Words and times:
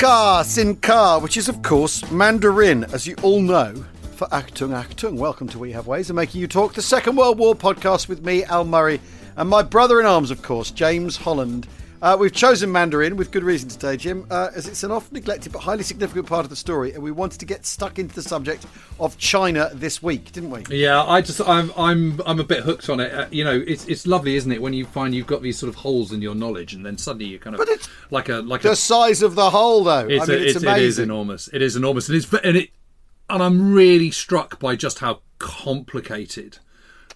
Sinka, 0.00 0.44
Sinka, 0.46 1.18
which 1.22 1.36
is 1.36 1.50
of 1.50 1.60
course 1.60 2.10
Mandarin, 2.10 2.84
as 2.84 3.06
you 3.06 3.14
all 3.20 3.42
know, 3.42 3.74
for 4.16 4.26
Achtung 4.28 4.70
Achtung. 4.70 5.18
Welcome 5.18 5.46
to 5.48 5.58
We 5.58 5.72
Have 5.72 5.86
Ways 5.86 6.08
of 6.08 6.16
Making 6.16 6.40
You 6.40 6.46
Talk, 6.46 6.72
the 6.72 6.80
Second 6.80 7.16
World 7.16 7.38
War 7.38 7.54
podcast 7.54 8.08
with 8.08 8.24
me, 8.24 8.42
Al 8.44 8.64
Murray, 8.64 8.98
and 9.36 9.46
my 9.46 9.62
brother 9.62 10.00
in 10.00 10.06
arms, 10.06 10.30
of 10.30 10.40
course, 10.40 10.70
James 10.70 11.18
Holland. 11.18 11.66
Uh, 12.02 12.16
we've 12.18 12.32
chosen 12.32 12.72
Mandarin 12.72 13.14
with 13.16 13.30
good 13.30 13.42
reason 13.44 13.68
today, 13.68 13.94
Jim, 13.94 14.26
uh, 14.30 14.48
as 14.54 14.66
it's 14.66 14.82
an 14.84 14.90
often 14.90 15.12
neglected 15.14 15.52
but 15.52 15.58
highly 15.58 15.82
significant 15.82 16.26
part 16.26 16.44
of 16.46 16.50
the 16.50 16.56
story, 16.56 16.94
and 16.94 17.02
we 17.02 17.10
wanted 17.10 17.38
to 17.40 17.44
get 17.44 17.66
stuck 17.66 17.98
into 17.98 18.14
the 18.14 18.22
subject 18.22 18.64
of 18.98 19.18
China 19.18 19.70
this 19.74 20.02
week, 20.02 20.32
didn't 20.32 20.48
we? 20.50 20.64
Yeah, 20.70 21.02
I 21.04 21.20
just 21.20 21.42
I'm 21.46 21.70
I'm 21.76 22.18
I'm 22.24 22.40
a 22.40 22.44
bit 22.44 22.62
hooked 22.62 22.88
on 22.88 23.00
it. 23.00 23.12
Uh, 23.12 23.26
you 23.30 23.44
know, 23.44 23.62
it's 23.66 23.86
it's 23.86 24.06
lovely, 24.06 24.36
isn't 24.36 24.50
it, 24.50 24.62
when 24.62 24.72
you 24.72 24.86
find 24.86 25.14
you've 25.14 25.26
got 25.26 25.42
these 25.42 25.58
sort 25.58 25.68
of 25.68 25.74
holes 25.74 26.10
in 26.10 26.22
your 26.22 26.34
knowledge, 26.34 26.72
and 26.72 26.86
then 26.86 26.96
suddenly 26.96 27.26
you 27.26 27.38
kind 27.38 27.54
of 27.54 27.58
But 27.58 27.68
it's 27.68 27.86
like 28.10 28.30
a 28.30 28.36
like 28.36 28.62
The 28.62 28.70
a 28.70 28.76
size 28.76 29.20
of 29.20 29.34
the 29.34 29.50
hole, 29.50 29.84
though. 29.84 30.06
it's, 30.08 30.22
I 30.22 30.32
mean, 30.32 30.38
a, 30.38 30.42
it's, 30.42 30.56
it's 30.56 30.64
amazing. 30.64 30.82
it 30.82 30.86
is 30.86 30.98
enormous. 31.00 31.48
It 31.52 31.60
is 31.60 31.76
enormous, 31.76 32.08
and 32.08 32.16
it's 32.16 32.32
and 32.32 32.56
it 32.56 32.70
and 33.28 33.42
I'm 33.42 33.74
really 33.74 34.10
struck 34.10 34.58
by 34.58 34.74
just 34.74 35.00
how 35.00 35.20
complicated 35.38 36.58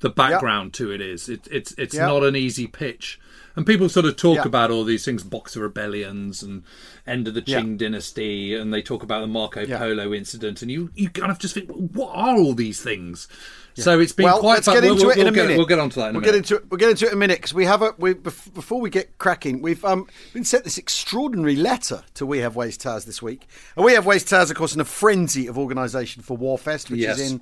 the 0.01 0.11
background 0.11 0.75
to 0.75 0.93
it 0.93 1.01
is. 1.01 1.31
It, 1.31 1.49
it's 1.51 1.73
it's 1.79 1.95
Yeah. 1.95 2.05
not 2.07 2.23
an 2.23 2.37
easy 2.37 2.67
pitch. 2.67 3.19
And 3.57 3.65
people 3.65 3.89
sort 3.89 4.07
of 4.07 4.17
talk 4.17 4.39
Yeah. 4.39 4.47
about 4.47 4.71
all 4.73 4.83
these 4.83 5.05
things, 5.05 5.23
Boxer 5.23 5.61
rebellions 5.61 6.43
and 6.43 6.65
end 7.07 7.29
of 7.29 7.35
the 7.35 7.43
Yeah. 7.47 7.61
Qing 7.61 7.79
dynasty, 7.79 8.55
and 8.55 8.75
they 8.75 8.83
talk 8.83 9.03
about 9.05 9.21
the 9.21 9.27
Marco 9.29 9.61
Yeah. 9.65 9.79
Polo 9.79 10.13
incident, 10.13 10.61
and 10.63 10.71
you 10.71 10.91
you 10.95 11.09
kind 11.11 11.31
of 11.31 11.39
just 11.39 11.55
think, 11.55 11.71
what 11.71 12.11
are 12.15 12.37
all 12.37 12.55
these 12.55 12.81
things? 12.81 13.29
So 13.77 13.99
it's 13.99 14.13
been 14.13 14.25
Well, 14.25 14.39
quite. 14.41 14.55
let's 14.55 14.67
fun. 14.67 14.75
get 14.77 14.85
into 14.85 15.03
we'll, 15.07 15.11
it 15.11 15.19
in 15.19 15.25
we'll 15.25 15.33
a 15.33 15.37
get, 15.37 15.43
minute. 15.43 15.57
We'll 15.59 15.67
get 15.67 15.79
onto 15.81 16.01
that 16.01 16.09
in 16.09 16.15
we'll 16.15 16.21
minute. 16.21 16.33
get 16.33 16.37
into 16.37 16.55
it. 16.57 16.71
We'll 16.71 16.79
get 16.79 16.91
into 16.91 17.05
it 17.07 17.09
in 17.09 17.15
a 17.15 17.19
minute 17.19 17.39
because 17.39 17.55
we 17.55 17.65
have 17.65 17.83
a. 17.83 17.95
We 17.99 18.15
before 18.15 18.81
we 18.81 18.91
get 18.91 19.19
cracking, 19.19 19.63
we've 19.63 19.85
um 19.85 20.07
been 20.33 20.45
sent 20.45 20.65
this 20.65 20.79
extraordinary 20.79 21.57
letter 21.57 22.03
to 22.15 22.27
We 22.27 22.39
Have 22.39 22.57
Ways 22.57 22.77
Towers 22.77 23.05
this 23.05 23.21
week, 23.23 23.47
and 23.77 23.85
We 23.85 23.93
Have 23.95 24.07
Ways 24.07 24.25
Towers, 24.25 24.51
of 24.51 24.57
course, 24.57 24.75
in 24.75 24.81
a 24.81 24.85
frenzy 24.85 25.47
of 25.47 25.59
organisation 25.59 26.23
for 26.23 26.37
Warfest, 26.39 26.91
which 26.91 27.01
Yes. 27.01 27.19
is 27.21 27.33
in 27.33 27.41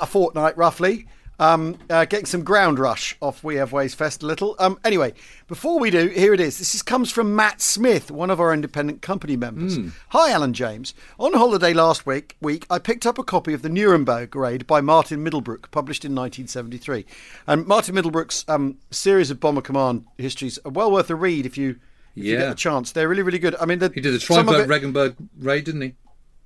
a 0.00 0.06
fortnight 0.06 0.56
roughly. 0.56 1.06
Um, 1.42 1.76
uh, 1.90 2.04
getting 2.04 2.26
some 2.26 2.44
ground 2.44 2.78
rush 2.78 3.16
off 3.20 3.42
We 3.42 3.56
Have 3.56 3.72
Ways 3.72 3.94
Fest 3.94 4.22
a 4.22 4.26
little. 4.26 4.54
Um, 4.60 4.78
anyway, 4.84 5.12
before 5.48 5.80
we 5.80 5.90
do, 5.90 6.06
here 6.06 6.32
it 6.32 6.38
is. 6.38 6.58
This 6.58 6.72
is, 6.72 6.82
comes 6.82 7.10
from 7.10 7.34
Matt 7.34 7.60
Smith, 7.60 8.12
one 8.12 8.30
of 8.30 8.38
our 8.38 8.54
independent 8.54 9.02
company 9.02 9.36
members. 9.36 9.76
Hi, 10.10 10.30
Alan 10.30 10.52
James. 10.52 10.94
On 11.18 11.32
holiday 11.32 11.72
last 11.72 12.06
week, 12.06 12.36
week, 12.40 12.64
I 12.70 12.78
picked 12.78 13.06
up 13.06 13.18
a 13.18 13.24
copy 13.24 13.54
of 13.54 13.62
the 13.62 13.68
Nuremberg 13.68 14.36
Raid 14.36 14.68
by 14.68 14.80
Martin 14.80 15.24
Middlebrook, 15.24 15.72
published 15.72 16.04
in 16.04 16.14
1973. 16.14 17.04
And 17.48 17.66
Martin 17.66 17.96
Middlebrook's 17.96 18.44
um, 18.46 18.78
series 18.92 19.32
of 19.32 19.40
bomber 19.40 19.62
command 19.62 20.04
histories 20.18 20.60
are 20.64 20.70
well 20.70 20.92
worth 20.92 21.10
a 21.10 21.16
read 21.16 21.44
if 21.44 21.58
you 21.58 21.70
if 22.14 22.22
you 22.24 22.36
get 22.36 22.50
the 22.50 22.54
chance. 22.54 22.92
They're 22.92 23.08
really, 23.08 23.22
really 23.22 23.40
good. 23.40 23.56
I 23.60 23.64
mean, 23.66 23.80
the, 23.80 23.90
He 23.92 24.00
did 24.00 24.14
the 24.14 24.20
some 24.20 24.38
of 24.38 24.44
Triumvirate 24.44 24.66
it- 24.66 24.68
Regensburg 24.70 25.16
raid, 25.40 25.64
didn't 25.64 25.80
he? 25.80 25.94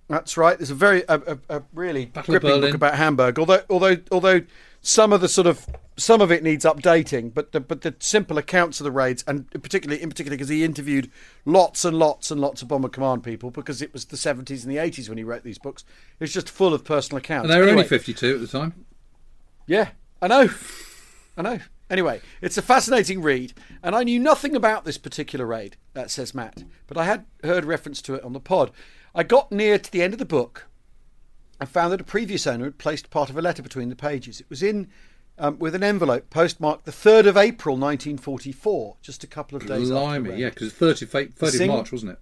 that's 0.09 0.37
right. 0.37 0.57
There's 0.57 0.71
a 0.71 0.75
very 0.75 1.03
a, 1.09 1.21
a, 1.21 1.39
a 1.59 1.63
really 1.75 2.07
Battle 2.07 2.33
gripping 2.33 2.61
book 2.61 2.75
about 2.75 2.95
Hamburg. 2.95 3.39
Although 3.39 3.63
although 3.69 3.97
although 4.13 4.41
some 4.87 5.13
of 5.13 5.21
the 5.21 5.29
sort 5.29 5.49
of 5.49 5.67
some 5.97 6.21
of 6.21 6.31
it 6.31 6.45
needs 6.45 6.65
updating, 6.65 7.35
but 7.35 7.51
the 7.51 7.59
but 7.59 7.81
the 7.81 7.95
simple 7.99 8.39
accounts 8.39 8.79
of 8.79 8.85
the 8.85 8.93
raids, 8.93 9.25
and 9.27 9.51
particularly 9.51 10.01
in 10.01 10.09
particular 10.09 10.37
because 10.37 10.49
he 10.49 10.63
interviewed 10.63 11.11
lots 11.45 11.85
and 11.85 11.99
lots 11.99 12.31
and 12.31 12.41
lots 12.41 12.63
of 12.63 12.69
bomber 12.69 12.89
command 12.89 13.25
people 13.25 13.51
because 13.51 13.83
it 13.83 13.93
was 13.93 14.05
the 14.05 14.17
70s 14.17 14.63
and 14.65 14.73
the 14.73 14.77
80s 14.77 15.09
when 15.09 15.19
he 15.19 15.25
wrote 15.25 15.43
these 15.43 15.59
books. 15.59 15.85
It's 16.21 16.33
just 16.33 16.49
full 16.49 16.73
of 16.73 16.85
personal 16.85 17.19
accounts. 17.19 17.45
And 17.47 17.53
they 17.53 17.57
were 17.59 17.65
Anyway, 17.65 17.81
only 17.83 17.89
52 17.89 18.35
at 18.37 18.41
the 18.41 18.47
time. 18.47 18.85
yeah, 19.67 19.89
I 20.23 20.29
know. 20.29 20.49
I 21.37 21.43
know. 21.43 21.59
Anyway, 21.91 22.21
it's 22.41 22.57
a 22.57 22.63
fascinating 22.63 23.23
read, 23.23 23.55
and 23.83 23.95
I 23.97 24.05
knew 24.05 24.21
nothing 24.21 24.55
about 24.55 24.85
this 24.85 24.99
particular 24.99 25.47
raid, 25.47 25.77
uh, 25.97 26.07
says 26.07 26.33
Matt, 26.35 26.63
but 26.87 26.97
I 26.97 27.05
had 27.05 27.25
heard 27.43 27.65
reference 27.65 28.01
to 28.03 28.15
it 28.15 28.23
on 28.25 28.33
the 28.35 28.41
pod. 28.41 28.71
I 29.15 29.25
got 29.25 29.51
near 29.51 29.79
to 29.79 29.91
the 29.93 30.03
end 30.03 30.13
of 30.13 30.19
the 30.21 30.25
book 30.25 30.67
and 31.61 31.69
found 31.69 31.93
that 31.93 32.01
a 32.01 32.05
previous 32.05 32.47
owner 32.47 32.65
had 32.65 32.79
placed 32.79 33.11
part 33.11 33.31
of 33.31 33.37
a 33.37 33.43
letter 33.43 33.63
between 33.63 33.89
the 33.89 33.97
pages. 33.97 34.41
It 34.41 34.51
was 34.51 34.63
in 34.63 34.89
um, 35.39 35.59
with 35.59 35.75
an 35.75 35.83
envelope 35.83 36.31
postmarked 36.31 36.85
the 36.85 36.91
3rd 36.93 37.27
of 37.27 37.37
April 37.37 37.77
1944, 37.77 38.97
just 39.03 39.23
a 39.23 39.27
couple 39.27 39.57
of 39.57 39.67
days 39.67 39.91
after 39.91 40.01
Blimey, 40.01 40.31
raid. 40.31 40.39
yeah, 40.39 40.49
because 40.51 40.73
30, 40.73 41.07
fa- 41.07 41.29
30 41.35 41.59
Sing- 41.59 41.71
March, 41.71 41.93
wasn't 41.93 42.13
it? 42.13 42.19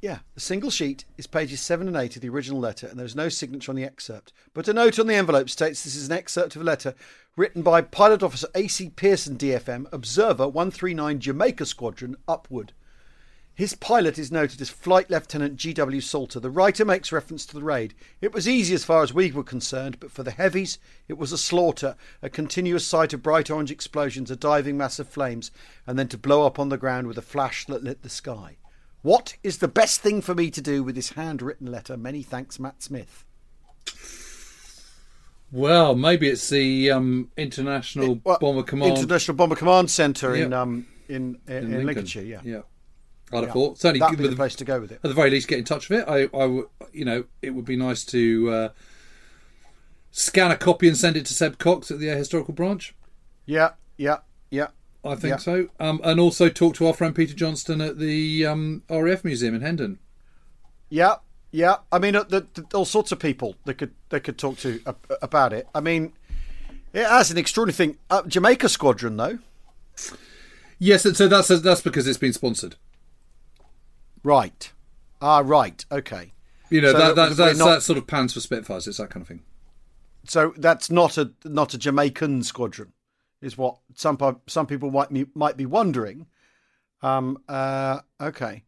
Yeah, 0.00 0.20
the 0.34 0.40
single 0.40 0.70
sheet 0.70 1.04
is 1.18 1.26
pages 1.26 1.60
7 1.60 1.86
and 1.86 1.94
8 1.94 2.16
of 2.16 2.22
the 2.22 2.30
original 2.30 2.58
letter, 2.58 2.86
and 2.86 2.98
there's 2.98 3.14
no 3.14 3.28
signature 3.28 3.70
on 3.70 3.76
the 3.76 3.84
excerpt. 3.84 4.32
But 4.54 4.66
a 4.68 4.72
note 4.72 4.98
on 4.98 5.06
the 5.06 5.14
envelope 5.14 5.50
states 5.50 5.84
this 5.84 5.94
is 5.94 6.06
an 6.06 6.12
excerpt 6.16 6.56
of 6.56 6.62
a 6.62 6.64
letter 6.64 6.94
written 7.36 7.60
by 7.60 7.82
Pilot 7.82 8.22
Officer 8.22 8.48
A.C. 8.54 8.88
Pearson, 8.88 9.36
DFM, 9.36 9.92
Observer 9.92 10.48
139 10.48 11.20
Jamaica 11.20 11.66
Squadron, 11.66 12.16
Upwood. 12.26 12.70
His 13.60 13.74
pilot 13.74 14.18
is 14.18 14.32
noted 14.32 14.58
as 14.62 14.70
Flight 14.70 15.10
Lieutenant 15.10 15.56
G.W. 15.56 16.00
Salter. 16.00 16.40
The 16.40 16.48
writer 16.48 16.82
makes 16.82 17.12
reference 17.12 17.44
to 17.44 17.52
the 17.54 17.62
raid. 17.62 17.92
It 18.22 18.32
was 18.32 18.48
easy 18.48 18.74
as 18.74 18.86
far 18.86 19.02
as 19.02 19.12
we 19.12 19.30
were 19.32 19.44
concerned, 19.44 20.00
but 20.00 20.10
for 20.10 20.22
the 20.22 20.30
heavies, 20.30 20.78
it 21.08 21.18
was 21.18 21.30
a 21.30 21.36
slaughter, 21.36 21.94
a 22.22 22.30
continuous 22.30 22.86
sight 22.86 23.12
of 23.12 23.22
bright 23.22 23.50
orange 23.50 23.70
explosions, 23.70 24.30
a 24.30 24.34
diving 24.36 24.78
mass 24.78 24.98
of 24.98 25.10
flames, 25.10 25.50
and 25.86 25.98
then 25.98 26.08
to 26.08 26.16
blow 26.16 26.46
up 26.46 26.58
on 26.58 26.70
the 26.70 26.78
ground 26.78 27.06
with 27.06 27.18
a 27.18 27.20
flash 27.20 27.66
that 27.66 27.84
lit 27.84 28.00
the 28.00 28.08
sky. 28.08 28.56
What 29.02 29.36
is 29.42 29.58
the 29.58 29.68
best 29.68 30.00
thing 30.00 30.22
for 30.22 30.34
me 30.34 30.50
to 30.52 30.62
do 30.62 30.82
with 30.82 30.94
this 30.94 31.10
handwritten 31.10 31.70
letter? 31.70 31.98
Many 31.98 32.22
thanks, 32.22 32.58
Matt 32.58 32.82
Smith. 32.82 33.26
Well, 35.52 35.94
maybe 35.94 36.30
it's 36.30 36.48
the 36.48 36.92
um, 36.92 37.30
International 37.36 38.18
Well, 38.24 38.38
Bomber 38.40 38.62
Command 38.62 38.96
International 38.96 39.36
Bomber 39.36 39.56
Command 39.56 39.90
Centre 39.90 40.34
in 40.34 40.52
Yeah. 40.52 40.62
um 40.62 40.86
in 41.08 41.38
in, 41.46 41.52
in 41.56 41.62
Lincoln. 41.64 41.86
Lincolnshire. 41.86 42.22
Yeah, 42.22 42.40
Yeah. 42.42 42.60
I'd 43.32 43.44
have 43.44 43.52
thought. 43.52 43.78
Certainly, 43.78 44.00
that'd 44.00 44.18
be 44.18 44.24
the 44.24 44.30
the- 44.30 44.36
place 44.36 44.54
to 44.56 44.64
go 44.64 44.80
with 44.80 44.90
it. 44.92 45.00
at 45.02 45.08
the 45.08 45.14
very 45.14 45.30
least, 45.30 45.48
get 45.48 45.58
in 45.58 45.64
touch 45.64 45.88
with 45.88 46.00
it. 46.00 46.08
I, 46.08 46.22
I 46.24 46.26
w- 46.46 46.68
you 46.92 47.04
know, 47.04 47.24
it 47.42 47.50
would 47.50 47.64
be 47.64 47.76
nice 47.76 48.04
to 48.06 48.50
uh, 48.50 48.68
scan 50.10 50.50
a 50.50 50.56
copy 50.56 50.88
and 50.88 50.96
send 50.96 51.16
it 51.16 51.26
to 51.26 51.34
Seb 51.34 51.58
Cox 51.58 51.90
at 51.90 51.98
the 51.98 52.08
Air 52.10 52.16
Historical 52.16 52.54
Branch. 52.54 52.94
Yeah, 53.46 53.70
yeah, 53.96 54.18
yeah. 54.50 54.68
I 55.04 55.14
think 55.14 55.30
Yeah. 55.32 55.36
so. 55.38 55.68
Um, 55.78 56.00
and 56.04 56.20
also 56.20 56.48
talk 56.48 56.74
to 56.76 56.86
our 56.86 56.92
friend 56.94 57.14
Peter 57.14 57.34
Johnston 57.34 57.80
at 57.80 57.98
the 57.98 58.44
um, 58.46 58.82
RAF 58.90 59.24
Museum 59.24 59.54
in 59.54 59.60
Hendon. 59.62 59.98
Yeah, 60.90 61.16
yeah. 61.52 61.76
I 61.90 61.98
mean, 61.98 62.16
uh, 62.16 62.24
the, 62.24 62.46
the, 62.54 62.66
all 62.74 62.84
sorts 62.84 63.12
of 63.12 63.18
people 63.18 63.54
they 63.64 63.74
could 63.74 63.92
they 64.10 64.20
could 64.20 64.36
talk 64.38 64.58
to 64.58 64.80
uh, 64.84 64.92
about 65.22 65.52
it. 65.52 65.68
I 65.74 65.80
mean, 65.80 66.12
it 66.92 67.06
has 67.06 67.30
an 67.30 67.38
extraordinary 67.38 67.76
thing. 67.76 67.98
Uh, 68.10 68.22
Jamaica 68.22 68.68
Squadron, 68.68 69.16
though, 69.16 69.38
Yes, 70.78 71.02
so 71.16 71.28
that's 71.28 71.48
that's 71.48 71.80
because 71.82 72.06
it's 72.06 72.18
been 72.18 72.32
sponsored. 72.32 72.76
Right? 74.22 74.72
Ah, 75.20 75.42
right. 75.44 75.84
Okay. 75.90 76.32
You 76.70 76.80
know 76.80 76.92
So 76.92 76.98
that, 76.98 77.14
that 77.16 77.28
that, 77.30 77.36
that's 77.36 77.58
not- 77.58 77.66
that 77.66 77.82
sort 77.82 77.98
of 77.98 78.06
pans 78.06 78.34
for 78.34 78.40
Spitfires. 78.40 78.86
It's 78.86 78.98
that 78.98 79.10
kind 79.10 79.22
of 79.22 79.28
thing. 79.28 79.42
So 80.24 80.54
that's 80.56 80.90
not 80.90 81.18
a 81.18 81.32
not 81.44 81.74
a 81.74 81.78
Jamaican 81.78 82.42
squadron, 82.44 82.92
is 83.40 83.56
what 83.58 83.78
some 83.94 84.18
some 84.46 84.66
people 84.66 84.90
might 84.90 85.12
be, 85.12 85.26
might 85.34 85.56
be 85.56 85.66
wondering. 85.66 86.26
Um. 87.02 87.38
Uh. 87.48 88.00
Okay. 88.20 88.64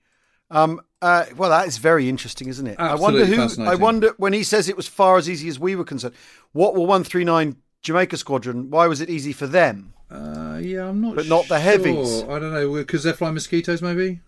Um. 0.50 0.80
Uh. 1.02 1.26
Well, 1.36 1.50
that 1.50 1.68
is 1.68 1.76
very 1.76 2.08
interesting, 2.08 2.48
isn't 2.48 2.66
it? 2.66 2.80
I 2.80 2.94
wonder 2.94 3.26
who. 3.26 3.62
I 3.62 3.74
wonder 3.74 4.14
when 4.16 4.32
he 4.32 4.42
says 4.42 4.68
it 4.68 4.76
was 4.76 4.88
far 4.88 5.18
as 5.18 5.28
easy 5.28 5.48
as 5.48 5.60
we 5.60 5.76
were 5.76 5.84
concerned. 5.84 6.14
What 6.52 6.74
were 6.74 6.86
one 6.86 7.04
three 7.04 7.24
nine 7.24 7.56
Jamaica 7.82 8.16
Squadron? 8.16 8.70
Why 8.70 8.86
was 8.86 9.00
it 9.00 9.10
easy 9.10 9.32
for 9.34 9.46
them? 9.46 9.92
Uh, 10.10 10.58
yeah, 10.62 10.88
I'm 10.88 11.00
not. 11.00 11.16
But 11.16 11.26
not 11.26 11.48
the 11.48 11.56
sure. 11.56 11.58
heavies. 11.58 12.22
I 12.22 12.38
don't 12.38 12.52
know 12.54 12.72
because 12.74 13.02
they're 13.02 13.12
flying 13.14 13.34
mosquitoes, 13.34 13.82
maybe. 13.82 14.20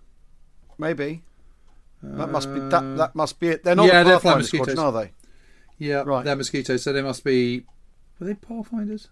Maybe. 0.78 1.22
That 2.02 2.30
must 2.30 2.52
be 2.52 2.60
that. 2.60 2.96
That 2.98 3.14
must 3.14 3.40
be 3.40 3.48
it. 3.48 3.64
They're 3.64 3.74
not 3.74 3.84
Uh, 3.84 3.92
yeah, 3.92 4.02
the 4.02 4.10
they're 4.10 4.20
flying 4.20 4.42
squadron, 4.42 4.78
are 4.78 4.92
they? 4.92 5.12
Yeah, 5.78 6.02
Right. 6.04 6.24
They're 6.24 6.36
mosquitoes, 6.36 6.82
so 6.82 6.92
they 6.92 7.02
must 7.02 7.24
be. 7.24 7.64
Were 8.20 8.26
they 8.26 8.34
Pathfinders? 8.34 9.08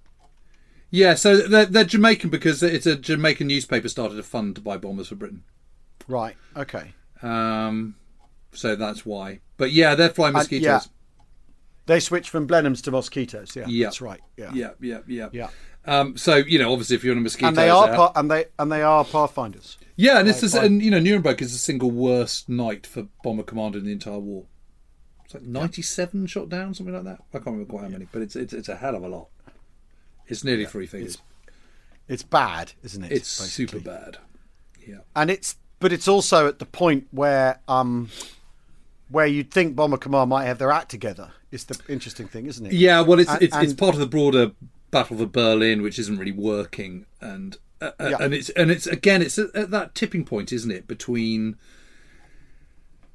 Yeah, 0.91 1.15
so 1.15 1.39
they're, 1.39 1.65
they're 1.65 1.85
Jamaican 1.85 2.29
because 2.29 2.63
it's 2.63 2.85
a 2.87 2.95
Jamaican 2.97 3.47
newspaper 3.47 3.89
started 3.89 4.19
a 4.19 4.23
fund 4.23 4.55
to 4.57 4.61
buy 4.61 4.77
bombers 4.77 5.09
for 5.09 5.15
Britain. 5.15 5.43
Right. 6.07 6.37
Okay. 6.55 6.93
Um, 7.23 7.95
so 8.53 8.77
that's 8.77 9.07
why. 9.07 9.41
But 9.57 9.73
yeah, 9.73 9.95
they're 9.95 10.11
flying 10.11 10.35
Uh, 10.37 10.41
mosquitoes. 10.41 10.65
yeah. 10.65 10.81
They 11.87 11.99
switch 11.99 12.29
from 12.29 12.47
Blenheims 12.47 12.83
to 12.83 12.91
mosquitoes. 12.91 13.57
Yeah. 13.57 13.65
Yeah. 13.67 13.87
That's 13.87 14.01
right. 14.03 14.21
Yeah. 14.37 14.51
yeah, 14.53 14.71
yeah, 14.81 14.99
yeah. 15.07 15.29
Yeah. 15.33 15.49
Um, 15.85 16.17
so 16.17 16.37
you 16.37 16.59
know, 16.59 16.73
obviously, 16.73 16.97
if 16.97 17.05
you're 17.05 17.13
on 17.13 17.19
a 17.19 17.23
mosquito, 17.23 17.49
and 17.49 17.57
they 17.57 17.69
are 17.69 17.89
par- 17.89 18.13
and 18.15 18.31
they 18.31 18.47
and 18.59 18.71
they 18.71 18.83
are 18.83 19.05
pathfinders. 19.05 19.79
yeah, 19.97 20.21
and 20.21 20.29
it's 20.29 20.43
and 20.55 20.83
you 20.83 20.91
know, 20.91 21.01
Nuremberg 21.01 21.43
is 21.43 21.53
the 21.53 21.59
single 21.59 21.91
worst 21.91 22.49
night 22.49 22.87
for 22.87 23.09
bomber 23.25 23.43
commander 23.43 23.79
in 23.79 23.85
the 23.85 23.93
entire 23.93 24.19
war. 24.19 24.45
It's 25.25 25.35
like 25.35 25.43
97 25.45 26.27
shot 26.27 26.49
down, 26.49 26.75
something 26.75 26.95
like 26.95 27.05
that. 27.05 27.21
I 27.31 27.39
can't 27.39 27.47
remember 27.47 27.71
quite 27.71 27.83
how 27.83 27.89
many, 27.89 28.07
but 28.13 28.23
it's 28.23 28.37
it's, 28.37 28.53
it's 28.53 28.69
a 28.69 28.77
hell 28.77 28.95
of 28.95 29.03
a 29.03 29.09
lot. 29.09 29.29
It's 30.29 30.45
nearly 30.45 30.67
three 30.67 30.87
figures. 30.87 31.19
It's 32.09 32.23
bad, 32.23 32.73
isn't 32.83 33.03
it? 33.05 33.13
It's, 33.13 33.41
basically? 33.41 33.81
super 33.81 33.91
bad. 33.91 34.19
Yeah. 34.87 34.99
and 35.15 35.31
it's 35.31 35.57
but 35.79 35.93
it's 35.93 36.09
also 36.09 36.49
at 36.49 36.59
the 36.59 36.67
point 36.67 37.07
where 37.13 37.61
um 37.69 38.09
where 39.09 39.27
you'd 39.27 39.51
think 39.51 39.77
bomber 39.77 39.97
command 39.97 40.31
might 40.31 40.47
have 40.47 40.59
their 40.59 40.73
act 40.73 40.91
together 40.91 41.31
is 41.53 41.65
the 41.65 41.79
interesting 41.89 42.27
thing 42.27 42.47
isn't 42.47 42.67
it 42.67 42.73
Yeah, 42.73 43.03
well, 43.03 43.21
it's 43.21 43.31
And- 43.31 43.43
it's, 43.43 43.57
it's 43.57 43.75
part 43.75 43.95
of 43.95 44.01
the 44.01 44.07
broader 44.07 44.53
battle 44.93 45.17
for 45.19 45.27
Berlin, 45.27 45.83
which 45.83 45.99
isn't 45.99 46.19
really 46.19 46.31
working, 46.31 47.07
and 47.21 47.57
uh, 47.81 47.91
uh, 47.99 48.09
Yeah. 48.11 48.17
and 48.21 48.33
it's 48.33 48.49
and 48.51 48.71
it's 48.71 48.87
again, 48.87 49.21
it's 49.23 49.37
at, 49.39 49.53
at 49.57 49.71
that 49.73 49.97
tipping 49.97 50.25
point, 50.25 50.53
isn't 50.53 50.71
it, 50.71 50.87
between 50.87 51.57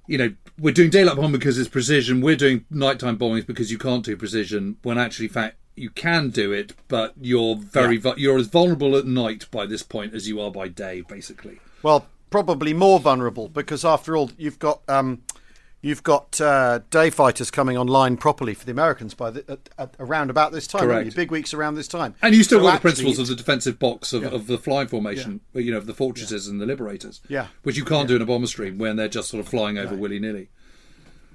you 0.08 0.18
know 0.18 0.34
we're 0.60 0.74
doing 0.74 0.90
daylight 0.90 1.16
bombing 1.16 1.32
because 1.34 1.58
it's 1.58 1.70
precision, 1.70 2.20
we're 2.20 2.36
doing 2.36 2.66
nighttime 2.70 3.18
bombings 3.18 3.46
because 3.46 3.72
you 3.72 3.78
can't 3.78 4.04
do 4.04 4.18
precision, 4.18 4.78
when 4.82 4.98
actually, 4.98 5.28
in 5.28 5.32
fact, 5.34 5.56
you 5.76 5.90
can 5.92 6.30
do 6.32 6.52
it, 6.52 6.74
but 6.88 7.14
you're 7.22 7.56
very 7.56 7.98
vu- 7.98 8.16
you're 8.18 8.38
as 8.40 8.48
vulnerable 8.48 8.96
at 8.98 9.06
night 9.06 9.46
by 9.52 9.66
this 9.68 9.84
point 9.84 10.14
as 10.16 10.28
you 10.28 10.42
are 10.42 10.50
by 10.52 10.68
day, 10.68 11.02
basically. 11.02 11.60
well 11.84 12.08
probably 12.30 12.74
more 12.74 13.00
vulnerable 13.00 13.48
because 13.48 13.86
after 13.86 14.18
all 14.18 14.30
you've 14.38 14.60
got 14.60 14.82
um 14.90 15.22
you've 15.88 16.04
got 16.04 16.40
uh, 16.42 16.80
day 16.90 17.10
fighters 17.10 17.50
coming 17.50 17.78
online 17.78 18.18
properly 18.18 18.54
for 18.54 18.66
the 18.66 18.72
Americans 18.72 19.14
by 19.14 19.32
the, 19.32 19.44
at, 19.52 19.70
at, 19.78 19.96
around 20.00 20.30
about 20.30 20.52
this 20.52 20.68
time 20.68 20.82
Correct. 20.82 21.16
big 21.16 21.32
weeks 21.32 21.54
around 21.54 21.76
this 21.76 21.88
time 21.88 22.14
And 22.22 22.36
you 22.36 22.44
still 22.44 22.60
So 22.60 22.66
got 22.66 22.76
the 22.76 22.82
principles 22.82 23.18
of 23.20 23.28
the 23.28 23.36
defensive 23.36 23.80
box 23.80 24.14
of, 24.14 24.24
of 24.24 24.48
the 24.48 24.58
flying 24.58 24.88
formation, 24.88 25.42
you 25.54 25.72
know, 25.72 25.78
of 25.78 25.86
the 25.88 25.94
fortresses 25.94 26.48
and 26.48 26.60
the 26.62 26.66
liberators, 26.66 27.22
Yeah. 27.28 27.48
which 27.64 27.78
you 27.78 27.86
can't 27.86 28.08
do 28.08 28.16
in 28.16 28.22
a 28.22 28.26
bomber 28.26 28.48
stream 28.48 28.78
when 28.78 28.96
they're 28.98 29.08
just 29.08 29.30
sort 29.30 29.40
of 29.40 29.48
flying 29.50 29.78
over 29.78 29.96
willy 29.96 30.20
nilly. 30.20 30.50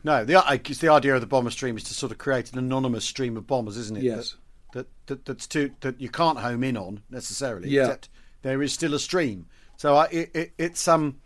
No, 0.05 0.25
the 0.25 0.37
I- 0.37 0.55
it's 0.55 0.79
the 0.79 0.89
idea 0.89 1.15
of 1.15 1.21
the 1.21 1.27
bomber 1.27 1.51
stream 1.51 1.77
is 1.77 1.85
to 1.85 1.95
sort 1.95 2.13
of 2.13 2.19
create 2.19 2.53
an 2.53 2.59
anonymous 2.59 3.05
stream 3.05 3.37
of 3.37 3.47
bombers, 3.47 3.77
isn't 3.77 3.97
it? 3.97 4.03
Yes. 4.03 4.37
That, 4.73 4.87
that, 5.07 5.07
that 5.07 5.25
that's 5.25 5.47
too 5.47 5.71
that 5.81 6.01
you 6.01 6.09
can't 6.09 6.39
home 6.39 6.65
in 6.65 6.77
on 6.77 7.03
necessarily. 7.11 7.69
Yeah. 7.69 7.83
Except 7.83 8.09
there 8.43 8.63
is 8.63 8.73
still 8.73 8.95
a 8.95 8.99
stream. 8.99 9.47
So 9.77 9.97
I, 9.97 10.05
it, 10.07 10.31
it, 10.35 10.53
it's 10.59 10.87
um, 10.89 11.21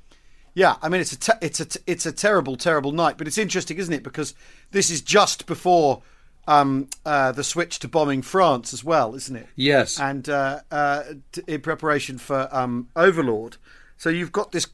yeah. 0.56 0.74
I 0.82 0.88
mean, 0.88 1.00
it's 1.00 1.12
a 1.12 1.18
te- 1.18 1.38
it's 1.40 1.60
a 1.60 1.64
t- 1.66 1.80
it's 1.86 2.06
a 2.06 2.10
terrible 2.12 2.56
terrible 2.56 2.90
night, 2.90 3.16
but 3.18 3.28
it's 3.28 3.38
interesting, 3.38 3.76
isn't 3.78 3.94
it? 3.94 4.02
Because 4.02 4.34
this 4.72 4.90
is 4.90 5.00
just 5.02 5.46
before 5.46 6.02
um 6.48 6.88
uh, 7.04 7.30
the 7.32 7.44
switch 7.44 7.78
to 7.80 7.88
bombing 7.88 8.22
France 8.22 8.72
as 8.72 8.82
well, 8.82 9.14
isn't 9.14 9.36
it? 9.36 9.46
Yes. 9.54 10.00
and 10.00 10.28
uh, 10.28 10.60
uh, 10.70 11.02
t- 11.32 11.42
in 11.46 11.60
preparation 11.60 12.18
for 12.18 12.48
um, 12.50 12.88
Overlord. 12.96 13.58
So 13.96 14.08
you've 14.10 14.32
got 14.32 14.52
this 14.52 14.66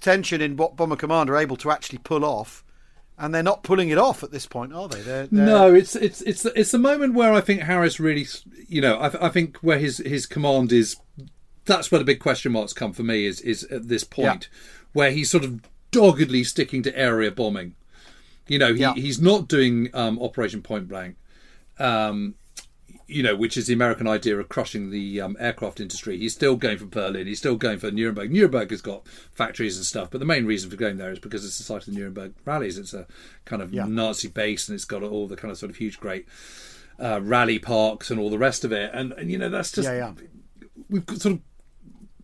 tension 0.00 0.40
in 0.40 0.56
what 0.56 0.76
Bomber 0.76 0.96
Command 0.96 1.28
are 1.30 1.36
able 1.36 1.56
to 1.56 1.70
actually 1.70 1.98
pull 1.98 2.24
off, 2.24 2.64
and 3.16 3.34
they're 3.34 3.42
not 3.42 3.62
pulling 3.62 3.88
it 3.90 3.98
off 3.98 4.22
at 4.22 4.30
this 4.30 4.46
point, 4.46 4.72
are 4.72 4.88
they? 4.88 5.00
They're, 5.00 5.26
they're, 5.26 5.46
No, 5.46 5.74
it's 5.74 5.94
it's 5.96 6.20
it's 6.22 6.44
it's 6.44 6.70
the 6.72 6.78
moment 6.78 7.14
where 7.14 7.32
I 7.32 7.40
think 7.40 7.62
Harris 7.62 7.98
really, 8.00 8.26
you 8.68 8.80
know, 8.80 8.96
I, 8.96 9.26
I 9.26 9.28
think 9.28 9.56
where 9.58 9.78
his 9.78 9.98
his 9.98 10.26
command 10.26 10.72
is. 10.72 10.96
That's 11.64 11.90
where 11.92 11.98
the 11.98 12.04
big 12.04 12.20
question 12.20 12.52
marks 12.52 12.72
come 12.72 12.92
for 12.92 13.02
me. 13.02 13.26
Is 13.26 13.40
is 13.42 13.64
at 13.64 13.88
this 13.88 14.02
point 14.02 14.48
where 14.92 15.10
he's 15.10 15.30
sort 15.30 15.44
of 15.44 15.60
doggedly 15.90 16.44
sticking 16.44 16.82
to 16.82 16.96
area 16.98 17.30
bombing. 17.30 17.74
You 18.46 18.58
know, 18.58 18.72
he, 18.74 18.80
Yeah. 18.80 18.94
he's 18.94 19.20
not 19.20 19.48
doing 19.48 19.90
um, 19.94 20.18
Operation 20.20 20.62
Point 20.62 20.88
Blank. 20.88 21.16
Um, 21.78 22.34
you 23.10 23.22
know, 23.22 23.34
which 23.34 23.56
is 23.56 23.66
the 23.66 23.72
American 23.72 24.06
idea 24.06 24.36
of 24.38 24.50
crushing 24.50 24.90
the 24.90 25.18
um, 25.18 25.34
aircraft 25.40 25.80
industry. 25.80 26.18
He's 26.18 26.34
still 26.34 26.56
going 26.56 26.76
for 26.76 26.84
Berlin. 26.84 27.26
He's 27.26 27.38
still 27.38 27.56
going 27.56 27.78
for 27.78 27.90
Nuremberg. 27.90 28.30
Nuremberg 28.30 28.70
has 28.70 28.82
got 28.82 29.06
factories 29.32 29.78
and 29.78 29.86
stuff, 29.86 30.10
but 30.10 30.18
the 30.18 30.26
main 30.26 30.44
reason 30.44 30.68
for 30.68 30.76
going 30.76 30.98
there 30.98 31.10
is 31.10 31.18
because 31.18 31.42
it's 31.42 31.56
the 31.56 31.64
site 31.64 31.86
of 31.88 31.94
the 31.94 31.98
Nuremberg 31.98 32.34
rallies. 32.44 32.76
It's 32.76 32.92
a 32.92 33.06
kind 33.46 33.62
of 33.62 33.72
Yeah. 33.72 33.86
Nazi 33.86 34.28
base, 34.28 34.68
and 34.68 34.74
it's 34.74 34.84
got 34.84 35.02
all 35.02 35.26
the 35.26 35.36
kind 35.36 35.50
of 35.50 35.56
sort 35.56 35.70
of 35.70 35.76
huge, 35.76 35.98
great 35.98 36.26
uh, 37.00 37.20
rally 37.22 37.58
parks 37.58 38.10
and 38.10 38.20
all 38.20 38.28
the 38.28 38.36
rest 38.38 38.62
of 38.62 38.72
it. 38.72 38.90
And, 38.92 39.12
and 39.12 39.30
you 39.30 39.38
know, 39.38 39.48
that's 39.48 39.72
just 39.72 39.88
yeah, 39.88 39.96
yeah. 39.96 40.12
we've 40.90 41.06
got 41.06 41.18
sort 41.18 41.36
of 41.36 41.40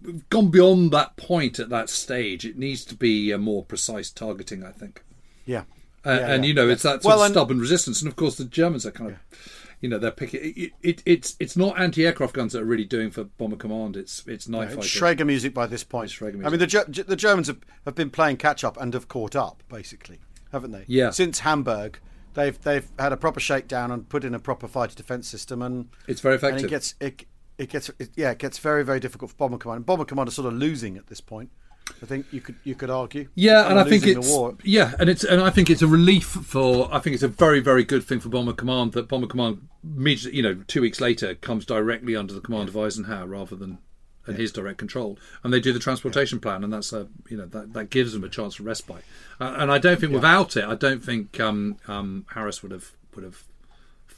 we've 0.05 0.29
gone 0.29 0.51
beyond 0.51 0.93
that 0.93 1.17
point 1.17 1.59
at 1.59 1.69
that 1.71 1.89
stage. 1.91 2.45
It 2.45 2.59
needs 2.59 2.85
to 2.87 2.95
be 2.95 3.31
a 3.31 3.39
more 3.39 3.65
precise 3.65 4.11
targeting, 4.11 4.63
I 4.65 4.71
think. 4.73 5.03
yeah. 5.47 5.65
Uh, 6.07 6.11
Yeah, 6.11 6.33
and 6.35 6.45
yeah. 6.45 6.49
you 6.49 6.55
know, 6.55 6.69
it's 6.69 6.83
that 6.83 7.03
sort 7.03 7.05
Well, 7.05 7.21
of 7.21 7.27
and- 7.27 7.33
stubborn 7.35 7.59
resistance, 7.61 8.03
and 8.03 8.09
of 8.11 8.17
course 8.17 8.37
the 8.37 8.45
Germans 8.45 8.85
are 8.85 8.91
kind 8.91 9.11
of, 9.13 9.17
you 9.81 9.89
know, 9.89 9.97
they're 9.99 10.11
picking. 10.11 10.41
It, 10.55 10.73
it, 10.83 11.03
it's 11.07 11.35
it's 11.41 11.57
not 11.57 11.79
anti-aircraft 11.81 12.35
guns 12.35 12.53
that 12.53 12.61
are 12.61 12.67
really 12.67 12.85
doing 12.85 13.11
for 13.11 13.25
bomber 13.25 13.57
command. 13.57 13.97
It's 13.97 14.23
it's 14.27 14.47
night 14.47 14.65
It's 14.73 14.75
fighters. 14.75 14.91
Schräge 15.19 15.27
Musik 15.27 15.55
by 15.55 15.67
this 15.67 15.83
point. 15.83 16.11
Schräge 16.11 16.45
I 16.45 16.51
mean, 16.51 16.59
the 16.59 17.05
the 17.07 17.17
Germans 17.17 17.47
have, 17.47 17.59
have 17.87 17.95
been 17.95 18.11
playing 18.11 18.37
catch 18.37 18.65
up 18.65 18.77
and 18.79 18.93
have 18.95 19.09
caught 19.09 19.35
up, 19.35 19.63
basically, 19.71 20.21
haven't 20.53 20.73
they? 20.73 20.85
Yeah. 20.89 21.09
Since 21.11 21.39
Hamburg, 21.41 21.99
they've 22.35 22.59
they've 22.63 22.87
had 22.99 23.13
a 23.15 23.17
proper 23.17 23.41
shakedown 23.41 23.91
and 23.91 24.07
put 24.09 24.25
in 24.25 24.35
a 24.35 24.39
proper 24.39 24.69
fighter 24.69 24.95
defense 24.95 25.27
system, 25.27 25.63
and 25.63 25.89
It's 26.07 26.21
very 26.21 26.35
and 26.37 26.45
effective. 26.45 26.67
it 26.67 26.71
gets 26.71 26.95
it 27.01 27.25
it 27.59 27.69
gets 27.71 27.91
it, 27.99 28.11
yeah 28.17 28.31
it 28.31 28.39
gets 28.39 28.59
very 28.59 28.85
very 28.85 29.01
difficult 29.01 29.31
for 29.31 29.37
bomber 29.37 29.59
command. 29.59 29.87
Bomber 29.87 30.05
command 30.05 30.29
are 30.29 30.33
sort 30.33 30.47
of 30.47 30.55
losing 30.55 30.97
at 30.97 31.07
this 31.07 31.21
point. 31.21 31.51
I 32.03 32.07
think 32.07 32.27
you 32.33 32.41
could 32.41 32.57
you 32.65 32.75
could 32.75 32.91
argue. 32.91 33.29
Yeah, 33.35 33.69
and 33.69 33.79
I 33.79 33.85
think 33.85 34.07
it's 34.07 34.39
yeah, 34.63 34.93
and 34.99 35.11
it's 35.11 35.23
and 35.23 35.43
I 35.43 35.51
think 35.51 35.69
it's 35.69 35.83
a 35.83 35.87
relief 35.87 36.25
for. 36.25 36.89
I 36.93 36.99
think 36.99 37.15
it's 37.15 37.23
a 37.23 37.29
very 37.29 37.61
very 37.61 37.85
good 37.85 38.05
thing 38.05 38.21
for 38.21 38.31
Bomber 38.31 38.55
Command 38.55 38.93
that 38.93 39.09
Bomber 39.09 39.27
Command, 39.27 39.69
immediately, 39.83 40.37
you 40.37 40.43
know, 40.43 40.63
two 40.67 40.81
weeks 40.81 41.01
later 41.01 41.35
comes 41.35 41.67
directly 41.67 42.17
under 42.17 42.33
the 42.33 42.41
command 42.41 42.71
of 42.71 42.77
Eisenhower 42.77 43.27
rather 43.27 43.55
than 43.55 43.79
and 44.27 44.39
his 44.39 44.53
direct 44.53 44.79
control, 44.79 45.19
and 45.43 45.53
they 45.53 45.61
do 45.61 45.73
the 45.73 45.79
transportation 45.79 46.41
plan, 46.41 46.65
and 46.65 46.73
that's 46.73 46.93
a 46.93 47.09
you 47.29 47.37
know 47.37 47.47
that 47.47 47.73
that 47.75 47.91
gives 47.91 48.13
them 48.13 48.25
a 48.25 48.29
chance 48.29 48.55
for 48.55 48.63
respite. 48.63 49.05
Uh, 49.41 49.57
and 49.59 49.71
I 49.71 49.79
don't 49.79 50.01
think 50.01 50.13
without 50.13 50.57
it, 50.57 50.65
I 50.65 50.75
don't 50.75 51.05
think 51.05 51.39
um, 51.41 51.77
um, 51.87 52.27
Harris 52.35 52.63
would 52.63 52.73
have 52.73 52.93
would 53.15 53.25
have 53.25 53.45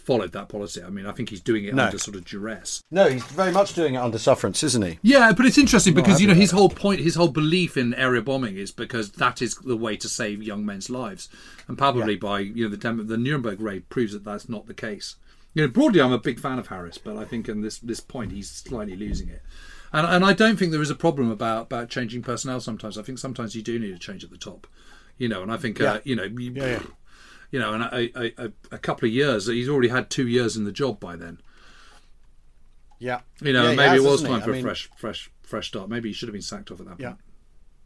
followed 0.06 0.31
that 0.32 0.49
policy. 0.49 0.81
I 0.82 0.88
mean, 0.88 1.05
I 1.05 1.12
think 1.12 1.31
he's 1.31 1.41
doing 1.41 1.64
it 1.64 1.75
No. 1.75 1.87
under 1.87 1.99
sort 1.99 2.17
of 2.17 2.25
duress. 2.25 2.81
No, 2.91 3.08
he's 3.08 3.25
very 3.25 3.50
much 3.50 3.75
doing 3.75 3.94
it 3.94 3.99
under 3.99 4.19
sufferance, 4.19 4.62
isn't 4.62 4.82
he? 4.82 4.99
Yeah, 5.03 5.32
but 5.32 5.44
it's 5.47 5.58
interesting 5.58 5.94
because 5.94 6.20
you 6.20 6.29
know 6.29 6.35
his 6.35 6.53
whole 6.53 6.69
point, 6.70 7.00
his 7.00 7.17
whole 7.17 7.29
belief 7.29 7.76
in 7.76 7.93
area 7.94 8.23
bombing 8.23 8.56
is 8.56 8.70
because 8.70 9.11
that 9.12 9.43
is 9.43 9.56
the 9.56 9.76
way 9.76 9.97
to 9.97 10.08
save 10.08 10.43
young 10.43 10.64
men's 10.64 10.88
lives, 10.88 11.29
and 11.67 11.76
palpably 11.76 12.17
by 12.17 12.38
you 12.41 12.64
know 12.64 12.70
the 12.70 12.76
Dem- 12.76 13.06
the 13.08 13.17
Nuremberg 13.19 13.61
raid 13.61 13.88
proves 13.88 14.12
that 14.12 14.25
that's 14.25 14.49
not 14.49 14.67
the 14.67 14.75
case. 14.75 15.17
You 15.55 15.62
know, 15.62 15.69
broadly, 15.69 16.00
I'm 16.00 16.12
a 16.12 16.19
big 16.19 16.38
fan 16.38 16.59
of 16.59 16.69
Harris, 16.69 16.99
but 16.99 17.17
I 17.17 17.25
think 17.25 17.49
in 17.49 17.62
this 17.62 17.79
this 17.79 18.00
point 18.00 18.31
he's 18.32 18.50
slightly 18.50 18.94
losing 18.94 19.29
it, 19.29 19.43
and 19.93 20.06
and 20.06 20.25
I 20.25 20.32
don't 20.35 20.56
think 20.59 20.70
there 20.70 20.82
is 20.82 20.91
a 20.91 20.94
problem 20.94 21.31
about 21.31 21.62
about 21.67 21.88
changing 21.88 22.23
personnel. 22.23 22.61
Sometimes 22.61 22.97
I 22.97 23.02
think 23.02 23.19
sometimes 23.19 23.57
you 23.57 23.62
do 23.62 23.78
need 23.78 23.95
a 23.95 23.99
change 23.99 24.23
at 24.23 24.30
the 24.30 24.37
top, 24.38 24.66
you 25.19 25.28
know, 25.28 25.42
and 25.42 25.50
I 25.50 25.57
think 25.57 25.80
uh, 25.80 26.00
you 26.04 26.14
know 26.14 26.25
you, 26.25 26.52
Yeah, 26.52 26.66
yeah. 26.66 26.83
You 27.50 27.61
know, 27.61 27.73
and 27.75 27.83
a, 27.85 28.19
a, 28.21 28.47
a, 28.47 28.53
a 28.73 28.79
couple 28.79 29.07
of 29.09 29.12
years 29.15 29.47
he's 29.47 29.69
already 29.69 29.88
had 29.88 30.11
two 30.11 30.26
years 30.26 30.57
in 30.57 30.65
the 30.65 30.73
job 30.73 30.99
by 31.00 31.17
then. 31.17 31.41
Yeah. 32.99 33.21
You 33.41 33.53
know, 33.53 33.71
Yeah, 33.71 33.76
maybe 33.76 33.83
has, 33.91 34.05
it 34.05 34.09
was 34.09 34.23
time 34.23 34.33
I 34.35 34.41
for 34.41 34.50
mean- 34.53 34.61
a 34.61 34.62
fresh 34.62 34.91
fresh 34.97 35.31
fresh 35.43 35.69
start. 35.69 35.88
Maybe 35.88 36.09
he 36.09 36.12
should 36.12 36.29
have 36.29 36.33
been 36.35 36.43
sacked 36.43 36.71
off 36.71 36.81
at 36.81 36.87
that 36.87 37.00
Yeah. 37.00 37.09
point. 37.11 37.21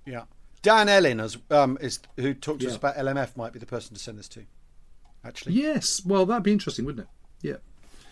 Yeah. 0.06 0.22
Dan 0.62 0.88
Ellin 0.88 1.20
as 1.20 1.38
um, 1.50 1.78
is 1.80 2.00
who 2.16 2.34
talked 2.34 2.60
to 2.60 2.68
us 2.68 2.76
about 2.76 2.96
LMF, 2.96 3.36
might 3.36 3.52
be 3.52 3.58
the 3.58 3.66
person 3.66 3.94
to 3.94 4.00
send 4.00 4.18
this 4.18 4.28
to. 4.28 4.44
Actually, 5.24 5.54
Yes, 5.54 6.02
well, 6.04 6.24
that'd 6.26 6.42
be 6.42 6.52
interesting, 6.52 6.84
wouldn't 6.84 7.06
it? 7.06 7.46
Yeah, 7.46 7.56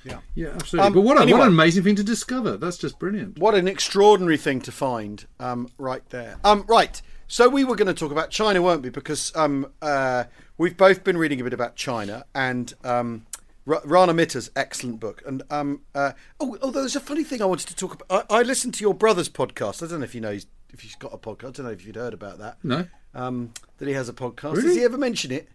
yeah. 0.04 0.18
yeah, 0.34 0.48
absolutely. 0.54 0.86
Um, 0.86 0.92
but 0.94 1.00
what, 1.02 1.18
a, 1.18 1.22
anyway. 1.22 1.38
what 1.38 1.46
an 1.46 1.52
amazing 1.54 1.82
thing 1.84 1.96
to 1.96 2.02
discover! 2.04 2.56
That's 2.56 2.76
just 2.78 2.98
brilliant. 2.98 3.38
What 3.38 3.54
an 3.54 3.66
extraordinary 3.68 4.36
thing 4.38 4.60
to 4.62 4.72
find 4.72 5.26
um, 5.40 5.68
right 5.78 6.06
there. 6.10 6.36
Um, 6.44 6.64
right. 6.68 7.00
So 7.30 7.48
we 7.48 7.62
were 7.62 7.76
going 7.76 7.88
to 7.88 7.94
talk 7.94 8.10
about 8.10 8.30
China, 8.30 8.62
weren't 8.62 8.82
we? 8.82 8.88
Because 8.88 9.34
um, 9.36 9.66
uh, 9.82 10.24
we've 10.56 10.76
both 10.76 11.04
been 11.04 11.18
reading 11.18 11.40
a 11.40 11.44
bit 11.44 11.52
about 11.52 11.76
China 11.76 12.24
and 12.34 12.72
um, 12.84 13.26
R- 13.66 13.82
Rana 13.84 14.14
Mitter's 14.14 14.50
excellent 14.56 14.98
book. 14.98 15.22
And 15.26 15.42
um, 15.50 15.82
uh, 15.94 16.12
oh, 16.40 16.56
although 16.62 16.80
there's 16.80 16.96
a 16.96 17.00
funny 17.00 17.24
thing 17.24 17.42
I 17.42 17.44
wanted 17.44 17.68
to 17.68 17.76
talk 17.76 17.94
about. 18.02 18.26
I, 18.30 18.38
I 18.38 18.42
listened 18.42 18.72
to 18.74 18.80
your 18.82 18.94
brother's 18.94 19.28
podcast. 19.28 19.82
I 19.82 19.90
don't 19.90 19.98
know 20.00 20.04
if 20.04 20.14
you 20.14 20.22
know 20.22 20.32
he's, 20.32 20.46
if 20.72 20.80
he's 20.80 20.94
got 20.94 21.12
a 21.12 21.18
podcast. 21.18 21.48
I 21.48 21.50
don't 21.50 21.66
know 21.66 21.72
if 21.72 21.84
you'd 21.84 21.96
heard 21.96 22.14
about 22.14 22.38
that. 22.38 22.56
No, 22.64 22.86
Um, 23.14 23.52
that 23.76 23.86
he 23.88 23.92
has 23.94 24.08
a 24.08 24.14
podcast. 24.14 24.52
Really? 24.54 24.62
Does 24.68 24.76
he 24.76 24.84
ever 24.84 24.96
mention 24.96 25.30
it? 25.30 25.50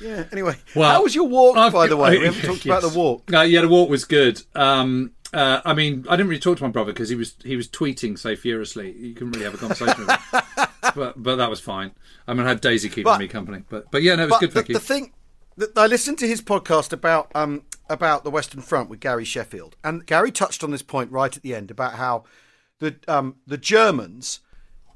Yeah. 0.00 0.24
Anyway, 0.32 0.54
Well, 0.74 0.90
how 0.90 1.02
was 1.02 1.14
your 1.14 1.28
walk, 1.28 1.58
I've 1.58 1.74
by 1.74 1.86
the 1.86 1.98
way? 1.98 2.16
I- 2.16 2.18
We 2.20 2.24
haven't 2.24 2.42
talked 2.46 2.64
about 2.64 2.80
the 2.80 2.88
walk. 2.98 3.30
Uh, 3.30 3.42
yeah, 3.42 3.60
the 3.60 3.68
walk 3.68 3.90
was 3.90 4.06
good. 4.06 4.40
Um, 4.54 5.10
uh, 5.34 5.60
I 5.66 5.74
mean, 5.74 6.06
I 6.08 6.16
didn't 6.16 6.28
really 6.30 6.40
talk 6.40 6.56
to 6.56 6.64
my 6.64 6.70
brother 6.70 6.92
because 6.92 7.08
he 7.10 7.14
was 7.14 7.36
he 7.44 7.54
was 7.56 7.68
tweeting 7.68 8.18
so 8.18 8.34
furiously. 8.34 8.90
You 8.98 9.12
couldn't 9.14 9.32
really 9.32 9.44
have 9.44 9.54
a 9.54 9.58
conversation 9.58 10.06
with 10.06 10.10
him. 10.10 10.39
But 10.94 11.22
but 11.22 11.36
that 11.36 11.50
was 11.50 11.60
fine. 11.60 11.92
I 12.26 12.34
mean, 12.34 12.46
I 12.46 12.50
had 12.50 12.60
Daisy 12.60 12.88
keeping 12.88 13.04
But- 13.04 13.20
me 13.20 13.28
company. 13.28 13.62
But 13.68 13.90
but 13.90 14.02
yeah, 14.02 14.14
no, 14.16 14.24
it 14.24 14.30
was 14.30 14.40
good. 14.40 14.52
the, 14.52 14.64
you. 14.68 14.74
the 14.74 14.80
thing 14.80 15.12
that 15.56 15.76
I 15.76 15.86
listened 15.86 16.18
to 16.18 16.26
his 16.26 16.40
podcast 16.40 16.92
about 16.92 17.30
um 17.34 17.62
about 17.88 18.24
the 18.24 18.30
Western 18.30 18.60
Front 18.62 18.88
with 18.88 19.00
Gary 19.00 19.24
Sheffield, 19.24 19.76
and 19.84 20.06
Gary 20.06 20.30
touched 20.30 20.62
on 20.64 20.70
this 20.70 20.82
point 20.82 21.10
right 21.10 21.36
at 21.36 21.42
the 21.42 21.54
end 21.54 21.70
about 21.70 21.94
how 21.94 22.24
the 22.78 22.96
um 23.08 23.36
the 23.46 23.58
Germans. 23.58 24.40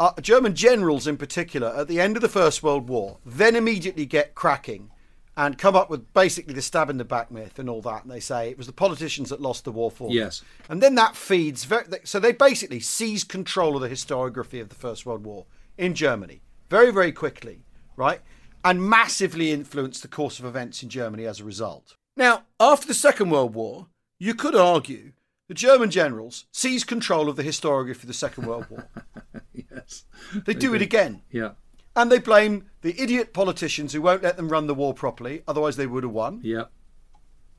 Uh, 0.00 0.10
German 0.20 0.56
generals, 0.56 1.06
in 1.06 1.16
particular, 1.16 1.68
at 1.68 1.86
the 1.86 2.00
end 2.00 2.16
of 2.16 2.20
the 2.20 2.28
First 2.28 2.64
World 2.64 2.88
War, 2.88 3.18
then 3.24 3.54
immediately 3.54 4.04
get 4.04 4.34
cracking 4.34 4.90
and 5.36 5.56
come 5.56 5.76
up 5.76 5.88
with 5.88 6.12
basically 6.12 6.52
the 6.52 6.62
stab 6.62 6.90
in 6.90 6.96
the 6.98 7.04
back 7.04 7.30
myth 7.30 7.60
and 7.60 7.70
all 7.70 7.80
that. 7.82 8.02
And 8.02 8.10
they 8.10 8.18
say 8.18 8.50
it 8.50 8.58
was 8.58 8.66
the 8.66 8.72
politicians 8.72 9.30
that 9.30 9.40
lost 9.40 9.64
the 9.64 9.70
war 9.70 9.92
for 9.92 10.08
them. 10.08 10.16
Yes. 10.16 10.42
And 10.68 10.82
then 10.82 10.96
that 10.96 11.14
feeds. 11.14 11.62
Very, 11.64 11.84
so 12.02 12.18
they 12.18 12.32
basically 12.32 12.80
seize 12.80 13.22
control 13.22 13.76
of 13.76 13.82
the 13.82 13.88
historiography 13.88 14.60
of 14.60 14.68
the 14.68 14.74
First 14.74 15.06
World 15.06 15.24
War 15.24 15.46
in 15.76 15.94
Germany 15.94 16.42
very, 16.70 16.90
very 16.90 17.12
quickly, 17.12 17.64
right? 17.96 18.20
And 18.64 18.82
massively 18.82 19.52
influenced 19.52 20.02
the 20.02 20.08
course 20.08 20.38
of 20.38 20.44
events 20.44 20.82
in 20.82 20.88
Germany 20.88 21.26
as 21.26 21.40
a 21.40 21.44
result. 21.44 21.96
Now, 22.16 22.44
after 22.58 22.86
the 22.86 22.94
Second 22.94 23.30
World 23.30 23.54
War, 23.54 23.88
you 24.18 24.34
could 24.34 24.54
argue 24.54 25.12
the 25.48 25.54
German 25.54 25.90
generals 25.90 26.46
seized 26.50 26.86
control 26.86 27.28
of 27.28 27.36
the 27.36 27.42
historiography 27.42 28.02
of 28.02 28.06
the 28.06 28.14
Second 28.14 28.46
World 28.46 28.66
War. 28.70 28.88
yes. 29.52 30.04
They 30.46 30.54
do 30.54 30.74
it 30.74 30.82
again. 30.82 31.22
Yeah. 31.30 31.52
And 31.94 32.10
they 32.10 32.18
blame 32.18 32.70
the 32.80 33.00
idiot 33.00 33.32
politicians 33.32 33.92
who 33.92 34.02
won't 34.02 34.22
let 34.22 34.36
them 34.36 34.48
run 34.48 34.66
the 34.66 34.74
war 34.74 34.94
properly, 34.94 35.42
otherwise 35.46 35.76
they 35.76 35.86
would 35.86 36.02
have 36.02 36.12
won. 36.12 36.40
Yeah. 36.42 36.64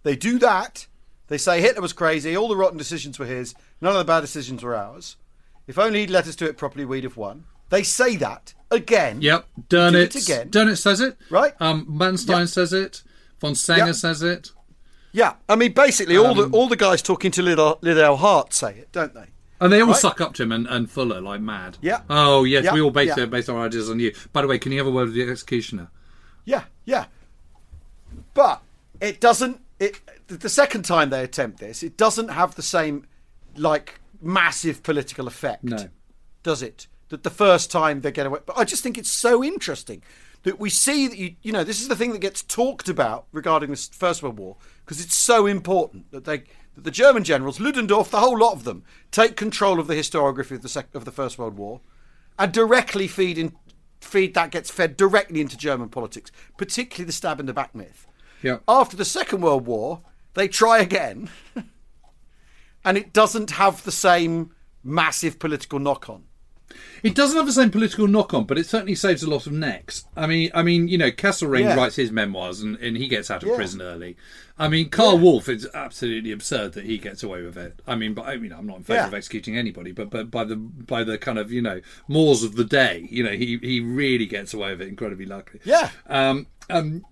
They 0.03 0.15
do 0.15 0.39
that. 0.39 0.87
They 1.27 1.37
say 1.37 1.61
Hitler 1.61 1.81
was 1.81 1.93
crazy, 1.93 2.35
all 2.35 2.47
the 2.47 2.57
rotten 2.57 2.77
decisions 2.77 3.17
were 3.17 3.25
his, 3.25 3.55
none 3.81 3.93
of 3.93 3.97
the 3.97 4.03
bad 4.03 4.21
decisions 4.21 4.61
were 4.61 4.75
ours. 4.75 5.15
If 5.67 5.79
only 5.79 6.01
he'd 6.01 6.09
let 6.09 6.27
us 6.27 6.35
do 6.35 6.45
it 6.45 6.57
properly, 6.57 6.85
we'd 6.85 7.03
have 7.03 7.17
won. 7.17 7.45
They 7.69 7.83
say 7.83 8.15
that 8.17 8.53
again. 8.71 9.21
Yep. 9.21 9.45
Do 9.69 9.77
Dönitz. 9.77 10.15
it 10.15 10.23
again. 10.23 10.49
Dönitz 10.49 10.77
says 10.79 11.01
it. 11.01 11.17
Right. 11.29 11.53
Um, 11.59 11.85
Manstein 11.87 12.39
Yep. 12.41 12.47
says 12.49 12.73
it. 12.73 13.03
Von 13.39 13.53
Senger 13.53 13.87
Yep. 13.87 13.95
says 13.95 14.21
it. 14.21 14.51
Yeah, 15.11 15.35
I 15.47 15.55
mean, 15.55 15.71
basically, 15.71 16.17
all 16.17 16.27
Um, 16.27 16.51
the 16.51 16.57
all 16.57 16.67
the 16.67 16.75
guys 16.75 17.01
talking 17.01 17.31
to 17.31 17.41
Liddell, 17.41 17.79
Liddell 17.81 18.17
Hart 18.17 18.53
say 18.53 18.75
it, 18.79 18.91
don't 18.91 19.13
they? 19.13 19.27
And 19.61 19.71
they 19.71 19.79
all 19.81 19.87
Right. 19.87 19.95
suck 19.97 20.19
up 20.19 20.33
to 20.35 20.43
him 20.43 20.51
and, 20.51 20.67
and 20.67 20.91
Fuller 20.91 21.21
like 21.21 21.39
mad. 21.39 21.77
Yeah. 21.81 22.01
Oh, 22.09 22.43
yes, 22.43 22.65
Yeah, 22.65 22.73
we 22.73 22.81
all 22.81 22.91
base, 22.91 23.13
yeah. 23.15 23.25
based 23.25 23.49
our 23.49 23.65
ideas 23.65 23.89
on 23.89 23.99
you. 23.99 24.13
By 24.33 24.41
the 24.41 24.47
way, 24.49 24.59
can 24.59 24.73
you 24.73 24.77
have 24.79 24.87
a 24.87 24.91
word 24.91 25.05
with 25.05 25.13
the 25.15 25.23
executioner? 25.29 25.89
Yeah, 26.43 26.63
yeah. 26.83 27.05
But 28.33 28.61
it 29.01 29.21
doesn't. 29.21 29.61
It 29.79 29.99
the 30.27 30.49
second 30.49 30.83
time 30.83 31.09
they 31.09 31.23
attempt 31.23 31.59
this, 31.59 31.83
it 31.83 31.97
doesn't 31.97 32.29
have 32.29 32.55
the 32.55 32.61
same 32.61 33.05
like 33.55 33.99
massive 34.21 34.83
political 34.83 35.27
effect. 35.27 35.63
No. 35.63 35.89
does 36.43 36.61
it? 36.61 36.87
That 37.15 37.23
the 37.23 37.29
first 37.29 37.71
time 37.71 38.01
they 38.01 38.11
get 38.11 38.25
away. 38.25 38.39
But 38.45 38.57
I 38.57 38.65
just 38.65 38.83
think 38.83 38.97
it's 38.97 39.09
so 39.09 39.41
interesting 39.41 40.03
that 40.43 40.59
we 40.59 40.69
see 40.69 41.07
that 41.07 41.17
you 41.17 41.35
you 41.41 41.53
know 41.53 41.63
this 41.63 41.79
is 41.79 41.87
the 41.87 41.95
thing 41.95 42.11
that 42.11 42.19
gets 42.19 42.43
talked 42.43 42.89
about 42.89 43.27
regarding 43.31 43.69
this 43.69 43.87
First 43.87 44.21
World 44.21 44.37
War 44.37 44.57
because 44.83 45.01
it's 45.01 45.15
so 45.15 45.45
important 45.45 46.11
that 46.11 46.25
they 46.25 46.39
that 46.75 46.83
the 46.83 46.91
German 46.91 47.23
generals 47.23 47.61
Ludendorff 47.61 48.11
the 48.11 48.19
whole 48.19 48.37
lot 48.37 48.51
of 48.51 48.65
them 48.65 48.83
take 49.11 49.37
control 49.37 49.79
of 49.79 49.87
the 49.87 49.95
historiography 49.95 50.51
of 50.51 50.61
the 50.61 50.67
sec- 50.67 50.93
of 50.93 51.05
the 51.05 51.11
First 51.11 51.39
World 51.39 51.55
War 51.55 51.79
and 52.37 52.51
directly 52.51 53.07
feed 53.07 53.37
in 53.37 53.55
feed 54.01 54.33
that 54.33 54.51
gets 54.51 54.69
fed 54.69 54.97
directly 54.97 55.39
into 55.39 55.57
German 55.57 55.87
politics, 55.87 56.33
particularly 56.57 57.05
the 57.05 57.13
stab 57.13 57.39
in 57.39 57.45
the 57.45 57.53
back 57.53 57.73
myth. 57.73 58.07
Yeah. 58.43 58.57
After 58.67 58.97
the 58.97 59.05
Second 59.05 59.39
World 59.39 59.65
War, 59.65 60.01
they 60.33 60.49
try 60.49 60.79
again, 60.79 61.29
and 62.85 62.97
it 62.97 63.13
doesn't 63.13 63.51
have 63.51 63.83
the 63.83 63.91
same 63.91 64.51
massive 64.83 65.39
political 65.39 65.79
knock 65.79 66.09
on. 66.09 66.25
It 67.03 67.15
doesn't 67.15 67.37
have 67.37 67.45
the 67.45 67.51
same 67.53 67.69
political 67.71 68.07
knock 68.07 68.33
on, 68.33 68.45
but 68.45 68.57
it 68.57 68.65
certainly 68.65 68.95
saves 68.95 69.21
a 69.23 69.29
lot 69.29 69.45
of 69.47 69.53
necks. 69.53 70.05
I 70.15 70.25
mean, 70.27 70.49
I 70.53 70.63
mean, 70.63 70.87
you 70.87 70.97
know, 70.97 71.11
Kesselring 71.11 71.61
Yeah. 71.61 71.75
writes 71.75 71.95
his 71.95 72.11
memoirs 72.11 72.61
and, 72.61 72.75
and 72.77 72.97
he 72.97 73.07
gets 73.07 73.29
out 73.29 73.43
of 73.43 73.49
Yeah. 73.49 73.55
prison 73.55 73.81
early. 73.81 74.17
I 74.57 74.67
mean, 74.69 74.89
Karl 74.89 75.17
Wolff, 75.17 75.49
it's 75.49 75.65
absolutely 75.73 76.31
absurd 76.31 76.73
that 76.73 76.85
he 76.85 76.97
gets 76.97 77.23
away 77.23 77.41
with 77.43 77.57
it. 77.57 77.81
I 77.85 77.95
mean, 77.95 78.13
but 78.13 78.25
I 78.25 78.37
mean, 78.37 78.53
I'm 78.53 78.65
not 78.65 78.77
in 78.77 78.83
favour 78.83 79.01
Yeah. 79.01 79.07
of 79.07 79.13
executing 79.13 79.57
anybody, 79.57 79.91
but 79.91 80.09
but 80.09 80.31
by 80.31 80.43
the 80.45 80.55
by 80.55 81.03
the 81.03 81.17
kind 81.17 81.37
of 81.37 81.51
you 81.51 81.61
know 81.61 81.81
mores 82.07 82.41
of 82.43 82.55
the 82.55 82.63
day, 82.63 83.07
you 83.11 83.23
know, 83.23 83.31
he 83.31 83.57
he 83.61 83.79
really 83.81 84.25
gets 84.25 84.53
away 84.53 84.71
with 84.71 84.81
it 84.81 84.87
incredibly 84.87 85.25
luckily. 85.25 85.59
Yeah. 85.65 85.89
Um. 86.07 86.47
Um. 86.69 87.05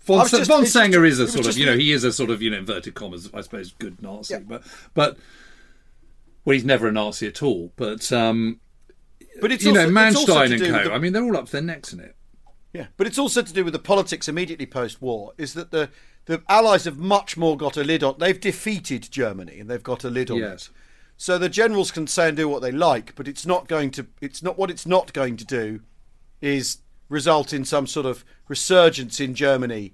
Von, 0.00 0.26
just- 0.26 0.48
Von 0.50 0.64
just- 0.64 0.74
Senger 0.74 1.06
is 1.06 1.18
a 1.18 1.26
sort 1.28 1.40
of, 1.40 1.44
just- 1.46 1.58
you 1.58 1.66
know, 1.66 1.76
he 1.76 1.92
is 1.92 2.02
a 2.02 2.12
sort 2.12 2.30
of, 2.30 2.40
you 2.40 2.48
know, 2.50 2.56
inverted 2.58 2.94
commas, 2.94 3.28
I 3.34 3.42
suppose, 3.42 3.74
good 3.78 4.00
Nazi, 4.00 4.34
Yeah. 4.34 4.40
but 4.40 4.62
but 4.94 5.18
well, 6.48 6.54
he's 6.54 6.64
never 6.64 6.88
a 6.88 6.92
Nazi 6.92 7.26
at 7.26 7.42
all. 7.42 7.72
But 7.76 8.10
um, 8.10 8.58
But 9.40 9.52
it's 9.52 9.64
you 9.64 9.70
also, 9.70 9.84
know, 9.86 9.90
Manstein 9.92 10.52
and 10.52 10.60
co. 10.62 10.84
the- 10.84 10.92
I 10.94 10.98
mean, 10.98 11.12
they're 11.12 11.22
all 11.22 11.36
up 11.36 11.46
to 11.46 11.52
their 11.52 11.60
necks 11.60 11.92
in 11.92 12.00
it. 12.00 12.16
Yeah, 12.72 12.86
but 12.96 13.06
it's 13.06 13.18
also 13.18 13.42
to 13.42 13.52
do 13.52 13.64
with 13.64 13.72
the 13.74 13.78
politics 13.78 14.28
immediately 14.28 14.66
post-war. 14.66 15.32
Is 15.36 15.52
that 15.54 15.70
the 15.72 15.90
the 16.24 16.42
Allies 16.48 16.84
have 16.84 16.96
much 16.98 17.36
more 17.36 17.56
got 17.56 17.76
a 17.76 17.84
lid 17.84 18.02
on. 18.02 18.16
They've 18.18 18.38
defeated 18.40 19.10
Germany 19.10 19.60
and 19.60 19.68
they've 19.70 19.82
got 19.82 20.04
a 20.04 20.10
lid 20.10 20.30
on 20.30 20.38
Yes. 20.38 20.66
it. 20.66 20.70
So 21.18 21.36
the 21.38 21.48
generals 21.48 21.90
can 21.90 22.06
say 22.06 22.28
and 22.28 22.36
do 22.36 22.48
what 22.48 22.62
they 22.62 22.70
like, 22.72 23.14
but 23.14 23.28
it's 23.28 23.44
not 23.44 23.68
going 23.68 23.90
to. 23.92 24.06
It's 24.22 24.42
not 24.42 24.56
what 24.58 24.70
it's 24.70 24.86
not 24.86 25.12
going 25.12 25.36
to 25.36 25.44
do, 25.44 25.80
is 26.40 26.78
result 27.10 27.52
in 27.52 27.64
some 27.66 27.86
sort 27.86 28.06
of 28.06 28.24
resurgence 28.48 29.20
in 29.20 29.34
Germany 29.34 29.92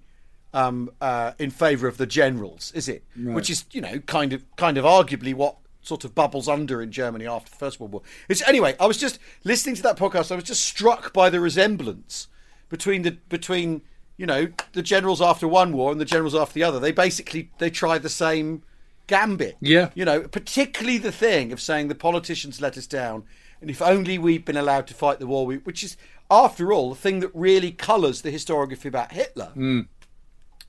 um, 0.53 0.91
uh, 1.01 1.33
in 1.39 1.51
favour 1.51 1.89
of 1.89 1.97
the 1.97 2.07
generals, 2.07 2.71
is 2.77 2.89
it? 2.89 3.03
Which 3.17 3.51
is 3.51 3.65
you 3.73 3.81
know 3.81 3.99
kind 4.01 4.33
of 4.33 4.45
kind 4.57 4.79
of 4.79 4.85
arguably 4.85 5.35
what 5.35 5.57
sort 5.85 6.05
of 6.05 6.15
bubbles 6.15 6.49
under 6.49 6.83
in 6.83 6.91
Germany 6.91 7.27
after 7.27 7.51
the 7.51 7.57
First 7.57 7.79
World 7.79 7.93
War. 7.93 8.03
It's 8.29 8.43
anyway. 8.49 8.75
I 8.81 8.87
was 8.87 8.97
just 8.97 9.19
listening 9.45 9.77
to 9.77 9.83
that 9.83 9.97
podcast. 9.97 10.33
I 10.33 10.35
was 10.35 10.45
just 10.45 10.65
struck 10.65 11.13
by 11.13 11.31
the 11.31 11.41
resemblance 11.41 12.29
between 12.69 13.03
the 13.03 13.13
between 13.29 13.83
you 14.17 14.27
know 14.27 14.49
the 14.73 14.83
generals 14.83 15.21
after 15.21 15.47
one 15.47 15.73
war 15.73 15.93
and 15.93 16.01
the 16.01 16.05
generals 16.05 16.35
after 16.35 16.55
the 16.55 16.65
other. 16.65 16.81
They 16.81 16.93
basically 16.93 17.51
they 17.59 17.71
try 17.71 17.99
the 17.99 18.09
same 18.09 18.63
gambit. 19.07 19.57
Yeah. 19.61 19.91
You 19.95 20.05
know, 20.05 20.23
particularly 20.23 20.99
the 20.99 21.13
thing 21.13 21.53
of 21.53 21.61
saying 21.61 21.89
the 21.89 21.95
politicians 21.95 22.61
let 22.61 22.79
us 22.79 22.87
down, 22.87 23.25
and 23.61 23.71
if 23.71 23.83
only 23.83 24.19
we'd 24.19 24.45
been 24.45 24.57
allowed 24.57 24.87
to 24.89 24.95
fight 24.95 25.19
the 25.19 25.27
war, 25.27 25.47
we, 25.47 25.57
which 25.59 25.85
is, 25.85 25.97
after 26.31 26.73
all, 26.73 26.91
the 26.91 26.97
thing 26.97 27.21
that 27.21 27.31
really 27.35 27.71
colours 27.71 28.23
the 28.23 28.33
historiography 28.33 28.87
about 28.87 29.13
Hitler, 29.13 29.51
hmm. 29.55 29.81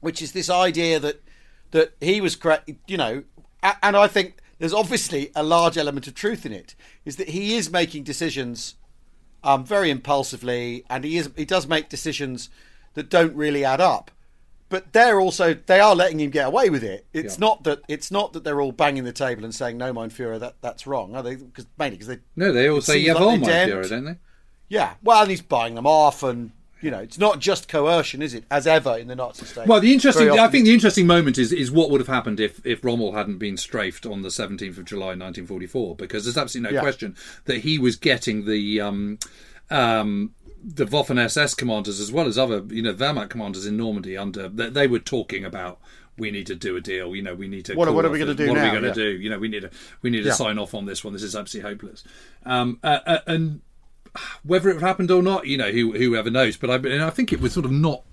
which 0.02 0.22
is 0.22 0.34
this 0.34 0.50
idea 0.50 1.00
that 1.00 1.22
that 1.72 1.94
he 2.02 2.22
was 2.22 2.36
correct. 2.36 2.70
You 2.88 2.98
know, 2.98 3.24
and 3.82 3.96
I 3.96 4.08
think 4.08 4.38
there's 4.60 4.74
obviously 4.74 5.32
a 5.36 5.44
large 5.44 5.78
element 5.78 6.08
of 6.08 6.14
truth 6.16 6.46
in 6.46 6.52
it. 6.52 6.76
Is 7.04 7.18
that 7.18 7.30
he 7.30 7.56
is 7.56 7.70
making 7.72 8.04
decisions 8.04 8.76
um, 9.44 9.64
very 9.66 9.90
impulsively, 9.90 10.84
and 10.90 11.04
he 11.04 11.18
is 11.18 11.30
he 11.36 11.46
does 11.46 11.68
make 11.68 11.90
decisions 11.90 12.50
that 12.94 13.10
don't 13.10 13.36
really 13.36 13.64
add 13.66 13.82
up. 13.82 14.12
But 14.68 14.94
they're 14.94 15.20
also 15.20 15.54
they 15.54 15.80
are 15.80 15.96
letting 15.96 16.20
him 16.20 16.32
get 16.32 16.48
away 16.48 16.70
with 16.72 16.84
it. 16.84 17.06
It's 17.14 17.36
Yeah. 17.36 17.40
not 17.42 17.64
that 17.66 17.82
it's 17.88 18.10
not 18.12 18.34
that 18.34 18.44
they're 18.44 18.60
all 18.62 18.72
banging 18.72 19.04
the 19.04 19.12
table 19.14 19.44
and 19.44 19.54
saying 19.54 19.78
no, 19.78 19.94
mein 19.94 20.10
Führer, 20.10 20.40
that 20.40 20.56
that's 20.62 20.88
wrong. 20.88 21.16
Are 21.16 21.22
they? 21.22 21.36
Because 21.36 21.68
mainly 21.78 21.98
because 21.98 22.08
they 22.08 22.20
No, 22.36 22.52
they 22.52 22.68
all 22.70 22.82
say 22.82 22.94
seems 22.96 23.06
yeah, 23.08 23.14
like 23.14 23.22
all 23.22 23.38
my. 23.38 23.48
Führer, 23.48 23.90
don't 23.90 24.06
they? 24.06 24.16
yeah. 24.70 24.94
Well, 25.04 25.22
and 25.22 25.30
he's 25.30 25.42
buying 25.42 25.76
them 25.76 25.86
off, 25.86 26.24
and 26.24 26.52
you 26.86 26.92
know 26.92 27.00
it's 27.00 27.18
not 27.18 27.40
just 27.40 27.68
coercion, 27.68 28.22
is 28.22 28.34
it? 28.34 28.46
As 28.50 28.66
ever 28.68 28.98
in 28.98 29.08
the 29.08 29.16
Nazi 29.16 29.46
state. 29.46 29.68
Well, 29.68 29.80
the 29.82 29.92
interesting, 29.92 30.30
I 30.30 30.48
think 30.48 30.66
the 30.66 30.74
interesting 30.74 31.08
moment 31.08 31.38
is 31.38 31.52
is 31.52 31.72
what 31.72 31.90
would 31.90 32.00
have 32.00 32.08
happened 32.08 32.40
if 32.40 32.66
if 32.66 32.84
Rommel 32.86 33.14
hadn't 33.14 33.40
been 33.40 33.58
strafed 33.58 34.06
on 34.06 34.22
the 34.22 34.30
17th 34.30 34.78
of 34.78 34.86
July 34.86 35.08
1944, 35.18 35.96
because 35.96 36.24
there's 36.26 36.38
absolutely 36.38 36.72
no 36.72 36.76
Yeah. 36.76 36.82
question 36.82 37.16
that 37.46 37.60
he 37.62 37.78
was 37.80 37.96
getting 37.96 38.46
the 38.46 38.80
um, 38.80 39.18
um, 39.70 40.34
the 40.64 40.86
Waffen 40.86 41.20
SS 41.20 41.54
commanders 41.56 42.00
as 42.00 42.12
well 42.12 42.28
as 42.28 42.38
other 42.38 42.64
you 42.70 42.82
know 42.82 42.94
Wehrmacht 42.94 43.30
commanders 43.30 43.66
in 43.66 43.78
Normandy 43.78 44.16
under 44.18 44.48
they, 44.48 44.70
they 44.70 44.88
were 44.88 45.00
talking 45.00 45.44
about. 45.44 45.80
We 46.18 46.32
need 46.32 46.48
to 46.48 46.56
do 46.56 46.78
a 46.78 46.80
deal. 46.82 47.14
You 47.14 47.22
know, 47.24 47.36
we 47.36 47.50
need 47.50 47.66
to. 47.66 47.74
What- 47.76 47.94
what 47.94 48.06
are 48.06 48.10
we 48.10 48.20
gonna 48.20 48.34
do 48.34 48.48
What 48.48 48.58
are 48.58 48.64
we 48.64 48.70
going 48.72 48.86
Yeah. 48.86 48.94
to 48.94 49.12
do? 49.18 49.22
You 49.22 49.30
know, 49.30 49.38
we 49.38 49.50
need 49.50 49.64
to. 49.64 49.70
We 50.02 50.10
need 50.10 50.22
to 50.22 50.28
Yeah. 50.30 50.34
sign 50.36 50.58
off 50.58 50.74
on 50.74 50.86
this 50.86 51.04
one. 51.04 51.12
This 51.12 51.24
is 51.24 51.36
absolutely 51.36 51.70
hopeless. 51.72 52.06
Um, 52.46 52.80
uh, 52.86 53.00
uh, 53.06 53.18
and 53.28 53.60
whether 54.44 54.70
it 54.70 54.82
happened 54.82 55.12
or 55.12 55.22
not, 55.22 55.48
you 55.48 55.58
know, 55.58 55.72
who, 55.72 55.94
whoever 55.94 56.30
knows. 56.30 56.58
But 56.58 56.70
I, 56.70 57.08
I 57.08 57.10
think 57.10 57.32
it 57.34 57.42
was 57.42 57.54
sort 57.54 57.66
of 57.66 57.72
not 57.72 58.04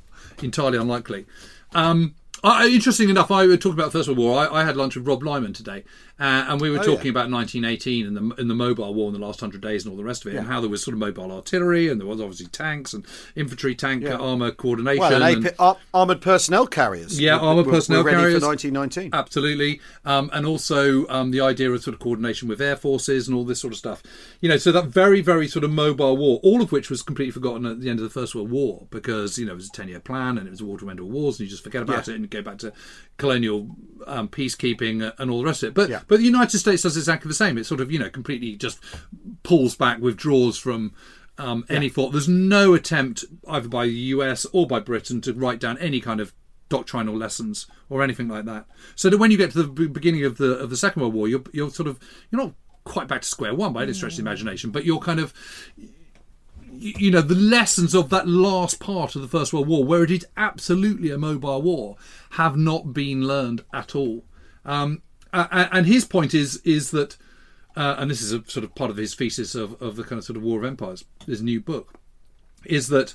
entirely 0.42 0.78
unlikely. 0.78 1.26
Um, 1.74 2.14
I, 2.44 2.68
interesting 2.68 3.08
enough, 3.08 3.30
I 3.30 3.46
talked 3.56 3.74
about 3.74 3.92
the 3.92 3.98
First 3.98 4.08
World 4.08 4.18
War. 4.18 4.38
I, 4.38 4.60
I 4.62 4.64
had 4.64 4.76
lunch 4.76 4.96
with 4.96 5.06
Rob 5.06 5.22
Lyman 5.22 5.52
today, 5.52 5.84
uh, 6.20 6.46
and 6.48 6.60
we 6.60 6.70
were 6.70 6.78
Oh, 6.78 6.82
talking 6.82 7.06
yeah. 7.06 7.10
about 7.12 7.30
1918 7.30 8.06
and 8.06 8.16
the 8.16 8.34
and 8.40 8.48
the 8.50 8.54
mobile 8.54 8.92
war 8.94 9.08
in 9.08 9.12
the 9.14 9.24
last 9.24 9.40
hundred 9.40 9.60
days 9.60 9.84
and 9.84 9.90
all 9.90 9.96
the 9.96 10.04
rest 10.04 10.24
of 10.26 10.32
it, 10.32 10.36
and 10.38 10.46
how 10.46 10.60
there 10.60 10.70
was 10.70 10.82
sort 10.82 10.92
of 10.94 10.98
mobile 11.00 11.32
artillery 11.32 11.88
and 11.88 12.00
there 12.00 12.06
was 12.06 12.20
obviously 12.20 12.46
tanks 12.46 12.92
and 12.94 13.04
infantry 13.36 13.74
tank 13.74 14.02
Yeah. 14.04 14.16
armor 14.16 14.50
coordination. 14.50 15.00
well, 15.00 15.22
and 15.22 15.36
and- 15.36 15.46
AP, 15.48 15.54
ar- 15.58 15.76
armored 15.94 16.20
personnel 16.20 16.66
carriers. 16.66 17.20
Yeah, 17.20 17.36
were- 17.36 17.48
armoured 17.48 17.66
were- 17.66 17.72
personnel 17.72 18.04
were 18.04 18.10
carriers. 18.10 18.40
for 18.42 18.46
1919. 18.48 19.10
Absolutely, 19.12 19.80
um, 20.04 20.30
and 20.32 20.46
also 20.46 21.06
um, 21.08 21.30
the 21.30 21.40
idea 21.40 21.70
of 21.70 21.82
sort 21.82 21.94
of 21.94 22.00
coordination 22.00 22.48
with 22.48 22.60
air 22.60 22.76
forces 22.76 23.26
and 23.26 23.36
all 23.36 23.44
this 23.44 23.60
sort 23.60 23.72
of 23.72 23.78
stuff. 23.78 24.02
You 24.40 24.48
know, 24.48 24.56
so 24.56 24.70
that 24.72 24.86
very, 24.86 25.20
very 25.20 25.48
sort 25.48 25.64
of 25.64 25.70
mobile 25.70 26.16
war, 26.16 26.40
all 26.42 26.62
of 26.62 26.72
which 26.72 26.90
was 26.90 27.02
completely 27.02 27.32
forgotten 27.32 27.66
at 27.66 27.80
the 27.80 27.88
end 27.90 27.98
of 27.98 28.04
the 28.04 28.10
First 28.10 28.34
World 28.34 28.50
War 28.50 28.86
because 28.90 29.38
you 29.38 29.46
know 29.46 29.52
it 29.52 29.56
was 29.56 29.68
a 29.68 29.72
ten-year 29.72 30.00
plan 30.00 30.38
and 30.38 30.46
it 30.46 30.50
was 30.50 30.60
a 30.60 30.64
war 30.64 30.78
to 30.78 30.90
end 30.90 31.00
all 31.00 31.08
wars, 31.08 31.38
and 31.38 31.46
you 31.46 31.50
just 31.50 31.64
forget 31.64 31.82
about 31.82 32.06
Yeah. 32.06 32.14
it 32.14 32.16
and 32.20 32.30
go 32.30 32.42
back 32.42 32.58
to 32.58 32.72
colonial 33.18 33.76
um, 34.06 34.28
peacekeeping 34.28 35.12
and 35.18 35.30
all 35.30 35.38
the 35.40 35.44
rest 35.46 35.62
of 35.62 35.68
it. 35.68 35.74
But 35.74 35.90
Yeah. 35.90 36.00
but 36.08 36.18
the 36.18 36.24
United 36.24 36.58
States 36.58 36.82
does 36.82 36.96
exactly 36.96 37.28
the 37.28 37.34
same. 37.34 37.56
It 37.58 37.66
sort 37.66 37.80
of 37.80 37.90
you 37.92 37.98
know 37.98 38.10
completely 38.10 38.56
just 38.56 38.78
pulls 39.42 39.74
back, 39.74 40.00
withdraws 40.00 40.58
from. 40.58 40.92
Um, 41.38 41.64
any 41.70 41.88
thought? 41.88 42.12
There's 42.12 42.28
no 42.28 42.74
attempt 42.74 43.24
either 43.48 43.66
by 43.66 43.86
the 43.86 43.92
US 43.92 44.44
or 44.52 44.66
by 44.66 44.80
Britain 44.80 45.22
to 45.22 45.32
write 45.32 45.60
down 45.60 45.78
any 45.78 45.98
kind 45.98 46.20
of 46.20 46.34
doctrinal 46.68 47.16
lessons 47.16 47.66
or 47.88 48.02
anything 48.02 48.28
like 48.28 48.44
that. 48.44 48.66
So 48.96 49.08
that 49.08 49.16
when 49.16 49.30
you 49.30 49.38
get 49.38 49.50
to 49.52 49.62
the 49.62 49.88
beginning 49.88 50.26
of 50.26 50.36
the 50.36 50.58
of 50.58 50.68
the 50.68 50.76
Second 50.76 51.00
World 51.00 51.14
War, 51.14 51.26
you're 51.28 51.42
you're 51.50 51.70
sort 51.70 51.88
of 51.88 51.98
you're 52.30 52.40
not 52.42 52.52
quite 52.84 53.08
back 53.08 53.22
to 53.22 53.26
square 53.28 53.54
one 53.54 53.72
by 53.72 53.82
any 53.84 53.94
stretch 53.94 54.12
of 54.12 54.16
the 54.18 54.22
imagination, 54.22 54.70
but 54.70 54.84
you're 54.84 54.98
kind 55.00 55.20
of 55.20 55.32
you 56.72 57.10
know 57.10 57.20
the 57.20 57.34
lessons 57.34 57.94
of 57.94 58.10
that 58.10 58.26
last 58.26 58.80
part 58.80 59.14
of 59.14 59.22
the 59.22 59.28
First 59.28 59.52
World 59.52 59.68
War, 59.68 59.84
where 59.84 60.02
it 60.02 60.10
is 60.10 60.26
absolutely 60.36 61.10
a 61.10 61.18
mobile 61.18 61.62
war, 61.62 61.96
have 62.30 62.56
not 62.56 62.92
been 62.92 63.26
learned 63.26 63.64
at 63.72 63.94
all. 63.94 64.24
Um, 64.64 65.02
and 65.32 65.86
his 65.86 66.04
point 66.04 66.34
is 66.34 66.56
is 66.64 66.90
that, 66.90 67.16
uh, 67.76 67.96
and 67.98 68.10
this 68.10 68.22
is 68.22 68.32
a 68.32 68.42
sort 68.46 68.64
of 68.64 68.74
part 68.74 68.90
of 68.90 68.96
his 68.96 69.14
thesis 69.14 69.54
of, 69.54 69.80
of 69.82 69.96
the 69.96 70.04
kind 70.04 70.18
of 70.18 70.24
sort 70.24 70.36
of 70.36 70.42
War 70.42 70.58
of 70.58 70.64
Empires, 70.64 71.04
his 71.26 71.42
new 71.42 71.60
book, 71.60 71.94
is 72.64 72.88
that 72.88 73.14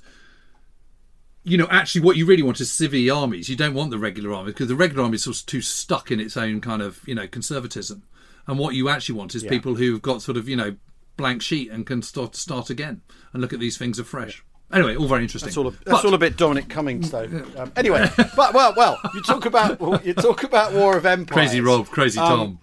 you 1.43 1.57
know, 1.57 1.67
actually, 1.71 2.01
what 2.01 2.17
you 2.17 2.25
really 2.25 2.43
want 2.43 2.59
is 2.59 2.69
civvy 2.69 3.13
armies. 3.15 3.47
You 3.47 3.55
don't 3.55 3.73
want 3.73 3.89
the 3.89 3.97
regular 3.97 4.33
army 4.33 4.51
because 4.51 4.67
the 4.67 4.75
regular 4.75 5.03
army 5.03 5.15
is 5.15 5.23
sort 5.23 5.39
of 5.39 5.45
too 5.45 5.61
stuck 5.61 6.11
in 6.11 6.19
its 6.19 6.35
own 6.35 6.59
kind 6.59 6.81
of, 6.81 6.99
you 7.05 7.15
know, 7.15 7.25
conservatism. 7.25 8.03
And 8.47 8.59
what 8.59 8.75
you 8.75 8.89
actually 8.89 9.17
want 9.17 9.33
is 9.33 9.43
Yeah. 9.43 9.49
people 9.51 9.75
who've 9.75 10.01
got 10.01 10.21
sort 10.21 10.35
of, 10.35 10.49
you 10.49 10.57
know, 10.57 10.75
blank 11.17 11.41
sheet 11.41 11.71
and 11.71 11.85
can 11.85 12.01
start 12.01 12.35
start 12.35 12.69
again 12.69 13.01
and 13.33 13.41
look 13.41 13.53
at 13.53 13.59
these 13.59 13.77
things 13.77 13.99
afresh. 13.99 14.43
Anyway, 14.71 14.95
all 14.95 15.07
very 15.07 15.23
interesting. 15.23 15.47
That's 15.47 15.57
all. 15.57 15.67
A, 15.67 15.71
that's 15.71 15.83
But- 15.85 16.05
all 16.05 16.13
a 16.13 16.17
bit 16.17 16.37
Dominic 16.37 16.67
Cummings, 16.69 17.09
though. 17.11 17.23
Um, 17.57 17.71
anyway, 17.75 18.09
but 18.35 18.53
well, 18.53 18.73
well, 18.75 18.99
you 19.13 19.21
talk 19.23 19.45
about 19.45 20.05
you 20.05 20.13
talk 20.13 20.43
about 20.43 20.73
War 20.73 20.97
of 20.97 21.05
Empires. 21.05 21.33
crazy 21.35 21.61
Rob, 21.61 21.87
crazy 21.87 22.19
Um, 22.19 22.29
Tom. 22.29 22.59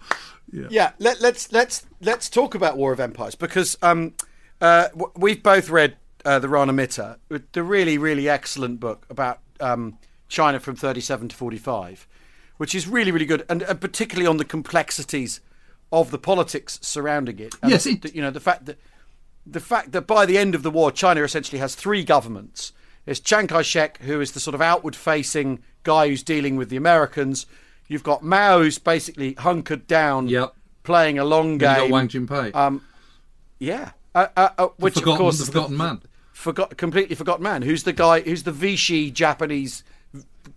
Yeah, 0.69 0.91
let, 0.99 1.19
let's 1.19 1.51
let's 1.51 1.85
let's 2.01 2.29
talk 2.29 2.55
about 2.55 2.77
War 2.77 2.93
of 2.93 2.99
Empires 2.99 3.35
because 3.35 3.77
um, 3.81 4.13
uh, 4.61 4.87
we've 5.15 5.41
both 5.43 5.69
read 5.69 5.97
uh, 6.23 6.39
the 6.39 6.47
Rana 6.47 6.71
Mitter, 6.73 7.17
the 7.51 7.63
really 7.63 7.97
really 7.97 8.29
excellent 8.29 8.79
book 8.79 9.05
about 9.09 9.39
um, 9.59 9.97
China 10.29 10.59
from 10.59 10.75
37 10.75 11.29
to 11.29 11.35
45, 11.35 12.07
which 12.57 12.75
is 12.75 12.87
really 12.87 13.11
really 13.11 13.25
good, 13.25 13.43
and, 13.49 13.63
and 13.63 13.81
particularly 13.81 14.27
on 14.27 14.37
the 14.37 14.45
complexities 14.45 15.41
of 15.91 16.11
the 16.11 16.17
politics 16.17 16.79
surrounding 16.81 17.39
it. 17.39 17.55
And 17.61 17.71
Yes, 17.71 17.85
it- 17.85 18.01
the- 18.01 18.15
you 18.15 18.21
know 18.21 18.31
the 18.31 18.39
fact 18.39 18.65
that 18.65 18.79
the 19.45 19.59
fact 19.59 19.91
that 19.91 20.07
by 20.07 20.25
the 20.25 20.37
end 20.37 20.55
of 20.55 20.63
the 20.63 20.71
war, 20.71 20.91
China 20.91 21.21
essentially 21.21 21.59
has 21.59 21.75
three 21.75 22.03
governments. 22.03 22.71
There's 23.05 23.19
Chiang 23.19 23.45
Kai 23.47 23.61
shek, 23.61 23.99
who 24.01 24.19
is 24.19 24.31
the 24.31 24.39
sort 24.39 24.55
of 24.55 24.61
outward 24.61 24.95
facing 24.95 25.59
guy 25.83 26.07
who's 26.07 26.23
dealing 26.23 26.55
with 26.55 26.69
the 26.69 26.77
Americans. 26.77 27.45
You've 27.87 28.01
got 28.01 28.23
Mao, 28.23 28.63
who's 28.63 28.79
basically 28.79 29.33
hunkered 29.33 29.85
down, 29.85 30.27
Yep. 30.27 30.55
playing 30.83 31.19
a 31.19 31.23
long 31.25 31.59
Then 31.59 31.75
you 31.75 31.81
game. 31.81 31.89
got 31.91 31.93
Wang 31.93 32.07
Jingwei, 32.07 32.55
Um, 32.55 32.81
yeah. 33.59 33.91
Uh, 34.15 34.27
uh, 34.35 34.49
uh, 34.57 34.67
which, 34.77 34.97
of 34.97 35.03
course, 35.03 35.37
the 35.37 35.45
forgotten 35.45 35.77
man. 35.77 36.01
forgot 36.33 36.75
completely 36.77 37.15
forgotten 37.15 37.43
man. 37.43 37.61
Who's 37.61 37.83
the 37.83 37.93
guy? 37.93 38.21
Who's 38.21 38.41
the 38.43 38.51
Vichy 38.51 39.11
Japanese 39.11 39.83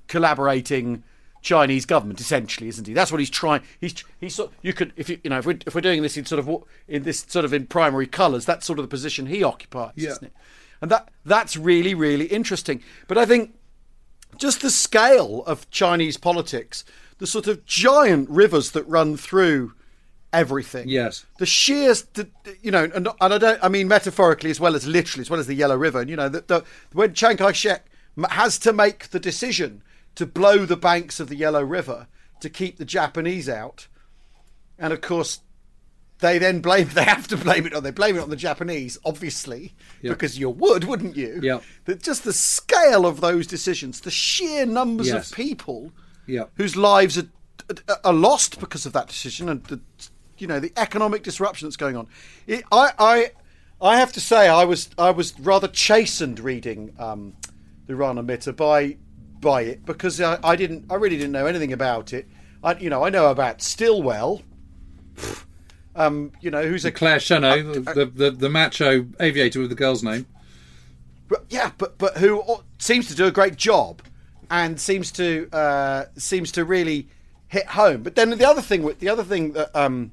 collaborating 0.06 1.02
Chinese 1.49 1.87
government? 1.87 2.21
Essentially, 2.21 2.69
isn't 2.69 2.87
he? 2.87 2.93
That's 2.93 3.11
what 3.11 3.21
he's 3.21 3.31
trying. 3.31 3.62
He's 3.81 4.05
he's 4.21 4.35
sort. 4.35 4.52
You 4.61 4.75
could 4.75 4.93
if 4.97 5.09
you 5.09 5.19
you 5.25 5.31
know 5.31 5.38
if 5.38 5.47
we're, 5.47 5.59
if 5.67 5.75
we're 5.75 5.81
doing 5.81 6.02
this 6.02 6.17
in 6.19 6.26
sort 6.26 6.40
of 6.40 6.64
in 6.87 7.05
this 7.05 7.25
sort 7.26 7.47
of 7.47 7.55
in 7.55 7.67
primary 7.67 8.07
colours, 8.07 8.45
that's 8.45 8.67
sort 8.67 8.78
of 8.78 8.83
the 8.83 8.88
position 8.88 9.26
he 9.26 9.43
occupies, 9.43 9.93
Yeah. 9.97 10.11
isn't 10.11 10.25
it? 10.25 10.33
And 10.83 10.90
that 10.90 11.09
that's 11.25 11.57
really 11.57 11.95
really 11.95 12.26
interesting. 12.26 12.83
But 13.07 13.17
I 13.17 13.25
think 13.25 13.55
just 14.37 14.61
the 14.61 14.71
scale 14.71 15.43
of 15.47 15.69
Chinese 15.71 16.19
politics, 16.19 16.85
the 17.17 17.26
sort 17.26 17.47
of 17.47 17.64
giant 17.64 18.28
rivers 18.28 18.73
that 18.73 18.83
run 18.87 19.17
through 19.17 19.73
everything. 20.35 20.87
Yes. 20.87 21.25
The 21.38 21.47
sheer, 21.47 21.95
you 22.61 22.71
know, 22.71 22.85
and, 22.85 23.09
and 23.21 23.35
I 23.35 23.38
don't, 23.38 23.59
I 23.64 23.69
mean 23.71 23.88
metaphorically 23.88 24.50
as 24.50 24.61
well 24.61 24.76
as 24.76 24.87
literally, 24.87 25.23
as 25.23 25.31
well 25.31 25.40
as 25.40 25.47
the 25.47 25.55
Yellow 25.55 25.76
River. 25.76 26.00
And 26.02 26.11
you 26.11 26.17
know, 26.17 26.28
the, 26.28 26.43
the, 26.43 26.64
when 26.93 27.14
Chiang 27.14 27.38
Kai-shek 27.38 27.87
has 28.31 28.59
to 28.59 28.73
make 28.75 29.09
the 29.09 29.19
decision 29.19 29.83
to 30.19 30.27
blow 30.27 30.65
the 30.67 30.77
banks 30.77 31.19
of 31.21 31.29
the 31.29 31.37
Yellow 31.37 31.63
River 31.63 32.07
to 32.41 32.49
keep 32.51 32.77
the 32.79 32.85
Japanese 32.85 33.49
out, 33.49 33.89
and 34.79 34.93
of 34.93 35.01
course. 35.01 35.41
They 36.21 36.39
then 36.39 36.61
blame. 36.61 36.89
They 36.95 37.05
have 37.05 37.29
to 37.29 37.37
blame 37.37 37.65
it 37.65 37.73
on. 37.75 37.85
They 37.85 37.93
blame 37.93 38.17
it 38.17 38.21
on 38.23 38.29
the 38.29 38.35
Japanese, 38.35 38.99
obviously, 39.05 39.77
Yeah. 40.03 40.11
because 40.11 40.37
you 40.37 40.51
would, 40.51 40.83
wouldn't 40.83 41.15
you? 41.17 41.39
Yeah. 41.41 41.61
That 41.85 42.03
just 42.03 42.25
the 42.25 42.33
scale 42.33 43.07
of 43.07 43.21
those 43.21 43.47
decisions, 43.47 44.01
the 44.01 44.11
sheer 44.11 44.67
numbers 44.67 45.07
Yes. 45.07 45.31
of 45.31 45.37
people 45.37 45.93
Yeah. 46.27 46.47
whose 46.55 46.75
lives 46.75 47.17
are, 47.19 47.29
are 48.03 48.13
lost 48.13 48.59
because 48.59 48.85
of 48.85 48.93
that 48.95 49.07
decision 49.07 49.49
and 49.49 49.63
the 49.67 49.79
you 50.39 50.49
know 50.49 50.59
the 50.59 50.73
economic 50.77 51.23
disruption 51.23 51.69
that's 51.69 51.77
going 51.77 51.97
on. 51.97 52.09
It, 52.49 52.65
I 52.73 52.91
I 52.99 53.31
I 53.81 53.99
have 54.01 54.13
to 54.15 54.21
say 54.21 54.49
I 54.49 54.65
was 54.65 54.91
I 54.99 55.11
was 55.13 55.39
rather 55.39 55.69
chastened 55.69 56.41
reading 56.41 56.95
um, 56.99 57.37
the 57.87 57.95
Rana 57.95 58.25
Mitter 58.25 58.50
by 58.50 58.97
by 59.41 59.63
it 59.63 59.85
because 59.87 60.21
I, 60.21 60.39
I 60.43 60.57
didn't 60.57 60.87
I 60.91 60.95
really 60.95 61.17
didn't 61.17 61.33
know 61.33 61.47
anything 61.47 61.73
about 61.73 62.13
it. 62.13 62.27
I 62.63 62.77
you 62.79 62.91
know 62.91 63.05
I 63.05 63.11
know 63.11 63.31
about 63.31 63.63
Stilwell. 63.63 64.43
Um, 65.97 66.31
you 66.41 66.51
know 66.53 66.63
who's 66.63 66.85
a 66.85 66.93
Claire 66.93 67.19
Chennault, 67.19 67.75
the, 67.75 67.81
the, 67.81 68.07
the, 68.07 68.31
the 68.31 68.49
macho 68.49 69.05
aviator 69.19 69.59
with 69.59 69.69
the 69.71 69.75
girl's 69.75 70.05
name. 70.05 70.27
But- 71.29 71.45
yeah, 71.51 71.73
but 71.77 71.99
but 71.99 72.19
who 72.19 72.41
seems 72.79 73.09
to 73.09 73.17
do 73.17 73.25
a 73.27 73.33
great 73.33 73.57
job, 73.57 74.01
and 74.49 74.79
seems 74.81 75.11
to 75.13 75.49
uh, 75.53 76.05
seems 76.17 76.53
to 76.53 76.65
really 76.65 77.09
hit 77.49 77.67
home. 77.67 78.05
But 78.05 78.15
then 78.15 78.31
the 78.31 78.47
other 78.49 78.63
thing, 78.63 78.85
with 78.85 79.01
the 79.01 79.09
other 79.09 79.25
thing 79.25 79.55
that 79.55 79.75
um, 79.75 80.13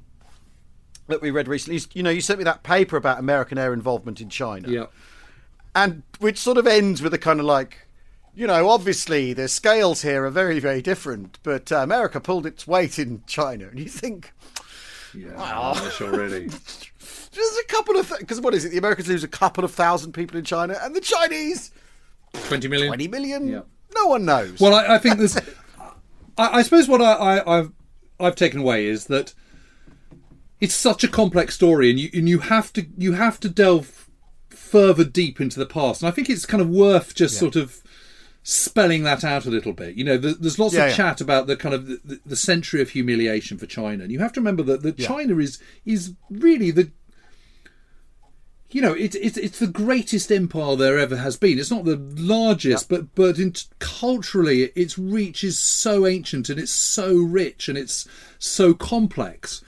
that 1.06 1.22
we 1.22 1.30
read 1.30 1.46
recently 1.46 1.76
is, 1.76 1.86
you 1.94 2.02
know, 2.02 2.10
you 2.10 2.20
sent 2.20 2.38
me 2.40 2.44
that 2.44 2.64
paper 2.64 2.96
about 2.96 3.20
American 3.20 3.56
air 3.56 3.72
involvement 3.72 4.20
in 4.20 4.28
China, 4.28 4.66
Yeah. 4.68 4.86
and 5.76 6.02
which 6.18 6.38
sort 6.38 6.58
of 6.58 6.66
ends 6.66 7.00
with 7.00 7.14
a 7.14 7.18
kind 7.18 7.38
of 7.38 7.46
like, 7.46 7.85
you 8.36 8.46
know, 8.46 8.68
obviously 8.68 9.32
the 9.32 9.48
scales 9.48 10.02
here 10.02 10.24
are 10.24 10.30
very 10.30 10.60
very 10.60 10.82
different, 10.82 11.38
but 11.42 11.72
uh, 11.72 11.78
America 11.78 12.20
pulled 12.20 12.46
its 12.46 12.66
weight 12.66 12.98
in 12.98 13.22
China, 13.26 13.66
and 13.66 13.78
you 13.78 13.88
think. 13.88 14.32
Yeah. 15.14 15.34
Wow. 15.34 15.74
already. 16.02 16.48
There's 17.32 17.56
a 17.58 17.64
couple 17.68 17.96
of 17.96 18.12
because 18.20 18.40
what 18.40 18.54
is 18.54 18.64
it? 18.64 18.70
The 18.70 18.78
Americans 18.78 19.08
lose 19.08 19.24
a 19.24 19.28
couple 19.28 19.64
of 19.64 19.72
thousand 19.72 20.12
people 20.12 20.36
in 20.36 20.44
China, 20.44 20.78
and 20.82 20.94
the 20.94 21.00
Chinese 21.00 21.72
20 22.34 22.68
million. 22.68 22.88
twenty 22.88 23.08
million. 23.08 23.48
Yeah. 23.48 23.60
No 23.94 24.06
one 24.06 24.24
knows. 24.26 24.60
Well, 24.60 24.74
I, 24.74 24.96
I 24.96 24.98
think 24.98 25.16
there's. 25.18 25.36
I, 26.38 26.58
I 26.58 26.62
suppose 26.62 26.88
what 26.88 27.00
I, 27.00 27.12
I, 27.12 27.58
I've 27.58 27.72
I've 28.20 28.36
taken 28.36 28.60
away 28.60 28.86
is 28.86 29.06
that 29.06 29.32
it's 30.60 30.74
such 30.74 31.04
a 31.04 31.08
complex 31.08 31.54
story, 31.54 31.90
and 31.90 31.98
you 31.98 32.10
and 32.12 32.28
you 32.28 32.40
have 32.40 32.72
to 32.74 32.86
you 32.98 33.12
have 33.12 33.40
to 33.40 33.48
delve 33.48 34.10
further 34.50 35.04
deep 35.04 35.40
into 35.40 35.58
the 35.58 35.66
past, 35.66 36.02
and 36.02 36.08
I 36.08 36.10
think 36.12 36.28
it's 36.28 36.44
kind 36.46 36.60
of 36.60 36.68
worth 36.68 37.14
just 37.14 37.38
sort 37.38 37.56
of 37.56 37.82
spelling 38.48 39.02
that 39.02 39.24
out 39.24 39.44
a 39.44 39.50
little 39.50 39.72
bit. 39.72 39.96
You 39.96 40.04
know, 40.04 40.16
there, 40.16 40.34
there's 40.34 40.56
lots 40.56 40.72
Yeah, 40.72 40.84
of 40.84 40.90
yeah. 40.90 40.96
chat 40.96 41.20
about 41.20 41.48
the 41.48 41.56
kind 41.56 41.74
of 41.74 41.88
the, 41.88 42.20
the 42.24 42.36
century 42.36 42.80
of 42.80 42.90
humiliation 42.90 43.58
for 43.58 43.66
China, 43.66 44.04
and 44.04 44.12
you 44.12 44.20
have 44.20 44.32
to 44.34 44.40
remember 44.40 44.62
that, 44.62 44.82
that 44.82 44.96
China 44.98 45.38
is 45.38 45.58
is 45.84 46.14
really 46.30 46.70
the 46.70 46.92
you 48.70 48.80
know, 48.80 48.92
it's 48.92 49.16
it's 49.16 49.36
it's 49.36 49.58
the 49.58 49.66
greatest 49.66 50.30
empire 50.30 50.76
there 50.76 50.96
ever 50.98 51.16
has 51.16 51.36
been. 51.36 51.58
It's 51.58 51.72
not 51.72 51.84
the 51.84 51.96
largest, 51.96 52.88
but 52.88 53.12
but 53.16 53.38
in, 53.38 53.52
culturally, 53.80 54.64
its 54.76 54.96
reach 54.96 55.42
is 55.42 55.58
so 55.58 56.06
ancient 56.06 56.48
and 56.48 56.60
it's 56.60 56.72
so 56.72 57.16
rich 57.16 57.68
and 57.68 57.76
it's 57.76 58.06
so 58.38 58.74
complex. 58.74 59.62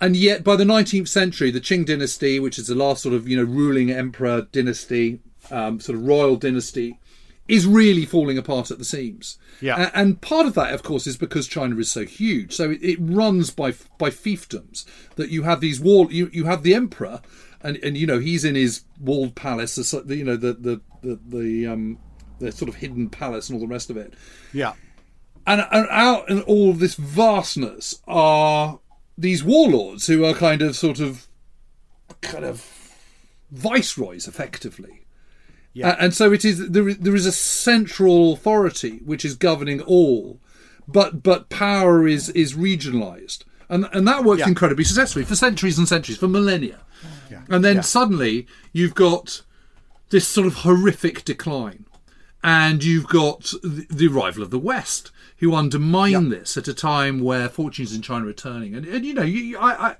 And 0.00 0.14
yet, 0.14 0.44
by 0.44 0.54
the 0.54 0.64
19th 0.64 1.08
century, 1.08 1.50
the 1.50 1.60
Qing 1.60 1.86
dynasty, 1.86 2.38
which 2.38 2.58
is 2.58 2.66
the 2.68 2.74
last 2.76 3.02
sort 3.02 3.14
of 3.14 3.26
you 3.28 3.36
know 3.36 3.44
ruling 3.44 3.90
emperor 3.90 4.42
dynasty, 4.52 5.20
um, 5.50 5.80
sort 5.80 5.98
of 5.98 6.06
royal 6.06 6.36
dynasty, 6.36 6.98
is 7.46 7.66
really 7.66 8.06
falling 8.06 8.38
apart 8.38 8.70
at 8.70 8.78
the 8.78 8.84
seams. 8.84 9.38
Yeah. 9.60 9.90
And 9.94 10.20
part 10.20 10.46
of 10.46 10.54
that, 10.54 10.72
of 10.72 10.82
course, 10.82 11.06
is 11.06 11.16
because 11.16 11.46
China 11.46 11.76
is 11.76 11.92
so 11.92 12.04
huge. 12.04 12.54
So 12.54 12.70
it, 12.70 12.82
it 12.82 12.98
runs 13.00 13.50
by 13.50 13.72
by 13.98 14.10
fiefdoms. 14.10 14.84
That 15.16 15.30
you 15.30 15.42
have 15.42 15.60
these 15.60 15.80
wall, 15.80 16.10
you 16.12 16.30
you 16.32 16.44
have 16.44 16.62
the 16.62 16.74
emperor, 16.74 17.20
and 17.62 17.76
and 17.82 17.96
you 17.96 18.06
know 18.06 18.18
he's 18.18 18.44
in 18.44 18.54
his 18.54 18.82
walled 19.00 19.34
palace, 19.34 19.74
the 19.74 20.16
you 20.16 20.24
know 20.24 20.36
the 20.36 20.54
the 20.54 20.80
the, 21.02 21.20
the 21.28 21.66
um 21.66 21.98
the 22.38 22.52
sort 22.52 22.68
of 22.68 22.76
hidden 22.76 23.08
palace 23.08 23.48
and 23.48 23.56
all 23.56 23.66
the 23.66 23.72
rest 23.72 23.90
of 23.90 23.96
it 23.96 24.14
yeah, 24.52 24.74
and, 25.46 25.66
and 25.70 25.86
out 25.90 26.28
in 26.28 26.40
all 26.42 26.70
of 26.70 26.78
this 26.78 26.94
vastness 26.94 28.00
are 28.06 28.80
these 29.16 29.44
warlords 29.44 30.06
who 30.06 30.24
are 30.24 30.34
kind 30.34 30.62
of 30.62 30.76
sort 30.76 31.00
of 31.00 31.26
kind 32.20 32.44
of 32.44 32.64
viceroys 33.50 34.26
effectively 34.26 35.03
Yeah. 35.74 35.90
A- 35.90 36.02
and 36.04 36.14
so 36.14 36.32
it 36.32 36.44
is 36.44 36.70
there 36.70 36.88
is, 36.88 36.98
there 36.98 37.14
is 37.14 37.26
a 37.26 37.32
central 37.32 38.32
authority 38.34 39.00
which 39.04 39.24
is 39.24 39.34
governing 39.36 39.80
all 39.82 40.38
but 40.88 41.22
but 41.22 41.48
power 41.48 42.06
is 42.06 42.28
is 42.30 42.54
regionalized 42.54 43.40
and 43.68 43.86
and 43.92 44.06
that 44.08 44.24
works 44.24 44.40
Yeah. 44.40 44.48
incredibly 44.48 44.84
successfully 44.84 45.24
for 45.24 45.34
centuries 45.36 45.76
and 45.78 45.88
centuries 45.88 46.18
for 46.18 46.28
millennia 46.28 46.80
and 47.48 47.64
then 47.64 47.76
Yeah. 47.76 47.82
suddenly 47.82 48.46
you've 48.72 48.94
got 48.94 49.42
this 50.10 50.26
sort 50.28 50.46
of 50.46 50.54
horrific 50.58 51.24
decline 51.24 51.84
and 52.42 52.84
you've 52.84 53.08
got 53.08 53.40
the, 53.62 53.86
the 53.90 54.06
arrival 54.06 54.42
of 54.42 54.50
the 54.50 54.58
West, 54.58 55.10
who 55.38 55.54
undermine 55.54 56.28
this 56.28 56.56
at 56.58 56.68
a 56.68 56.74
time 56.74 57.20
where 57.20 57.48
fortunes 57.48 57.94
in 57.94 58.02
China 58.02 58.26
are 58.26 58.32
turning. 58.34 58.74
And, 58.74 58.84
and 58.86 59.04
you 59.06 59.14
know, 59.14 59.22
you- 59.22 59.56
I, 59.58 59.88
I, 59.88 59.96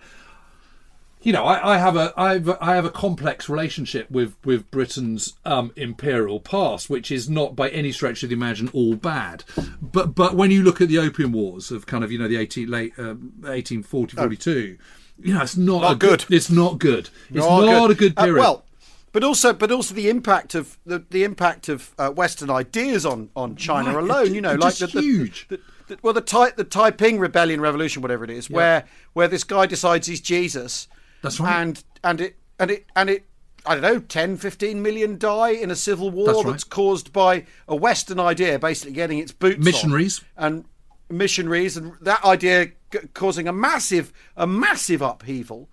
you 1.24 1.32
know, 1.32 1.44
I, 1.44 1.74
I 1.74 1.78
have 1.78 1.96
a, 1.96 2.12
I 2.16 2.34
have, 2.34 2.48
a- 2.48 2.58
I 2.64 2.74
have 2.76 2.84
a 2.84 2.90
complex 2.90 3.48
relationship 3.48 4.10
with 4.10 4.36
with 4.44 4.70
Britain's 4.70 5.34
um, 5.44 5.72
imperial 5.74 6.38
past, 6.38 6.88
which 6.88 7.10
is 7.10 7.28
not 7.28 7.56
by 7.56 7.68
any 7.70 7.90
stretch 7.92 8.22
of 8.22 8.28
the 8.28 8.34
imagination 8.34 8.70
all 8.78 8.94
bad. 8.94 9.42
But 9.82 10.14
but 10.14 10.34
when 10.36 10.50
you 10.50 10.62
look 10.62 10.80
at 10.80 10.88
the 10.88 10.98
Opium 10.98 11.32
Wars 11.32 11.70
of 11.70 11.86
kind 11.86 12.04
of 12.04 12.12
you 12.12 12.18
know 12.18 12.28
the 12.28 12.36
18, 12.36 12.68
late 12.70 12.92
um, 12.98 13.32
1840, 13.40 14.16
42, 14.16 14.78
you 15.22 15.34
know, 15.34 15.42
it's 15.42 15.56
not, 15.56 15.82
Not 15.82 15.98
good. 15.98 16.26
good. 16.26 16.36
It's 16.36 16.50
not 16.50 16.78
good. 16.78 17.08
It's 17.30 17.38
Not 17.38 17.64
not, 17.64 17.86
good. 17.86 17.90
a 17.90 17.94
good 17.94 18.14
Uh, 18.16 18.24
period. 18.24 18.40
well, 18.40 18.64
but 19.12 19.22
also, 19.22 19.52
but 19.52 19.70
also 19.70 19.94
the 19.94 20.10
impact 20.10 20.54
of 20.56 20.76
the, 20.84 21.04
the 21.10 21.22
impact 21.24 21.68
of 21.68 21.94
uh, 21.98 22.10
Western 22.10 22.50
ideas 22.50 23.06
on, 23.06 23.30
on 23.36 23.54
China 23.56 23.94
Right, 23.94 24.02
alone. 24.02 24.26
it- 24.26 24.32
You 24.32 24.40
know, 24.40 24.54
like 24.54 24.74
the, 24.76 24.88
huge. 24.88 25.46
The, 25.48 25.60
the, 25.86 25.98
well, 26.02 26.12
the 26.14 26.20
Tai, 26.20 26.50
the 26.56 26.64
Taiping 26.64 27.18
Rebellion, 27.20 27.60
Revolution, 27.60 28.02
whatever 28.02 28.24
it 28.24 28.30
is, 28.30 28.50
where 28.50 28.86
where 29.12 29.28
this 29.28 29.44
guy 29.44 29.66
decides 29.66 30.06
he's 30.08 30.20
Jesus. 30.20 30.88
That's 31.24 31.40
right. 31.40 31.56
And 31.60 31.84
and 32.04 32.20
it 32.20 32.36
and 32.60 32.70
it 32.70 32.86
and 32.94 33.10
it. 33.10 33.24
I 33.66 33.72
don't 33.76 33.82
know, 33.82 33.98
10, 33.98 34.36
15 34.36 34.82
million 34.82 35.16
die 35.16 35.52
in 35.52 35.70
a 35.70 35.74
civil 35.74 36.10
war 36.10 36.26
That's 36.26 36.44
right. 36.44 36.50
that's 36.50 36.64
caused 36.64 37.14
by 37.14 37.46
a 37.66 37.74
Western 37.74 38.20
idea 38.20 38.58
basically 38.58 38.92
getting 38.92 39.18
its 39.20 39.32
boots 39.32 39.56
on 39.56 39.64
Missionaries. 39.64 40.20
and 40.36 40.66
missionaries, 41.08 41.74
and 41.78 41.94
that 42.02 42.22
idea 42.26 42.66
g- 42.92 42.98
causing 43.14 43.48
a 43.48 43.54
massive, 43.54 44.12
a 44.36 44.46
massive 44.46 45.00
upheaval. 45.00 45.70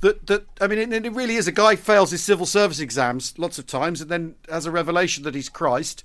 That 0.00 0.26
that 0.26 0.46
I 0.60 0.66
mean, 0.66 0.92
it, 0.92 1.06
it 1.06 1.12
really 1.12 1.36
is. 1.36 1.46
A 1.46 1.52
guy 1.52 1.76
fails 1.76 2.10
his 2.10 2.24
civil 2.24 2.44
service 2.44 2.80
exams 2.80 3.38
lots 3.38 3.56
of 3.56 3.68
times, 3.68 4.00
and 4.00 4.10
then 4.10 4.34
has 4.48 4.66
a 4.66 4.72
revelation 4.72 5.22
that 5.22 5.36
he's 5.36 5.48
Christ, 5.48 6.02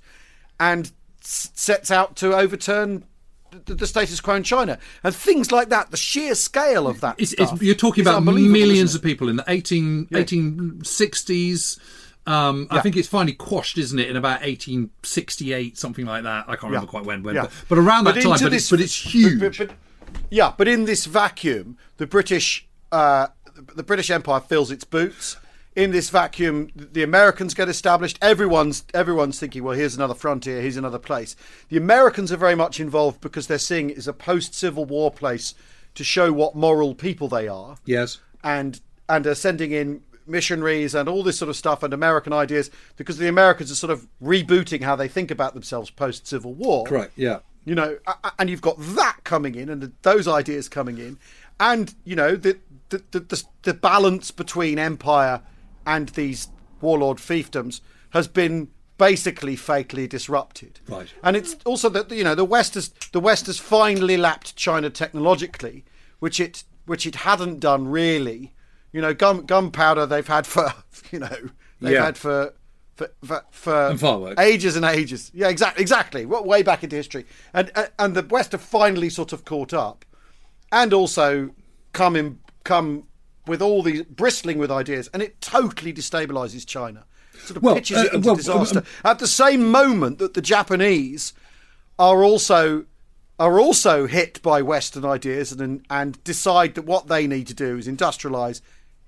and 0.60 0.92
s- 1.20 1.50
sets 1.52 1.90
out 1.90 2.14
to 2.18 2.32
overturn 2.36 3.02
the, 3.50 3.74
the 3.74 3.86
status 3.86 4.20
quo 4.20 4.34
in 4.34 4.42
China, 4.42 4.78
and 5.02 5.14
things 5.14 5.50
like 5.52 5.68
that. 5.70 5.90
The 5.90 5.96
sheer 5.96 6.34
scale 6.34 6.86
of 6.86 7.00
that. 7.00 7.16
It's, 7.18 7.32
it's, 7.34 7.60
you're 7.62 7.74
talking 7.74 8.02
about 8.02 8.22
millions 8.24 8.94
of 8.94 9.02
people 9.02 9.28
in 9.28 9.36
the 9.36 9.44
18, 9.48 10.06
1860s. 10.06 11.78
Um, 12.26 12.66
I 12.70 12.80
think 12.80 12.96
it's 12.96 13.08
finally 13.08 13.32
quashed, 13.32 13.78
isn't 13.78 13.98
it, 13.98 14.10
in 14.10 14.16
about 14.16 14.42
1868, 14.42 15.78
something 15.78 16.04
like 16.04 16.24
that. 16.24 16.44
I 16.46 16.56
can't 16.56 16.64
remember 16.64 16.86
quite 16.86 17.04
when, 17.06 17.22
when 17.22 17.34
Yeah. 17.36 17.42
but, 17.42 17.52
but 17.70 17.78
around 17.78 18.04
that 18.04 18.20
time. 18.22 18.32
But, 18.38 18.50
this- 18.50 18.64
it's, 18.64 18.70
but 18.70 18.80
it's 18.80 18.94
huge. 19.14 19.40
but- 19.40 19.56
but- 19.68 19.76
yeah, 20.30 20.52
but 20.56 20.68
in 20.68 20.84
this 20.84 21.04
vacuum, 21.06 21.76
the 21.98 22.06
British, 22.06 22.66
uh, 22.92 23.28
the 23.74 23.82
British 23.82 24.10
Empire 24.10 24.40
fills 24.40 24.70
its 24.70 24.84
boots. 24.84 25.36
In 25.78 25.92
this 25.92 26.10
vacuum, 26.10 26.70
the 26.74 27.04
Americans 27.04 27.54
get 27.54 27.68
established. 27.68 28.18
Everyone's 28.20 28.82
everyone's 28.92 29.38
thinking, 29.38 29.62
well, 29.62 29.76
here's 29.76 29.94
another 29.94 30.12
frontier, 30.12 30.60
here's 30.60 30.76
another 30.76 30.98
place. 30.98 31.36
The 31.68 31.76
Americans 31.76 32.32
are 32.32 32.36
very 32.36 32.56
much 32.56 32.80
involved 32.80 33.20
because 33.20 33.46
they're 33.46 33.58
seeing 33.58 33.90
it 33.90 33.96
as 33.96 34.08
a 34.08 34.12
post-Civil 34.12 34.86
War 34.86 35.12
place 35.12 35.54
to 35.94 36.02
show 36.02 36.32
what 36.32 36.56
moral 36.56 36.96
people 36.96 37.28
they 37.28 37.46
are 37.46 37.76
yes. 37.84 38.18
and 38.42 38.80
and 39.08 39.24
are 39.24 39.36
sending 39.36 39.70
in 39.70 40.02
missionaries 40.26 40.96
and 40.96 41.08
all 41.08 41.22
this 41.22 41.38
sort 41.38 41.48
of 41.48 41.54
stuff 41.54 41.84
and 41.84 41.94
American 41.94 42.32
ideas 42.32 42.72
because 42.96 43.18
the 43.18 43.28
Americans 43.28 43.70
are 43.70 43.76
sort 43.76 43.92
of 43.92 44.08
rebooting 44.20 44.82
how 44.82 44.96
they 44.96 45.06
think 45.06 45.30
about 45.30 45.54
themselves 45.54 45.90
post 45.90 46.26
Civil 46.26 46.54
War. 46.54 46.86
Correct. 46.86 47.12
Yeah. 47.14 47.38
You 47.64 47.76
know, 47.76 47.98
and 48.36 48.50
you've 48.50 48.62
got 48.62 48.78
that 48.80 49.18
coming 49.22 49.54
in 49.54 49.68
and 49.68 49.92
those 50.02 50.26
ideas 50.26 50.68
coming 50.68 50.98
in, 50.98 51.18
and 51.60 51.94
you 52.04 52.16
know 52.16 52.34
the 52.34 52.58
the 52.88 53.04
the, 53.12 53.20
the, 53.20 53.44
the 53.62 53.74
balance 53.74 54.32
between 54.32 54.80
empire 54.80 55.40
and 55.86 56.08
these 56.10 56.48
warlord 56.80 57.18
fiefdoms 57.18 57.80
has 58.10 58.28
been 58.28 58.68
basically 58.96 59.54
fatally 59.56 60.06
disrupted. 60.06 60.80
Right. 60.88 61.12
And 61.22 61.36
it's 61.36 61.56
also 61.64 61.88
that 61.90 62.10
you 62.10 62.24
know 62.24 62.34
the 62.34 62.44
West 62.44 62.74
has 62.74 62.88
the 63.12 63.20
West 63.20 63.46
has 63.46 63.58
finally 63.58 64.16
lapped 64.16 64.56
China 64.56 64.90
technologically, 64.90 65.84
which 66.18 66.40
it 66.40 66.64
which 66.86 67.06
it 67.06 67.16
hadn't 67.16 67.60
done 67.60 67.88
really. 67.88 68.54
You 68.92 69.02
know, 69.02 69.12
gun 69.14 69.42
gunpowder 69.42 70.06
they've 70.06 70.26
had 70.26 70.46
for 70.46 70.72
you 71.10 71.18
know 71.20 71.36
they've 71.80 71.92
Yeah. 71.94 72.04
had 72.06 72.16
for 72.16 72.54
for 72.96 73.10
for, 73.20 73.44
for 73.52 73.90
And 73.92 74.38
ages 74.40 74.74
and 74.76 74.84
ages. 74.84 75.30
Yeah, 75.34 75.48
exactly, 75.48 75.82
exactly. 75.82 76.26
Way 76.26 76.62
back 76.62 76.82
into 76.82 76.96
history, 76.96 77.26
and 77.54 77.70
and- 77.76 77.90
and 77.98 78.14
the 78.14 78.22
West 78.28 78.52
have 78.52 78.62
finally 78.62 79.10
sort 79.10 79.32
of 79.32 79.44
caught 79.44 79.72
up, 79.72 80.04
and 80.72 80.92
also 80.92 81.50
come 81.92 82.16
in 82.16 82.38
come 82.64 83.04
with 83.48 83.62
all 83.62 83.82
these 83.82 84.02
bristling 84.02 84.58
with 84.58 84.70
ideas, 84.70 85.08
and 85.12 85.22
it 85.22 85.40
totally 85.40 85.92
destabilizes 85.92 86.66
China. 86.66 87.04
Sort 87.44 87.56
of 87.56 87.62
Well, 87.62 87.74
pitches 87.74 87.96
uh, 87.96 88.02
it 88.02 88.14
into 88.14 88.26
well, 88.26 88.36
disaster 88.36 88.80
um, 88.80 88.84
at 89.04 89.18
the 89.18 89.26
same 89.26 89.70
moment 89.70 90.18
that 90.18 90.34
the 90.34 90.42
Japanese 90.42 91.32
are 91.98 92.22
also 92.22 92.84
are 93.40 93.60
also 93.60 94.06
hit 94.06 94.42
by 94.42 94.62
Western 94.62 95.04
ideas 95.04 95.52
and 95.52 95.84
and 95.90 96.22
decide 96.24 96.74
that 96.74 96.82
what 96.82 97.06
they 97.08 97.26
need 97.26 97.46
to 97.48 97.54
do 97.54 97.78
is 97.78 97.88
industrialize, 97.88 98.60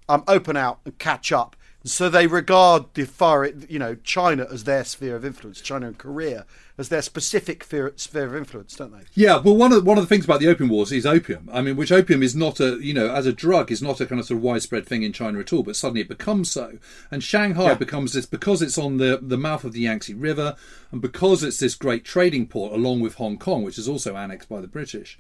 um, 0.08 0.24
open 0.26 0.56
out 0.56 0.80
and 0.84 0.98
catch 0.98 1.32
up. 1.32 1.56
So 1.82 2.10
they 2.10 2.26
regard 2.26 2.92
the 2.92 3.06
far, 3.06 3.46
you 3.46 3.78
know, 3.78 3.94
China 3.94 4.46
as 4.50 4.64
their 4.64 4.84
sphere 4.84 5.16
of 5.16 5.24
influence, 5.24 5.62
China 5.62 5.86
and 5.86 5.96
Korea 5.96 6.44
as 6.80 6.88
their 6.88 7.02
specific 7.02 7.62
sphere, 7.62 7.92
sphere 7.96 8.26
of 8.26 8.34
influence, 8.34 8.74
don't 8.74 8.92
they? 8.92 9.04
Yeah, 9.14 9.38
well, 9.38 9.56
one 9.56 9.72
of 9.72 9.84
one 9.86 9.98
of 9.98 10.02
the 10.04 10.08
things 10.08 10.24
about 10.24 10.40
the 10.40 10.48
opium 10.48 10.70
wars 10.70 10.90
is 10.90 11.06
opium. 11.06 11.48
I 11.52 11.60
mean, 11.60 11.76
which 11.76 11.92
opium 11.92 12.22
is 12.22 12.34
not 12.34 12.58
a 12.58 12.78
you 12.80 12.94
know 12.94 13.10
as 13.14 13.26
a 13.26 13.32
drug 13.32 13.70
is 13.70 13.82
not 13.82 14.00
a 14.00 14.06
kind 14.06 14.18
of 14.20 14.26
sort 14.26 14.38
of 14.38 14.42
widespread 14.42 14.86
thing 14.86 15.02
in 15.02 15.12
China 15.12 15.38
at 15.38 15.52
all, 15.52 15.62
but 15.62 15.76
suddenly 15.76 16.00
it 16.00 16.08
becomes 16.08 16.50
so. 16.50 16.78
And 17.10 17.22
Shanghai 17.22 17.66
Yeah. 17.68 17.74
becomes 17.74 18.12
this 18.14 18.26
because 18.26 18.62
it's 18.62 18.78
on 18.78 18.96
the 18.96 19.20
the 19.22 19.38
mouth 19.38 19.62
of 19.64 19.72
the 19.72 19.80
Yangtze 19.80 20.14
River, 20.14 20.56
and 20.90 21.00
because 21.00 21.42
it's 21.44 21.58
this 21.58 21.74
great 21.74 22.04
trading 22.04 22.46
port 22.46 22.72
along 22.72 23.00
with 23.00 23.14
Hong 23.14 23.38
Kong, 23.38 23.62
which 23.62 23.78
is 23.78 23.88
also 23.88 24.16
annexed 24.16 24.48
by 24.48 24.60
the 24.60 24.66
British. 24.66 25.18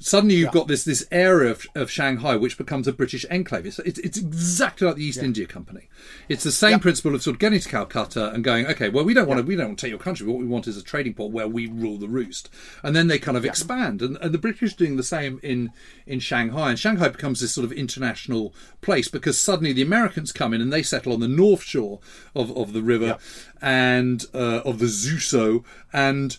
Suddenly 0.00 0.36
you've 0.36 0.52
got 0.52 0.68
this 0.68 0.84
this 0.84 1.06
area 1.12 1.50
of, 1.50 1.66
of 1.74 1.90
Shanghai 1.90 2.34
which 2.36 2.56
becomes 2.56 2.88
a 2.88 2.92
British 2.92 3.26
enclave. 3.30 3.66
It's, 3.66 3.78
it's, 3.80 3.98
it's 3.98 4.18
exactly 4.18 4.86
like 4.86 4.96
the 4.96 5.04
East 5.04 5.22
India 5.22 5.46
Company. 5.46 5.88
It's 6.28 6.44
the 6.44 6.52
same 6.52 6.80
principle 6.80 7.14
of 7.14 7.22
sort 7.22 7.34
of 7.34 7.40
getting 7.40 7.60
to 7.60 7.68
Calcutta 7.68 8.30
and 8.30 8.42
going, 8.42 8.66
okay, 8.66 8.88
well 8.88 9.04
we 9.04 9.12
don't 9.14 9.28
want 9.28 9.38
to 9.40 9.46
we 9.46 9.54
don't 9.56 9.66
want 9.68 9.78
to 9.78 9.86
take 9.86 9.90
your 9.90 9.98
country. 9.98 10.26
What 10.26 10.38
we 10.38 10.46
want 10.46 10.66
is 10.66 10.76
a 10.78 10.82
trading 11.02 11.14
port 11.14 11.32
where 11.32 11.48
we 11.48 11.66
rule 11.66 11.98
the 11.98 12.08
roost, 12.08 12.48
and 12.82 12.94
then 12.94 13.08
they 13.08 13.18
kind 13.18 13.36
of 13.36 13.44
expand. 13.44 14.00
And, 14.02 14.16
and 14.18 14.32
the 14.32 14.38
British 14.38 14.72
are 14.72 14.76
doing 14.76 14.96
the 14.96 15.02
same 15.02 15.40
in 15.42 15.72
in 16.06 16.20
Shanghai, 16.20 16.70
and 16.70 16.78
Shanghai 16.78 17.08
becomes 17.08 17.40
this 17.40 17.52
sort 17.52 17.64
of 17.64 17.72
international 17.72 18.54
place 18.80 19.08
because 19.08 19.38
suddenly 19.38 19.72
the 19.72 19.82
Americans 19.82 20.32
come 20.32 20.54
in 20.54 20.60
and 20.60 20.72
they 20.72 20.82
settle 20.82 21.12
on 21.12 21.20
the 21.20 21.28
north 21.28 21.62
shore 21.62 22.00
of, 22.34 22.56
of 22.56 22.72
the 22.72 22.82
river 22.82 23.18
and 23.60 24.26
uh, 24.34 24.60
of 24.64 24.78
the 24.78 24.86
Zhuso 24.86 25.64
and 25.92 26.36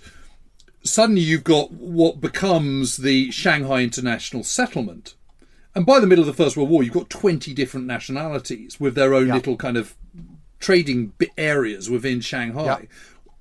suddenly 0.84 1.22
you've 1.22 1.44
got 1.44 1.72
what 1.72 2.20
becomes 2.22 2.98
the 2.98 3.32
Shanghai 3.32 3.82
International 3.82 4.44
Settlement. 4.44 5.16
And 5.76 5.86
by 5.86 6.00
the 6.00 6.08
middle 6.08 6.22
of 6.22 6.28
the 6.28 6.44
First 6.44 6.56
World 6.56 6.70
War, 6.70 6.84
you've 6.84 6.94
got 6.94 7.10
20 7.10 7.54
different 7.54 7.88
nationalities 7.88 8.80
with 8.80 8.94
their 8.96 9.14
own 9.14 9.28
Yeah. 9.28 9.36
little 9.36 9.56
kind 9.58 9.78
of 9.78 9.96
trading 10.60 11.14
areas 11.38 11.90
within 11.90 12.22
Shanghai, 12.22 12.66
Yeah. 12.66 12.80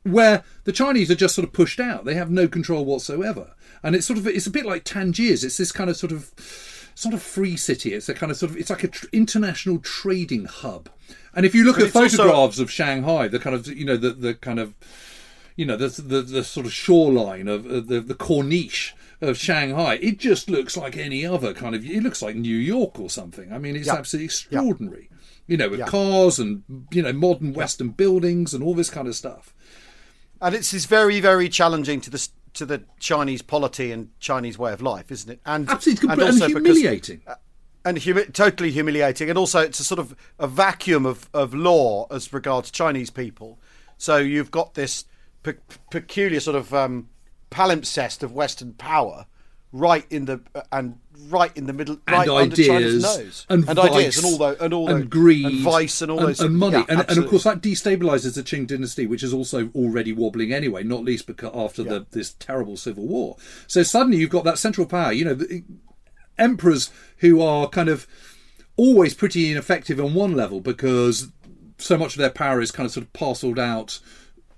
Where 0.04 0.42
the 0.64 0.72
Chinese 0.72 1.10
are 1.10 1.14
just 1.14 1.34
sort 1.34 1.46
of 1.46 1.52
pushed 1.52 1.80
out. 1.80 2.04
They 2.04 2.14
have 2.14 2.30
no 2.30 2.48
control 2.48 2.84
whatsoever. 2.84 3.52
And 3.82 3.94
it's 3.96 4.06
sort 4.06 4.18
of, 4.18 4.26
it's 4.26 4.46
a 4.46 4.50
bit 4.50 4.66
like 4.66 4.84
Tangiers. 4.84 5.44
It's 5.44 5.56
this 5.56 5.72
kind 5.72 5.90
of 5.90 5.96
sort 5.96 6.12
of, 6.12 6.32
it's 6.92 7.04
not 7.04 7.14
a 7.14 7.18
free 7.18 7.56
city. 7.56 7.94
It's 7.94 8.08
a 8.08 8.14
kind 8.14 8.30
of 8.30 8.36
sort 8.38 8.50
of, 8.52 8.56
it's 8.56 8.70
like 8.70 8.84
an 8.84 8.90
tr- 8.90 9.06
international 9.12 9.78
trading 9.78 10.44
hub. 10.46 10.88
And 11.34 11.46
if 11.46 11.54
you 11.54 11.64
look 11.64 11.76
But 11.76 11.82
at 11.82 11.86
it's 11.88 11.96
also- 11.96 12.16
photographs 12.18 12.58
of 12.58 12.70
Shanghai, 12.70 13.28
the 13.28 13.38
kind 13.38 13.56
of, 13.56 13.66
you 13.66 13.84
know, 13.84 13.96
the, 13.96 14.10
the 14.10 14.34
kind 14.34 14.58
of, 14.58 14.74
you 15.56 15.66
know, 15.66 15.76
the 15.76 15.88
the, 16.00 16.22
the 16.22 16.44
sort 16.44 16.64
of 16.64 16.72
shoreline 16.72 17.46
of 17.46 17.66
uh, 17.66 17.80
the 17.80 18.00
the 18.00 18.14
Corniche 18.14 18.92
of 19.20 19.36
Shanghai. 19.36 19.98
It 20.00 20.18
just 20.18 20.48
looks 20.48 20.78
like 20.78 20.96
any 20.96 21.26
other 21.26 21.52
kind 21.52 21.74
of. 21.74 21.84
It 21.84 22.02
looks 22.02 22.22
like 22.22 22.36
New 22.36 22.56
York 22.56 22.98
or 22.98 23.10
something. 23.10 23.52
I 23.52 23.58
mean, 23.58 23.76
it's 23.76 23.86
Yeah. 23.88 23.96
absolutely 23.96 24.24
extraordinary. 24.26 25.10
You 25.46 25.58
know, 25.58 25.68
with 25.68 25.80
Yeah. 25.80 25.86
cars 25.88 26.38
and 26.38 26.62
you 26.90 27.02
know 27.02 27.12
modern 27.12 27.52
Western 27.52 27.90
buildings 27.90 28.54
and 28.54 28.62
all 28.64 28.74
this 28.74 28.88
kind 28.88 29.06
of 29.06 29.14
stuff. 29.14 29.52
And 30.42 30.54
it's 30.54 30.74
is 30.74 30.84
very, 30.86 31.20
very 31.20 31.48
challenging 31.48 32.00
to 32.02 32.10
the 32.10 32.28
to 32.54 32.66
the 32.66 32.82
Chinese 32.98 33.40
polity 33.40 33.92
and 33.92 34.10
Chinese 34.20 34.58
way 34.58 34.72
of 34.74 34.82
life, 34.82 35.10
isn't 35.10 35.30
it? 35.30 35.40
And 35.46 35.70
Absolutely, 35.70 36.10
and 36.10 36.20
and, 36.20 36.30
also 36.32 36.48
because- 36.48 36.62
humiliating. 36.76 37.22
and 37.84 37.96
humi- 37.96 38.26
totally 38.26 38.70
humiliating. 38.70 39.30
And 39.30 39.38
also, 39.38 39.60
it's 39.60 39.80
a 39.80 39.84
sort 39.84 39.98
of 39.98 40.14
a 40.38 40.46
vacuum 40.46 41.06
of, 41.06 41.30
of 41.32 41.54
law 41.54 42.06
as 42.10 42.30
regards 42.32 42.70
Chinese 42.70 43.08
people. 43.08 43.58
So 43.96 44.18
you've 44.18 44.50
got 44.50 44.74
this 44.74 45.06
pe- 45.42 45.54
peculiar 45.90 46.40
sort 46.40 46.56
of 46.56 46.74
um, 46.74 47.08
palimpsest 47.50 48.22
of 48.22 48.32
Western 48.32 48.74
power 48.74 49.26
right 49.72 50.06
in 50.10 50.26
the 50.26 50.40
uh, 50.54 50.62
and 50.70 50.98
right 51.28 51.56
in 51.56 51.66
the 51.66 51.72
middle, 51.72 51.98
right 52.08 52.28
and 52.28 52.30
under 52.30 52.56
China's 52.56 53.04
ideas 53.04 53.18
nose, 53.18 53.46
and, 53.48 53.68
and 53.68 53.78
ideas 53.78 54.16
and 54.18 54.26
all 54.26 54.38
those 54.38 54.58
and 54.60 54.74
all 54.74 54.88
and 54.88 55.02
those 55.02 55.08
greed 55.08 55.46
and 55.46 55.60
vice 55.60 56.02
and 56.02 56.10
all 56.10 56.18
and, 56.18 56.28
those 56.28 56.40
and 56.40 56.56
money. 56.56 56.76
Yeah, 56.76 56.84
and, 56.88 57.04
and 57.08 57.18
of 57.18 57.28
course 57.28 57.44
that 57.44 57.60
destabilizes 57.60 58.34
the 58.34 58.42
Qing 58.42 58.66
dynasty 58.66 59.06
which 59.06 59.22
is 59.22 59.32
also 59.32 59.70
already 59.74 60.12
wobbling 60.12 60.52
anyway 60.52 60.82
not 60.82 61.04
least 61.04 61.26
because 61.26 61.50
after 61.54 61.82
the 61.82 62.06
this 62.10 62.34
terrible 62.34 62.76
civil 62.76 63.06
war. 63.06 63.36
So 63.66 63.82
suddenly 63.82 64.18
you've 64.18 64.30
got 64.30 64.44
that 64.44 64.58
central 64.58 64.86
power 64.86 65.12
you 65.12 65.24
know 65.24 65.34
the, 65.34 65.64
emperors 66.38 66.90
who 67.18 67.42
are 67.42 67.68
kind 67.68 67.88
of 67.88 68.06
always 68.76 69.14
pretty 69.14 69.50
ineffective 69.50 70.00
on 70.00 70.14
one 70.14 70.34
level 70.34 70.60
because 70.60 71.28
so 71.78 71.98
much 71.98 72.14
of 72.14 72.18
their 72.18 72.30
power 72.30 72.60
is 72.60 72.70
kind 72.70 72.86
of 72.86 72.92
sort 72.92 73.04
of 73.04 73.12
parceled 73.12 73.58
out 73.58 74.00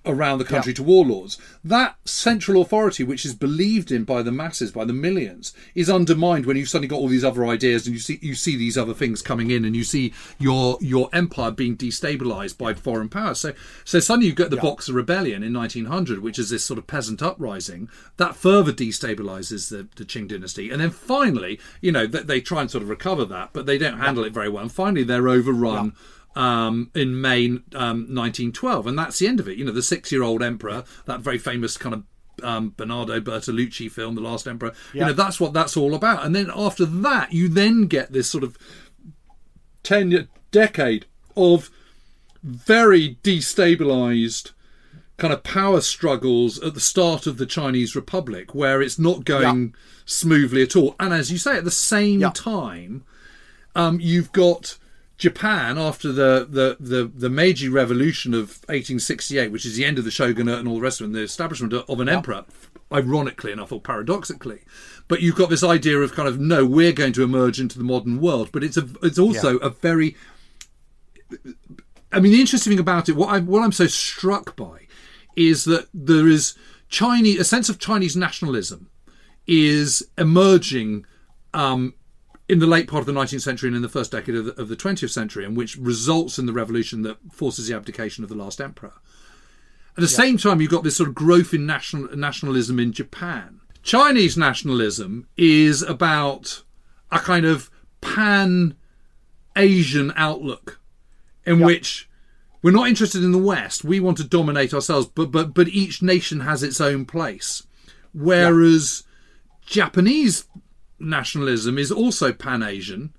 around 0.06 0.38
the 0.38 0.44
country 0.44 0.72
Yeah. 0.72 0.76
to 0.76 0.82
warlords. 0.82 1.38
That 1.64 1.96
central 2.04 2.60
authority, 2.60 3.04
which 3.04 3.24
is 3.24 3.34
believed 3.34 3.90
in 3.90 4.04
by 4.04 4.22
the 4.22 4.32
masses, 4.32 4.70
by 4.70 4.84
the 4.84 4.92
millions, 4.92 5.52
is 5.74 5.88
undermined 5.88 6.46
when 6.46 6.56
you've 6.56 6.68
suddenly 6.68 6.88
got 6.88 6.96
all 6.98 7.08
these 7.08 7.24
other 7.24 7.46
ideas 7.46 7.86
and 7.86 7.94
you 7.94 8.00
see 8.00 8.18
you 8.22 8.34
see 8.34 8.56
these 8.56 8.76
other 8.76 8.94
things 8.94 9.22
coming 9.22 9.50
in, 9.50 9.64
and 9.64 9.74
you 9.74 9.84
see 9.84 10.12
your 10.38 10.76
your 10.80 11.08
empire 11.12 11.50
being 11.50 11.76
destabilized 11.76 12.58
by 12.58 12.74
foreign 12.74 13.08
powers. 13.08 13.38
So 13.40 13.54
so 13.84 14.00
suddenly 14.00 14.26
you 14.28 14.34
get 14.34 14.50
the 14.50 14.56
Boxer 14.56 14.92
Rebellion 14.92 15.42
in 15.42 15.52
1900, 15.52 16.20
which 16.20 16.38
is 16.38 16.50
this 16.50 16.64
sort 16.64 16.78
of 16.78 16.86
peasant 16.86 17.22
uprising 17.22 17.88
that 18.16 18.36
further 18.36 18.72
destabilizes 18.72 19.70
the, 19.70 19.88
the 19.96 20.04
Qing 20.04 20.28
dynasty, 20.28 20.70
and 20.70 20.80
then 20.80 20.90
finally, 20.90 21.58
you 21.80 21.92
know, 21.92 22.06
they, 22.06 22.20
they 22.20 22.40
try 22.40 22.60
and 22.60 22.70
sort 22.70 22.82
of 22.82 22.88
recover 22.88 23.24
that, 23.24 23.50
but 23.52 23.66
they 23.66 23.78
don't 23.78 23.98
handle 23.98 24.24
it 24.24 24.32
very 24.32 24.48
well, 24.48 24.62
and 24.62 24.72
finally 24.72 25.04
they're 25.04 25.28
overrun 25.28 25.92
um, 26.36 26.90
in 26.94 27.20
May 27.20 27.46
um, 27.74 28.08
1912, 28.12 28.86
and 28.86 28.98
that's 28.98 29.18
the 29.18 29.26
end 29.26 29.40
of 29.40 29.48
it. 29.48 29.56
You 29.56 29.64
know, 29.64 29.72
the 29.72 29.82
six-year-old 29.82 30.42
emperor, 30.42 30.84
that 31.06 31.20
very 31.20 31.38
famous 31.38 31.76
kind 31.76 31.94
of 31.94 32.02
um, 32.42 32.74
Bernardo 32.76 33.20
Bertolucci 33.20 33.90
film, 33.90 34.14
The 34.16 34.20
Last 34.20 34.46
Emperor. 34.48 34.72
You 34.92 35.00
know, 35.00 35.12
that's 35.12 35.38
what 35.38 35.52
that's 35.52 35.76
all 35.76 35.94
about. 35.94 36.24
And 36.24 36.34
then 36.34 36.50
after 36.54 36.84
that, 36.84 37.32
you 37.32 37.48
then 37.48 37.86
get 37.86 38.12
this 38.12 38.28
sort 38.28 38.42
of 38.44 38.58
ten 39.82 40.28
decade 40.50 41.06
of 41.36 41.70
very 42.42 43.18
destabilized 43.22 44.50
kind 45.16 45.32
of 45.32 45.44
power 45.44 45.80
struggles 45.80 46.58
at 46.60 46.74
the 46.74 46.80
start 46.80 47.26
of 47.26 47.36
the 47.38 47.46
Chinese 47.46 47.94
Republic, 47.94 48.54
where 48.54 48.82
it's 48.82 48.98
not 48.98 49.24
going 49.24 49.74
smoothly 50.04 50.62
at 50.62 50.74
all. 50.74 50.96
And 50.98 51.14
as 51.14 51.30
you 51.30 51.38
say, 51.38 51.56
at 51.56 51.64
the 51.64 51.70
same 51.70 52.20
Yeah. 52.20 52.32
time, 52.34 53.04
um, 53.76 54.00
you've 54.00 54.32
got 54.32 54.76
Japan 55.16 55.78
after 55.78 56.10
the, 56.10 56.46
the, 56.48 56.76
the, 56.80 57.04
the 57.04 57.30
Meiji 57.30 57.68
Revolution 57.68 58.34
of 58.34 58.58
1868, 58.66 59.52
which 59.52 59.64
is 59.64 59.76
the 59.76 59.84
end 59.84 59.98
of 59.98 60.04
the 60.04 60.10
shogunate 60.10 60.58
and 60.58 60.66
all 60.66 60.74
the 60.76 60.80
rest 60.80 61.00
of 61.00 61.04
it, 61.04 61.08
and 61.08 61.14
the 61.14 61.20
establishment 61.20 61.72
of 61.72 62.00
an 62.00 62.08
emperor, 62.08 62.44
ironically 62.92 63.52
enough 63.52 63.70
or 63.70 63.80
paradoxically. 63.80 64.62
But 65.06 65.20
you've 65.20 65.36
got 65.36 65.50
this 65.50 65.62
idea 65.62 65.98
of 65.98 66.14
kind 66.14 66.28
of 66.28 66.40
no, 66.40 66.66
we're 66.66 66.92
going 66.92 67.12
to 67.12 67.22
emerge 67.22 67.60
into 67.60 67.78
the 67.78 67.84
modern 67.84 68.20
world. 68.20 68.50
But 68.52 68.64
it's 68.64 68.76
a 68.76 68.88
it's 69.02 69.18
also 69.18 69.58
a 69.58 69.70
very 69.70 70.16
I 72.14 72.20
mean, 72.20 72.32
the 72.32 72.40
interesting 72.40 72.70
thing 72.70 72.80
about 72.80 73.08
it, 73.08 73.16
what 73.16 73.28
I 73.28 73.40
what 73.40 73.62
I'm 73.62 73.72
so 73.72 73.86
struck 73.86 74.56
by, 74.56 74.86
is 75.36 75.64
that 75.64 75.88
there 75.92 76.28
is 76.28 76.54
Chinese 76.88 77.40
a 77.40 77.44
sense 77.44 77.68
of 77.68 77.78
Chinese 77.78 78.16
nationalism 78.16 78.88
is 79.46 80.08
emerging 80.16 81.04
um, 81.52 81.94
in 82.48 82.58
the 82.58 82.66
late 82.66 82.88
part 82.88 83.00
of 83.00 83.06
the 83.06 83.12
19th 83.12 83.42
century 83.42 83.68
and 83.68 83.76
in 83.76 83.82
the 83.82 83.88
first 83.88 84.12
decade 84.12 84.34
of 84.34 84.44
the, 84.44 84.60
of 84.60 84.68
the 84.68 84.76
20th 84.76 85.10
century, 85.10 85.44
and 85.44 85.56
which 85.56 85.76
results 85.76 86.38
in 86.38 86.46
the 86.46 86.52
revolution 86.52 87.02
that 87.02 87.16
forces 87.32 87.68
the 87.68 87.76
abdication 87.76 88.22
of 88.22 88.30
the 88.30 88.36
last 88.36 88.60
emperor. 88.60 88.92
At 89.96 90.00
the 90.00 90.08
same 90.08 90.38
time, 90.38 90.60
you've 90.60 90.70
got 90.70 90.82
this 90.82 90.96
sort 90.96 91.08
of 91.08 91.14
growth 91.14 91.54
in 91.54 91.66
national 91.66 92.14
nationalism 92.16 92.80
in 92.80 92.92
Japan. 92.92 93.60
Chinese 93.82 94.36
nationalism 94.36 95.28
is 95.36 95.82
about 95.82 96.62
a 97.12 97.18
kind 97.18 97.46
of 97.46 97.70
pan 98.00 98.74
Asian 99.56 100.12
outlook 100.16 100.80
in 101.46 101.60
which 101.60 102.08
we're 102.60 102.72
not 102.72 102.88
interested 102.88 103.22
in 103.22 103.30
the 103.30 103.38
West. 103.38 103.84
We 103.84 104.00
want 104.00 104.16
to 104.16 104.24
dominate 104.24 104.74
ourselves, 104.74 105.06
but 105.06 105.30
but 105.30 105.54
but 105.54 105.68
each 105.68 106.02
nation 106.02 106.40
has 106.40 106.62
its 106.62 106.80
own 106.80 107.04
place. 107.04 107.62
Whereas 108.12 109.04
Japanese 109.66 110.46
nationalism 111.04 111.78
is 111.78 111.90
also 111.92 112.32
pan 112.32 112.62
Asian, 112.62 113.12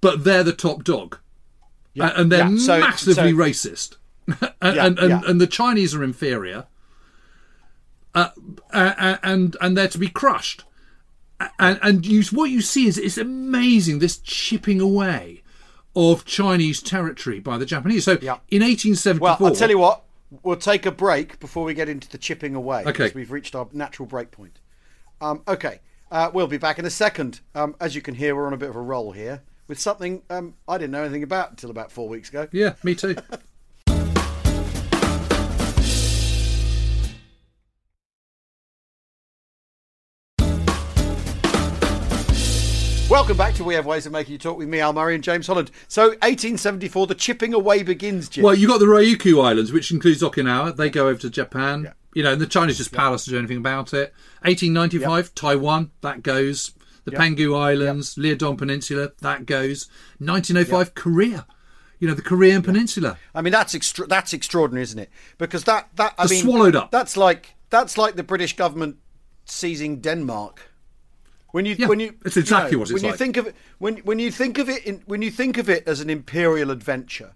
but 0.00 0.24
they're 0.24 0.44
the 0.44 0.52
top 0.52 0.84
dog, 0.84 1.18
Yeah. 1.94 2.12
and 2.16 2.30
they're 2.30 2.48
Yeah. 2.48 2.58
So- 2.58 2.80
massively 2.80 3.32
so- 3.32 3.36
racist, 3.36 3.96
and, 4.60 4.76
Yeah, 4.76 4.86
and, 4.86 4.98
and, 4.98 5.24
and 5.24 5.40
the 5.40 5.46
Chinese 5.46 5.94
are 5.94 6.02
inferior, 6.04 6.66
uh, 8.14 8.30
and 8.72 9.56
and 9.60 9.76
they're 9.76 9.88
to 9.88 9.98
be 9.98 10.08
crushed. 10.08 10.64
And 11.58 11.78
and 11.82 12.06
you, 12.06 12.22
what 12.32 12.50
you 12.50 12.62
see 12.62 12.86
is 12.86 12.96
it's 12.96 13.18
amazing 13.18 13.98
this 13.98 14.16
chipping 14.18 14.80
away 14.80 15.42
of 15.94 16.24
Chinese 16.24 16.80
territory 16.82 17.40
by 17.40 17.58
the 17.58 17.66
Japanese. 17.66 18.04
So 18.04 18.12
Yeah. 18.22 18.38
in 18.48 18.62
1874, 18.62 19.20
Well, 19.40 19.48
I'll 19.50 19.54
tell 19.54 19.70
you 19.70 19.78
what. 19.78 20.02
We'll 20.42 20.56
take 20.56 20.84
a 20.86 20.90
break 20.90 21.38
before 21.38 21.64
we 21.64 21.72
get 21.72 21.88
into 21.88 22.08
the 22.08 22.18
chipping 22.18 22.54
away. 22.54 22.80
Okay. 22.80 22.90
because 22.92 23.14
We've 23.14 23.30
reached 23.30 23.54
our 23.54 23.68
natural 23.72 24.06
break 24.06 24.30
point. 24.32 24.58
Um, 25.20 25.42
okay. 25.46 25.80
Uh, 26.10 26.30
we'll 26.32 26.46
be 26.46 26.58
back 26.58 26.78
in 26.78 26.84
a 26.84 26.90
second. 26.90 27.40
Um, 27.54 27.74
as 27.80 27.94
you 27.94 28.02
can 28.02 28.14
hear, 28.14 28.36
we're 28.36 28.46
on 28.46 28.52
a 28.52 28.56
bit 28.56 28.68
of 28.70 28.76
a 28.76 28.80
roll 28.80 29.12
here 29.12 29.42
with 29.66 29.80
something 29.80 30.22
um, 30.30 30.54
I 30.68 30.78
didn't 30.78 30.92
know 30.92 31.02
anything 31.02 31.24
about 31.24 31.50
until 31.50 31.70
about 31.70 31.90
four 31.90 32.08
weeks 32.08 32.28
ago. 32.28 32.48
yeah, 32.52 32.74
me 32.84 32.94
too. 32.94 33.16
Welcome 43.08 43.36
back 43.36 43.54
to 43.54 43.64
We 43.64 43.74
Have 43.74 43.86
Ways 43.86 44.04
of 44.06 44.12
Making 44.12 44.32
You 44.32 44.38
Talk 44.38 44.58
with 44.58 44.68
me, 44.68 44.80
Al 44.80 44.92
Murray, 44.92 45.14
and 45.14 45.22
James 45.22 45.46
Holland. 45.46 45.70
So, 45.86 46.08
1874, 46.08 47.06
the 47.06 47.14
chipping 47.14 47.54
away 47.54 47.84
begins, 47.84 48.28
Jim. 48.28 48.44
Well, 48.44 48.54
you 48.54 48.66
got 48.66 48.78
the 48.78 48.86
Ryukyu 48.86 49.42
Islands, 49.44 49.72
which 49.72 49.92
includes 49.92 50.22
Okinawa. 50.22 50.76
They 50.76 50.90
go 50.90 51.08
over 51.08 51.20
to 51.20 51.30
Japan. 51.30 51.92
You 52.16 52.22
know, 52.22 52.34
the 52.34 52.46
Chinese 52.46 52.78
just 52.78 52.92
powerless 52.92 53.26
to 53.26 53.30
do 53.30 53.38
anything 53.38 53.58
about 53.58 53.92
it. 53.92 54.14
1895, 54.40 55.34
Taiwan, 55.34 55.90
that 56.00 56.22
goes. 56.22 56.72
The 57.04 57.10
Penghu 57.10 57.54
Islands, 57.54 58.14
Liaodong 58.14 58.56
Peninsula, 58.56 59.10
that 59.20 59.44
goes. 59.44 59.90
1905, 60.18 60.94
Korea. 60.94 61.46
You 61.98 62.08
know, 62.08 62.14
the 62.14 62.22
Korean 62.22 62.62
Peninsula. 62.62 63.18
I 63.34 63.42
mean, 63.42 63.52
that's 63.52 63.74
extra- 63.74 64.06
that's 64.06 64.32
extraordinary, 64.32 64.82
isn't 64.84 64.98
it? 64.98 65.10
Because 65.36 65.64
that 65.64 65.90
that 65.96 66.14
I 66.16 66.22
Just 66.22 66.32
mean, 66.32 66.42
swallowed 66.44 66.74
up. 66.74 66.90
That's 66.90 67.18
like 67.18 67.54
that's 67.68 67.98
like 67.98 68.16
the 68.16 68.22
British 68.22 68.56
government 68.56 68.96
seizing 69.44 70.00
Denmark. 70.00 70.70
When 71.52 71.66
you 71.66 71.76
Yeah, 71.78 71.86
when 71.86 72.00
you 72.00 72.14
it's 72.24 72.38
exactly 72.38 72.70
you 72.70 72.76
know, 72.76 72.80
what 72.80 72.90
it's 72.92 73.02
when 73.02 73.12
you 73.12 73.16
think 73.18 73.36
of 73.36 73.46
it 73.46 73.54
when 73.76 73.98
when 73.98 74.18
you 74.18 74.30
think 74.30 74.56
of 74.56 74.70
it 74.70 74.86
in, 74.86 75.02
when 75.04 75.20
you 75.20 75.30
think 75.30 75.58
of 75.58 75.68
it 75.68 75.86
as 75.86 76.00
an 76.00 76.08
imperial 76.08 76.70
adventure, 76.70 77.34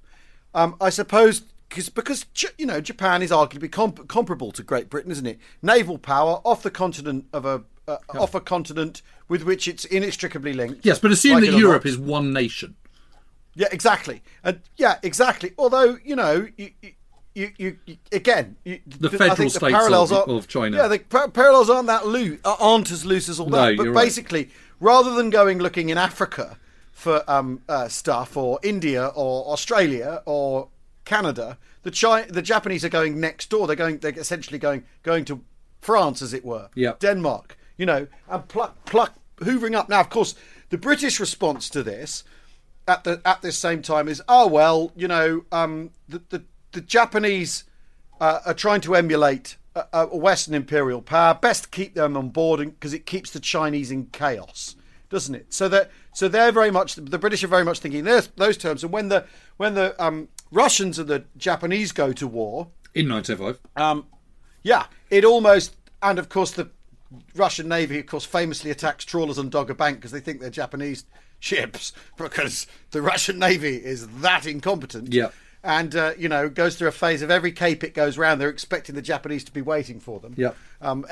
um, 0.54 0.74
I 0.80 0.88
suppose 0.88 1.42
cause, 1.70 1.88
because 1.88 2.26
you 2.59 2.66
know 2.66 2.80
Japan 2.80 3.22
is 3.22 3.30
arguably 3.30 3.70
comp- 3.70 4.06
comparable 4.09 4.52
to 4.52 4.62
Great 4.62 4.90
Britain, 4.90 5.11
isn't 5.12 5.26
it? 5.26 5.38
Naval 5.62 5.96
power 5.98 6.40
off 6.44 6.62
the 6.62 6.70
continent 6.70 7.26
of 7.33 7.44
a 7.46 7.62
uh, 7.88 7.96
off 8.18 8.35
a 8.35 8.40
continent 8.40 9.02
with 9.28 9.42
which 9.42 9.66
it's 9.66 9.85
inextricably 9.87 10.52
linked. 10.52 10.85
Yes, 10.85 10.98
but 10.98 11.11
assume 11.11 11.35
like 11.40 11.50
that 11.50 11.56
Europe 11.59 11.87
is 11.87 11.96
one 11.96 12.33
nation. 12.33 12.76
Yeah, 13.54 13.68
exactly. 13.72 14.22
And 14.44 14.61
yeah, 14.76 14.98
exactly. 15.02 15.52
Although 15.59 15.98
you 16.04 16.14
know, 16.16 16.46
you, 16.56 16.70
you, 17.35 17.50
you, 17.59 17.76
you 17.87 17.96
again, 18.12 18.56
you, 18.64 18.80
The 18.87 19.09
I 19.09 19.11
federal 19.11 19.37
think 19.37 19.50
states 19.50 19.72
parallels 19.72 20.12
of- 20.12 20.28
are- 20.28 20.35
of 20.35 20.46
China. 20.48 20.76
Yeah, 20.76 20.88
the 20.88 20.98
par- 20.98 21.30
parallels 21.30 21.70
aren't 21.70 21.87
that 21.88 22.06
loose, 22.06 22.38
aren't 22.44 22.90
as 22.90 23.04
loose 23.04 23.28
as 23.28 23.40
all 23.40 23.48
No, 23.48 23.56
that. 23.56 23.76
But 23.76 23.85
you're 23.85 23.92
right. 23.92 24.04
basically, 24.04 24.50
rather 24.78 25.12
than 25.14 25.30
going 25.30 25.59
looking 25.59 25.88
in 25.88 25.98
Africa 25.98 26.59
for 26.92 27.24
um, 27.30 27.61
uh, 27.68 27.88
stuff, 27.88 28.37
or 28.37 28.61
India, 28.62 29.06
or 29.14 29.50
Australia, 29.52 30.22
or 30.26 30.68
Canada, 31.04 31.58
the 31.82 31.90
Chi- 31.90 32.26
the 32.28 32.42
Japanese 32.42 32.84
are 32.84 32.90
going 32.90 33.20
next 33.20 33.50
door. 33.50 33.66
They're 33.66 33.76
going. 33.76 33.98
They're 33.98 34.18
essentially 34.18 34.58
going 34.58 34.84
going 35.02 35.24
to 35.26 35.42
France, 35.80 36.22
as 36.22 36.32
it 36.32 36.44
were. 36.44 36.68
Yeah. 36.74 36.94
Denmark. 36.98 37.56
You 37.76 37.86
know, 37.86 38.06
and 38.28 38.46
pluck 38.48 38.84
pluck 38.84 39.14
hoovering 39.38 39.74
up. 39.74 39.88
Now, 39.88 40.00
of 40.00 40.10
course, 40.10 40.34
the 40.68 40.78
British 40.78 41.18
response 41.18 41.68
to 41.70 41.82
this 41.82 42.24
at 42.86 43.04
the 43.04 43.20
at 43.24 43.42
this 43.42 43.58
same 43.58 43.82
time 43.82 44.08
is 44.08 44.22
oh 44.28 44.46
well 44.46 44.92
you 44.96 45.06
know 45.06 45.44
um, 45.52 45.90
the, 46.08 46.20
the 46.30 46.44
the 46.72 46.80
Japanese 46.80 47.64
uh, 48.20 48.40
are 48.44 48.54
trying 48.54 48.80
to 48.82 48.94
emulate 48.94 49.56
a, 49.74 49.84
a 49.92 50.16
Western 50.16 50.54
imperial 50.54 51.02
power. 51.02 51.34
Best 51.34 51.70
keep 51.70 51.94
them 51.94 52.16
on 52.16 52.28
board 52.28 52.60
because 52.60 52.92
it 52.92 53.06
keeps 53.06 53.30
the 53.30 53.40
Chinese 53.40 53.90
in 53.90 54.06
chaos, 54.06 54.76
doesn't 55.08 55.34
it? 55.34 55.52
So 55.52 55.68
that 55.68 55.90
so 56.12 56.28
they're 56.28 56.52
very 56.52 56.70
much 56.70 56.96
the 56.96 57.18
British 57.18 57.42
are 57.44 57.48
very 57.48 57.64
much 57.64 57.78
thinking 57.78 58.04
those 58.04 58.28
those 58.28 58.56
terms. 58.56 58.82
And 58.82 58.92
when 58.92 59.08
the 59.08 59.24
when 59.56 59.74
the 59.74 60.00
um, 60.02 60.28
Russians 60.50 60.98
and 60.98 61.08
the 61.08 61.24
Japanese 61.36 61.92
go 61.92 62.12
to 62.12 62.26
war, 62.26 62.68
In 62.94 63.08
1905. 63.08 63.58
um, 63.82 64.06
yeah, 64.62 64.86
it 65.10 65.24
almost, 65.24 65.76
and 66.02 66.18
of 66.18 66.28
course 66.28 66.50
the 66.52 66.70
Russian 67.34 67.68
Navy, 67.68 67.98
of 67.98 68.06
course, 68.06 68.24
famously 68.24 68.70
attacks 68.70 69.04
trawlers 69.04 69.38
on 69.38 69.48
Dogger 69.48 69.74
Bank 69.74 69.98
because 69.98 70.12
they 70.12 70.20
think 70.20 70.40
they're 70.40 70.50
Japanese 70.50 71.04
ships 71.38 71.92
because 72.16 72.66
the 72.90 73.02
Russian 73.02 73.38
Navy 73.38 73.76
is 73.76 74.06
that 74.20 74.46
incompetent. 74.46 75.12
Yeah. 75.12 75.30
And 75.62 75.94
uh, 75.94 76.12
you 76.16 76.28
know 76.30 76.48
goes 76.48 76.76
through 76.76 76.88
a 76.88 76.92
phase 76.92 77.20
of 77.20 77.30
every 77.30 77.52
cape 77.52 77.84
it 77.84 77.92
goes 77.92 78.16
round, 78.16 78.40
they're 78.40 78.48
expecting 78.48 78.94
the 78.94 79.02
Japanese 79.02 79.44
to 79.44 79.52
be 79.52 79.60
waiting 79.60 80.00
for 80.00 80.18
them. 80.18 80.32
Yeah. 80.36 80.52
Um, 80.80 81.04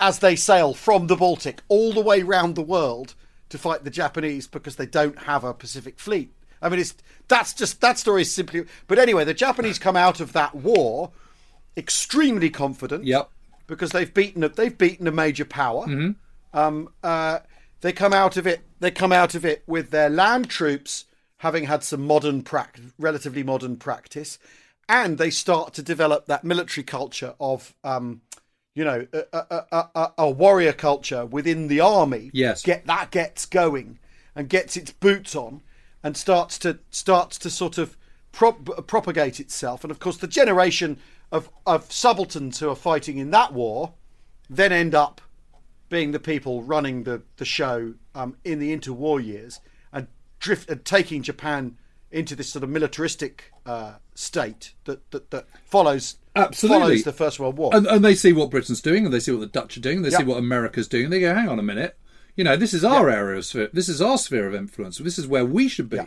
as 0.00 0.20
they 0.20 0.36
sail 0.36 0.72
from 0.72 1.06
the 1.06 1.16
Baltic 1.16 1.60
all 1.68 1.92
the 1.92 2.00
way 2.00 2.22
round 2.22 2.54
the 2.54 2.62
world 2.62 3.14
to 3.50 3.58
fight 3.58 3.84
the 3.84 3.90
Japanese 3.90 4.46
because 4.46 4.76
they 4.76 4.86
don't 4.86 5.18
have 5.20 5.44
a 5.44 5.52
Pacific 5.52 5.98
fleet. 5.98 6.32
I 6.62 6.68
mean, 6.68 6.80
it's 6.80 6.94
that's 7.28 7.54
just 7.54 7.80
that 7.80 7.98
story 7.98 8.22
is 8.22 8.32
simply. 8.32 8.64
But 8.86 8.98
anyway, 8.98 9.24
the 9.24 9.34
Japanese 9.34 9.78
come 9.78 9.96
out 9.96 10.20
of 10.20 10.32
that 10.32 10.54
war 10.54 11.12
extremely 11.76 12.50
confident. 12.50 13.04
Yep. 13.04 13.30
Because 13.66 13.90
they've 13.90 14.12
beaten 14.12 14.42
a, 14.42 14.48
they've 14.48 14.76
beaten 14.76 15.06
a 15.06 15.12
major 15.12 15.44
power. 15.44 15.86
Um, 16.52 16.88
uh, 17.02 17.38
they 17.80 17.92
come 17.92 18.12
out 18.12 18.36
of 18.36 18.46
it. 18.46 18.62
They 18.80 18.90
come 18.90 19.12
out 19.12 19.34
of 19.34 19.44
it 19.44 19.62
with 19.66 19.90
their 19.90 20.10
land 20.10 20.50
troops 20.50 21.04
having 21.38 21.64
had 21.64 21.82
some 21.82 22.06
modern 22.06 22.42
practice, 22.42 22.92
relatively 22.98 23.42
modern 23.42 23.76
practice, 23.76 24.38
and 24.88 25.16
they 25.16 25.30
start 25.30 25.72
to 25.74 25.82
develop 25.82 26.26
that 26.26 26.44
military 26.44 26.84
culture 26.84 27.34
of. 27.40 27.74
Um, 27.84 28.22
you 28.72 28.84
know, 28.84 29.04
a, 29.12 29.24
a, 29.32 29.64
a, 29.72 29.88
a, 29.94 30.12
a 30.18 30.30
warrior 30.30 30.72
culture 30.72 31.26
within 31.26 31.66
the 31.66 31.80
army. 31.80 32.30
Yes. 32.32 32.62
Get 32.62 32.86
that 32.86 33.10
gets 33.10 33.44
going 33.44 33.98
and 34.36 34.48
gets 34.48 34.76
its 34.76 34.92
boots 34.92 35.34
on 35.34 35.62
and 36.02 36.16
starts 36.16 36.58
to 36.58 36.78
starts 36.90 37.38
to 37.38 37.50
sort 37.50 37.78
of 37.78 37.96
prop, 38.32 38.86
propagate 38.86 39.40
itself. 39.40 39.84
And 39.84 39.90
of 39.90 39.98
course, 39.98 40.16
the 40.16 40.26
generation 40.26 40.98
of 41.32 41.50
of 41.66 41.90
subalterns 41.92 42.58
who 42.58 42.68
are 42.68 42.76
fighting 42.76 43.18
in 43.18 43.30
that 43.30 43.52
war 43.52 43.94
then 44.48 44.72
end 44.72 44.94
up 44.94 45.20
being 45.88 46.12
the 46.12 46.20
people 46.20 46.62
running 46.62 47.04
the 47.04 47.22
the 47.36 47.44
show 47.44 47.94
um, 48.14 48.36
in 48.44 48.58
the 48.58 48.76
interwar 48.76 49.24
years 49.24 49.60
and 49.92 50.06
drift 50.38 50.70
and 50.70 50.84
taking 50.84 51.22
Japan 51.22 51.76
into 52.10 52.34
this 52.34 52.48
sort 52.48 52.64
of 52.64 52.70
militaristic 52.70 53.52
uh, 53.66 53.94
state 54.14 54.74
that, 54.84 55.08
that 55.12 55.30
that 55.30 55.46
follows 55.64 56.16
Absolutely. 56.34 56.80
follows 56.80 57.02
the 57.04 57.12
First 57.12 57.40
World 57.40 57.56
War. 57.56 57.74
And, 57.74 57.86
and 57.86 58.04
they 58.04 58.14
see 58.14 58.32
what 58.32 58.50
Britain's 58.50 58.80
doing, 58.80 59.04
and 59.04 59.14
they 59.14 59.20
see 59.20 59.32
what 59.32 59.40
the 59.40 59.46
Dutch 59.46 59.76
are 59.76 59.80
doing, 59.80 59.98
and 59.98 60.04
they 60.04 60.10
see 60.10 60.24
what 60.24 60.38
America's 60.38 60.88
doing. 60.88 61.04
And 61.04 61.12
they 61.12 61.20
go, 61.20 61.34
hang 61.34 61.48
on 61.48 61.58
a 61.58 61.62
minute, 61.62 61.96
you 62.36 62.44
know, 62.44 62.56
this 62.56 62.74
is 62.74 62.84
our 62.84 63.10
area 63.10 63.38
of 63.38 63.44
sphere. 63.44 63.70
This 63.72 63.88
is 63.88 64.00
our 64.00 64.18
sphere 64.18 64.46
of 64.46 64.54
influence. 64.54 64.98
This 64.98 65.18
is 65.18 65.26
where 65.26 65.44
we 65.44 65.68
should 65.68 65.88
be. 65.88 65.96
Yeah. 65.96 66.06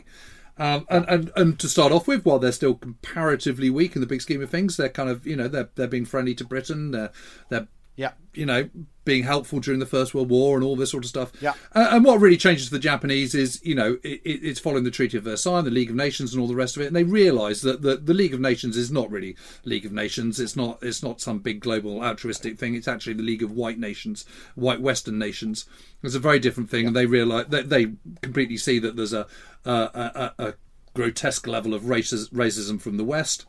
Um, 0.58 0.86
and, 0.90 1.06
and 1.10 1.32
and 1.36 1.60
to 1.60 1.68
start 1.68 1.92
off 1.92 2.08
with, 2.08 2.26
while 2.26 2.38
they're 2.38 2.52
still 2.52 2.76
comparatively 2.76 3.72
weak 3.72 3.96
in 3.96 4.02
the 4.02 4.08
big 4.08 4.22
scheme 4.22 4.42
of 4.44 4.52
things, 4.52 4.78
they're 4.78 4.90
kind 4.90 5.10
of 5.10 5.26
you 5.26 5.36
know 5.36 5.48
they're 5.48 5.70
they're 5.76 5.88
being 5.88 6.06
friendly 6.06 6.36
to 6.36 6.46
Britain. 6.46 6.92
They're 6.92 7.12
they're 7.50 7.68
yeah, 7.96 8.12
you 8.34 8.46
know, 8.46 8.70
being 9.06 9.24
helpful 9.24 9.60
during 9.60 9.80
the 9.80 9.86
First 9.86 10.16
World 10.16 10.30
War 10.30 10.56
and 10.56 10.64
all 10.64 10.76
this 10.76 10.92
sort 10.92 11.04
of 11.04 11.10
stuff. 11.10 11.32
Yeah. 11.42 11.54
Uh, 11.74 11.90
and 11.92 12.04
what 12.04 12.20
really 12.20 12.38
changes 12.38 12.68
for 12.70 12.76
the 12.76 12.80
Japanese 12.80 13.36
is, 13.36 13.64
you 13.64 13.76
know, 13.76 13.98
it, 14.04 14.22
it, 14.24 14.40
it's 14.44 14.60
following 14.60 14.84
the 14.84 14.92
Treaty 14.92 15.18
of 15.18 15.26
Versailles, 15.26 15.62
the 15.62 15.70
League 15.70 15.90
of 15.90 15.96
Nations, 15.96 16.34
and 16.34 16.42
all 16.42 16.48
the 16.48 16.56
rest 16.56 16.76
of 16.76 16.82
it. 16.82 16.88
And 16.88 16.96
they 16.96 17.04
realise 17.04 17.62
that 17.62 17.82
the, 17.82 17.98
the 17.98 18.14
League 18.14 18.34
of 18.34 18.40
Nations 18.40 18.78
is 18.78 18.92
not 18.92 19.12
really 19.12 19.36
League 19.66 19.86
of 19.86 19.92
Nations. 19.92 20.40
It's 20.40 20.56
not. 20.56 20.80
It's 20.82 21.04
not 21.04 21.22
some 21.22 21.40
big 21.40 21.60
global 21.60 22.02
altruistic 22.04 22.58
thing. 22.58 22.76
It's 22.76 22.88
actually 22.88 23.14
the 23.14 23.24
League 23.24 23.44
of 23.44 23.52
White 23.52 23.80
Nations, 23.80 24.26
white 24.56 24.82
Western 24.82 25.20
nations. 25.20 25.66
It's 26.02 26.16
a 26.16 26.20
very 26.20 26.40
different 26.40 26.70
thing, 26.70 26.88
and 26.88 26.96
they 26.96 27.06
realise 27.06 27.48
that 27.48 27.70
they 27.70 27.94
completely 28.22 28.58
see 28.58 28.80
that 28.80 28.96
there's 28.96 29.14
a 29.14 29.28
a, 29.66 29.72
a, 29.72 30.34
a 30.44 30.54
grotesque 30.94 31.48
level 31.48 31.74
of 31.74 31.84
racis- 31.84 32.30
racism 32.30 32.80
from 32.80 32.98
the 32.98 33.04
West 33.04 33.46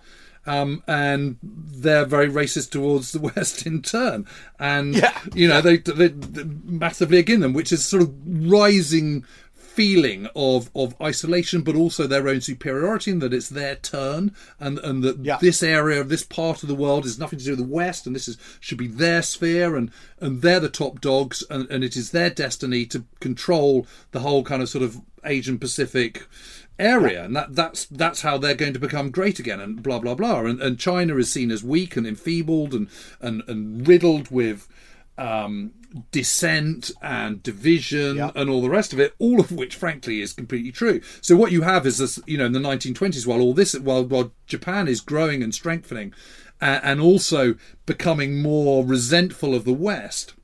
um, 0.47 0.83
and 0.87 1.37
they're 1.43 2.05
very 2.05 2.29
racist 2.29 2.71
towards 2.71 3.13
the 3.13 3.21
West 3.37 3.67
in 3.67 3.83
turn, 3.83 4.27
and 4.59 4.95
Yeah. 4.95 5.19
you 5.35 5.49
know 5.49 5.61
they, 5.61 5.79
they, 5.79 6.09
they 6.09 6.45
massively 6.65 7.19
against 7.19 7.43
them, 7.43 7.53
which 7.53 7.73
is 7.73 7.85
sort 7.85 8.03
of 8.03 8.13
rising 8.27 9.25
feeling 9.55 10.29
of 10.37 10.71
of 10.77 10.95
isolation, 11.01 11.63
but 11.63 11.75
also 11.75 12.07
their 12.07 12.29
own 12.29 12.41
superiority, 12.41 13.11
and 13.11 13.21
that 13.21 13.35
it's 13.35 13.49
their 13.49 13.75
turn, 13.77 14.33
and 14.61 14.79
and 14.81 15.03
that 15.03 15.19
Yeah. 15.25 15.39
this 15.41 15.63
area 15.63 16.01
of 16.01 16.09
this 16.09 16.23
part 16.23 16.63
of 16.63 16.69
the 16.69 16.75
world 16.77 17.05
is 17.05 17.19
nothing 17.19 17.39
to 17.41 17.45
do 17.45 17.51
with 17.53 17.59
the 17.59 17.65
West, 17.75 18.07
and 18.07 18.15
this 18.15 18.29
is 18.29 18.37
should 18.61 18.79
be 18.79 18.87
their 18.87 19.21
sphere, 19.23 19.75
and 19.77 19.91
and 20.21 20.43
they're 20.43 20.61
the 20.61 20.69
top 20.69 21.01
dogs, 21.01 21.43
and, 21.51 21.69
and 21.71 21.83
it 21.83 21.97
is 21.97 22.13
their 22.13 22.31
destiny 22.31 22.87
to 22.87 23.05
control 23.21 23.87
the 24.13 24.21
whole 24.21 24.45
kind 24.45 24.63
of 24.63 24.69
sort 24.69 24.85
of 24.85 25.01
Asian 25.25 25.59
Pacific 25.59 26.27
area 26.79 27.25
and 27.25 27.37
that 27.37 27.55
that's 27.55 27.87
that's 27.87 28.23
how 28.23 28.37
they're 28.37 28.55
going 28.55 28.73
to 28.73 28.81
become 28.81 29.11
great 29.11 29.39
again 29.39 29.61
and 29.61 29.83
blah 29.83 29.99
blah 30.01 30.15
blah 30.15 30.41
and, 30.41 30.61
and 30.61 30.79
china 30.79 31.17
is 31.17 31.31
seen 31.31 31.51
as 31.53 31.63
weak 31.63 31.97
and 31.97 32.07
enfeebled 32.07 32.75
and 32.75 32.89
and, 33.21 33.43
and 33.47 33.87
riddled 33.87 34.29
with 34.31 34.67
um 35.17 35.71
dissent 36.11 36.91
and 37.01 37.41
division 37.45 38.17
Yeah. 38.17 38.33
and 38.35 38.51
all 38.51 38.61
the 38.61 38.69
rest 38.71 38.93
of 38.93 38.99
it 38.99 39.15
all 39.21 39.39
of 39.39 39.53
which 39.53 39.77
frankly 39.77 40.21
is 40.21 40.33
completely 40.33 40.73
true 40.73 41.01
so 41.21 41.37
what 41.37 41.53
you 41.53 41.63
have 41.63 41.87
is 41.87 41.99
this 41.99 42.19
you 42.27 42.37
know 42.37 42.47
in 42.47 42.53
the 42.53 42.59
1920s 42.59 43.25
while 43.25 43.41
all 43.41 43.55
this 43.55 43.79
while 43.79 44.05
while 44.05 44.33
japan 44.47 44.89
is 44.89 45.01
growing 45.01 45.43
and 45.45 45.55
strengthening 45.55 46.13
uh, 46.61 46.81
and 46.83 47.01
also 47.01 47.55
becoming 47.87 48.43
more 48.43 48.85
resentful 48.85 49.55
of 49.55 49.65
the 49.65 49.73
west 49.73 50.35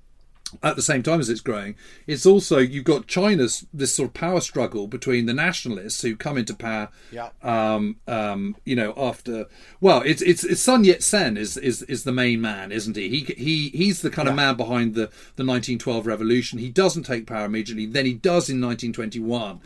at 0.62 0.76
the 0.76 0.82
same 0.82 1.02
time 1.02 1.20
as 1.20 1.28
it's 1.28 1.40
growing, 1.40 1.76
it's 2.06 2.26
also 2.26 2.58
you've 2.58 2.84
got 2.84 3.06
China's 3.06 3.66
this 3.72 3.94
sort 3.94 4.08
of 4.08 4.14
power 4.14 4.40
struggle 4.40 4.86
between 4.86 5.26
the 5.26 5.32
nationalists 5.34 6.02
who 6.02 6.16
come 6.16 6.36
into 6.36 6.54
power. 6.54 6.88
Yeah. 7.12 7.30
Um, 7.42 7.96
um, 8.06 8.56
you 8.64 8.76
know, 8.76 8.92
after 8.96 9.46
well, 9.80 10.02
it's 10.02 10.22
it's, 10.22 10.44
it's 10.44 10.60
Sun 10.60 10.84
Yat 10.84 11.02
Sen 11.02 11.36
is, 11.36 11.56
is 11.56 11.82
is 11.82 12.04
the 12.04 12.12
main 12.12 12.40
man, 12.40 12.72
isn't 12.72 12.96
he? 12.96 13.08
He 13.08 13.20
he 13.34 13.68
he's 13.70 14.02
the 14.02 14.10
kind 14.10 14.28
of 14.28 14.34
man 14.34 14.56
behind 14.56 14.94
the 14.94 15.06
the 15.36 15.44
1912 15.44 16.06
revolution. 16.06 16.58
He 16.58 16.70
doesn't 16.70 17.04
take 17.04 17.26
power 17.26 17.46
immediately. 17.46 17.86
Then 17.86 18.06
he 18.06 18.14
does 18.14 18.48
in 18.48 18.60
1921. 18.60 19.60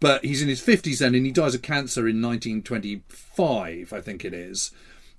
But 0.00 0.24
he's 0.24 0.42
in 0.42 0.48
his 0.48 0.60
50s 0.64 1.00
then, 1.00 1.16
and 1.16 1.26
he 1.26 1.32
dies 1.32 1.56
of 1.56 1.62
cancer 1.62 2.06
in 2.06 2.22
1925, 2.22 3.92
I 3.92 4.00
think 4.00 4.24
it 4.24 4.32
is. 4.34 4.70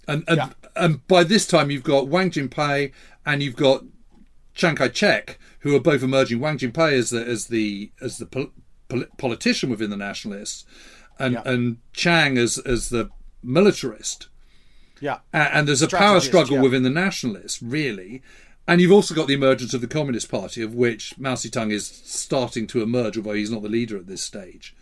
And 0.07 0.23
and, 0.27 0.37
Yeah. 0.37 0.49
and 0.75 1.05
by 1.07 1.23
this 1.23 1.45
time, 1.45 1.69
you've 1.69 1.83
got 1.83 2.07
Wang 2.07 2.31
Jingwei 2.31 2.91
and 3.25 3.43
you've 3.43 3.55
got 3.55 3.83
Chiang 4.59 4.75
Kai-shek, 4.75 5.39
who 5.59 5.73
are 5.73 5.79
both 5.79 6.03
emerging. 6.03 6.41
Wang 6.41 6.57
Jingwei 6.57 6.91
as 6.93 7.11
the 7.11 7.25
as 7.25 7.47
the 7.47 7.91
as 8.01 8.17
the 8.17 8.25
pol- 8.25 8.51
pol- 8.89 9.05
politician 9.17 9.69
within 9.69 9.89
the 9.89 9.95
nationalists, 9.97 10.65
and 11.17 11.33
Yeah. 11.35 11.43
and 11.45 11.77
Chiang 11.93 12.37
as 12.37 12.57
as 12.59 12.89
the 12.89 13.09
militarist. 13.41 14.27
yeah, 14.99 15.19
And 15.31 15.65
there's 15.65 15.81
a 15.81 15.87
power 15.87 16.19
struggle 16.19 16.57
yeah. 16.57 16.61
within 16.63 16.83
the 16.83 16.89
nationalists, 16.89 17.61
really. 17.61 18.21
And 18.67 18.81
you've 18.81 18.91
also 18.91 19.15
got 19.15 19.27
the 19.27 19.33
emergence 19.33 19.73
of 19.73 19.79
the 19.79 19.87
Communist 19.87 20.29
Party, 20.29 20.61
of 20.61 20.75
which 20.75 21.17
Mao 21.17 21.35
Zedong 21.35 21.71
is 21.71 21.87
starting 21.87 22.67
to 22.67 22.81
emerge, 22.83 23.15
although 23.17 23.31
he's 23.33 23.49
not 23.49 23.63
the 23.63 23.69
leader 23.69 23.95
at 23.97 24.07
this 24.07 24.21
stage. 24.21 24.75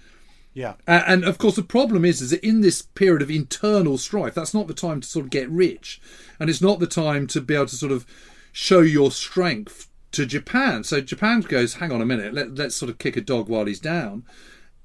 yeah, 0.54 0.74
And 0.88 1.24
of 1.24 1.38
course, 1.38 1.56
the 1.56 1.62
problem 1.62 2.04
is, 2.04 2.20
is 2.20 2.32
that 2.32 2.44
in 2.44 2.62
this 2.62 2.82
period 2.82 3.22
of 3.22 3.30
internal 3.30 4.00
strife, 4.00 4.34
that's 4.34 4.56
not 4.56 4.68
the 4.68 4.74
time 4.74 5.02
to 5.02 5.08
sort 5.08 5.26
of 5.26 5.30
get 5.30 5.48
rich, 5.52 6.02
and 6.40 6.50
it's 6.50 6.62
not 6.64 6.80
the 6.80 6.88
time 6.88 7.28
to 7.28 7.40
be 7.40 7.54
able 7.54 7.68
to 7.68 7.76
sort 7.76 7.92
of 7.92 8.08
show 8.58 8.80
your 8.80 9.12
strength 9.12 9.88
to 10.12 10.26
Japan. 10.26 10.84
So 10.84 11.00
Japan 11.00 11.42
goes, 11.42 11.76
hang 11.76 11.92
on 11.92 12.02
a 12.02 12.08
minute, 12.08 12.34
let, 12.34 12.56
let's 12.56 12.76
sort 12.76 12.90
of 12.90 12.98
kick 12.98 13.16
a 13.16 13.22
dog 13.22 13.48
while 13.48 13.66
he's 13.66 13.80
down, 13.80 14.24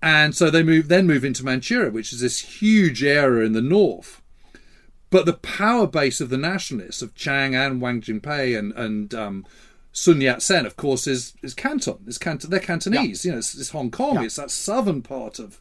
and 0.02 0.34
so 0.36 0.50
they 0.50 0.62
move, 0.62 0.88
then 0.88 1.06
move 1.06 1.24
into 1.24 1.42
Manchuria, 1.42 1.90
which 1.90 2.12
is 2.12 2.20
this 2.20 2.60
huge 2.60 3.02
area 3.02 3.46
in 3.46 3.52
the 3.54 3.62
north. 3.62 4.20
But 5.08 5.24
the 5.24 5.32
power 5.32 5.86
base 5.86 6.20
of 6.20 6.28
the 6.28 6.36
nationalists 6.36 7.00
of 7.00 7.14
Chiang 7.14 7.54
and 7.54 7.80
Wang 7.80 8.02
Jingwei 8.02 8.58
and 8.58 8.72
and 8.72 9.14
um, 9.14 9.46
Sun 9.92 10.20
Yat 10.20 10.42
Sen, 10.42 10.66
of 10.66 10.76
course, 10.76 11.06
is 11.06 11.32
is 11.42 11.54
Canton. 11.54 11.98
Is 12.06 12.18
Canton? 12.18 12.50
They're 12.50 12.60
Cantonese. 12.60 13.24
You 13.24 13.32
know, 13.32 13.38
it's, 13.38 13.54
it's 13.58 13.70
Hong 13.70 13.90
Kong. 13.90 14.16
Yeah. 14.16 14.24
It's 14.24 14.36
that 14.36 14.50
southern 14.50 15.00
part 15.00 15.38
of 15.38 15.60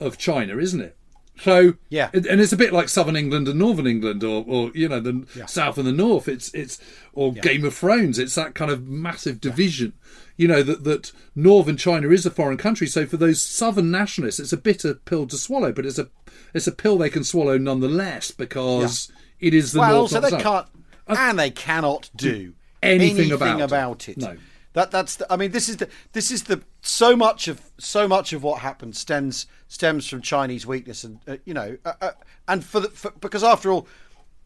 of 0.00 0.16
China, 0.16 0.56
isn't 0.58 0.80
it? 0.80 0.96
So 1.40 1.74
Yeah. 1.88 2.10
and 2.14 2.26
and 2.26 2.40
it's 2.40 2.52
a 2.52 2.56
bit 2.56 2.72
like 2.72 2.88
southern 2.88 3.16
England 3.16 3.48
and 3.48 3.58
northern 3.58 3.86
England, 3.86 4.22
or, 4.22 4.44
or 4.46 4.70
you 4.74 4.88
know, 4.88 5.00
the 5.00 5.26
south 5.46 5.78
and 5.78 5.86
the 5.86 5.92
north. 5.92 6.28
It's 6.28 6.52
it's 6.54 6.78
or 7.14 7.32
Game 7.32 7.64
of 7.64 7.74
Thrones. 7.74 8.18
It's 8.18 8.34
that 8.34 8.54
kind 8.54 8.70
of 8.70 8.86
massive 8.86 9.40
division. 9.40 9.92
You 10.36 10.48
know 10.48 10.62
that 10.62 10.84
that 10.84 11.12
northern 11.34 11.76
China 11.76 12.10
is 12.10 12.26
a 12.26 12.30
foreign 12.30 12.56
country. 12.56 12.86
So 12.86 13.06
for 13.06 13.16
those 13.16 13.40
southern 13.40 13.90
nationalists, 13.90 14.40
it's 14.40 14.52
a 14.52 14.56
bitter 14.56 14.94
pill 14.94 15.26
to 15.28 15.36
swallow, 15.36 15.72
but 15.72 15.86
it's 15.86 15.98
a 15.98 16.08
it's 16.52 16.66
a 16.66 16.72
pill 16.72 16.98
they 16.98 17.10
can 17.10 17.24
swallow 17.24 17.58
nonetheless 17.58 18.30
because 18.30 19.10
it 19.40 19.54
is 19.54 19.72
the 19.72 19.80
well, 19.80 19.90
north. 19.90 20.00
also 20.00 20.20
not 20.20 20.30
the 20.30 20.36
they 20.36 20.42
can't, 20.42 20.66
and 21.06 21.38
they 21.38 21.50
cannot 21.50 22.10
do 22.16 22.54
anything 22.82 23.32
about 23.32 23.60
it. 23.60 23.64
about 23.64 24.08
it. 24.08 24.18
No. 24.18 24.36
That 24.74 24.90
that's. 24.90 25.16
The, 25.16 25.32
I 25.32 25.36
mean, 25.36 25.52
this 25.52 25.68
is 25.68 25.76
the 25.76 25.88
this 26.12 26.30
is 26.30 26.44
the 26.44 26.62
so 26.82 27.14
much 27.14 27.46
of 27.46 27.70
so 27.78 28.08
much 28.08 28.32
of 28.32 28.42
what 28.42 28.60
happens 28.60 28.98
stems 28.98 29.46
stems 29.68 30.08
from 30.08 30.20
Chinese 30.20 30.66
weakness, 30.66 31.04
and 31.04 31.20
uh, 31.28 31.36
you 31.44 31.54
know, 31.54 31.76
uh, 31.84 31.92
uh, 32.00 32.10
and 32.48 32.64
for 32.64 32.80
the 32.80 32.88
for, 32.88 33.12
because 33.20 33.42
after 33.42 33.70
all. 33.70 33.88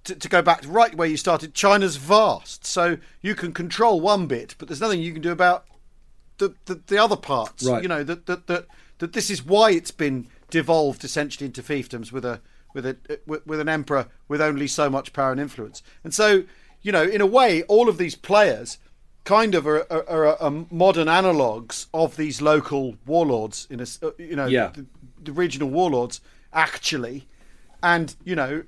To, 0.08 0.14
to 0.14 0.28
go 0.28 0.42
back 0.42 0.62
right 0.66 0.94
where 0.94 1.08
you 1.08 1.16
started, 1.16 1.54
China's 1.54 1.96
vast, 1.96 2.64
so 2.64 2.96
you 3.20 3.34
can 3.34 3.52
control 3.52 4.00
one 4.00 4.26
bit, 4.26 4.54
but 4.58 4.66
there's 4.68 4.80
nothing 4.80 5.00
you 5.02 5.12
can 5.12 5.22
do 5.22 5.32
about 5.32 5.64
the 6.38 6.54
the, 6.64 6.80
the 6.86 6.98
other 6.98 7.16
parts. 7.16 7.64
Right. 7.64 7.82
You 7.82 7.88
know 7.88 8.02
that 8.04 8.26
that 8.26 8.46
that 8.46 8.66
that 8.98 9.12
this 9.12 9.28
is 9.30 9.44
why 9.44 9.70
it's 9.72 9.90
been 9.90 10.26
devolved 10.50 11.04
essentially 11.04 11.46
into 11.46 11.62
fiefdoms 11.62 12.10
with 12.10 12.24
a 12.24 12.40
with 12.74 12.86
a 12.86 12.96
with, 13.26 13.46
with 13.46 13.60
an 13.60 13.68
emperor 13.68 14.06
with 14.28 14.40
only 14.40 14.66
so 14.66 14.88
much 14.88 15.12
power 15.12 15.30
and 15.32 15.40
influence. 15.40 15.82
And 16.04 16.14
so, 16.14 16.44
you 16.80 16.92
know, 16.92 17.02
in 17.02 17.20
a 17.20 17.26
way, 17.26 17.62
all 17.64 17.88
of 17.88 17.98
these 17.98 18.14
players 18.14 18.78
kind 19.24 19.54
of 19.54 19.66
are, 19.66 19.86
are, 19.92 20.08
are, 20.08 20.42
are 20.42 20.64
modern 20.70 21.08
analogues 21.08 21.86
of 21.92 22.16
these 22.16 22.40
local 22.40 22.96
warlords 23.04 23.66
in 23.68 23.80
a 23.80 23.86
uh, 24.02 24.12
you 24.16 24.36
know 24.36 24.46
Yeah. 24.46 24.68
the, 24.74 24.86
the 25.22 25.32
regional 25.32 25.68
warlords 25.68 26.22
actually, 26.52 27.28
and 27.82 28.16
you 28.24 28.34
know 28.34 28.62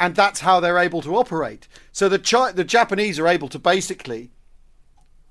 and 0.00 0.14
that's 0.14 0.40
how 0.40 0.60
they're 0.60 0.78
able 0.78 1.02
to 1.02 1.16
operate. 1.16 1.68
So 1.92 2.08
the 2.08 2.18
Chi- 2.18 2.52
the 2.52 2.64
Japanese 2.64 3.18
are 3.18 3.28
able 3.28 3.48
to 3.48 3.58
basically 3.58 4.30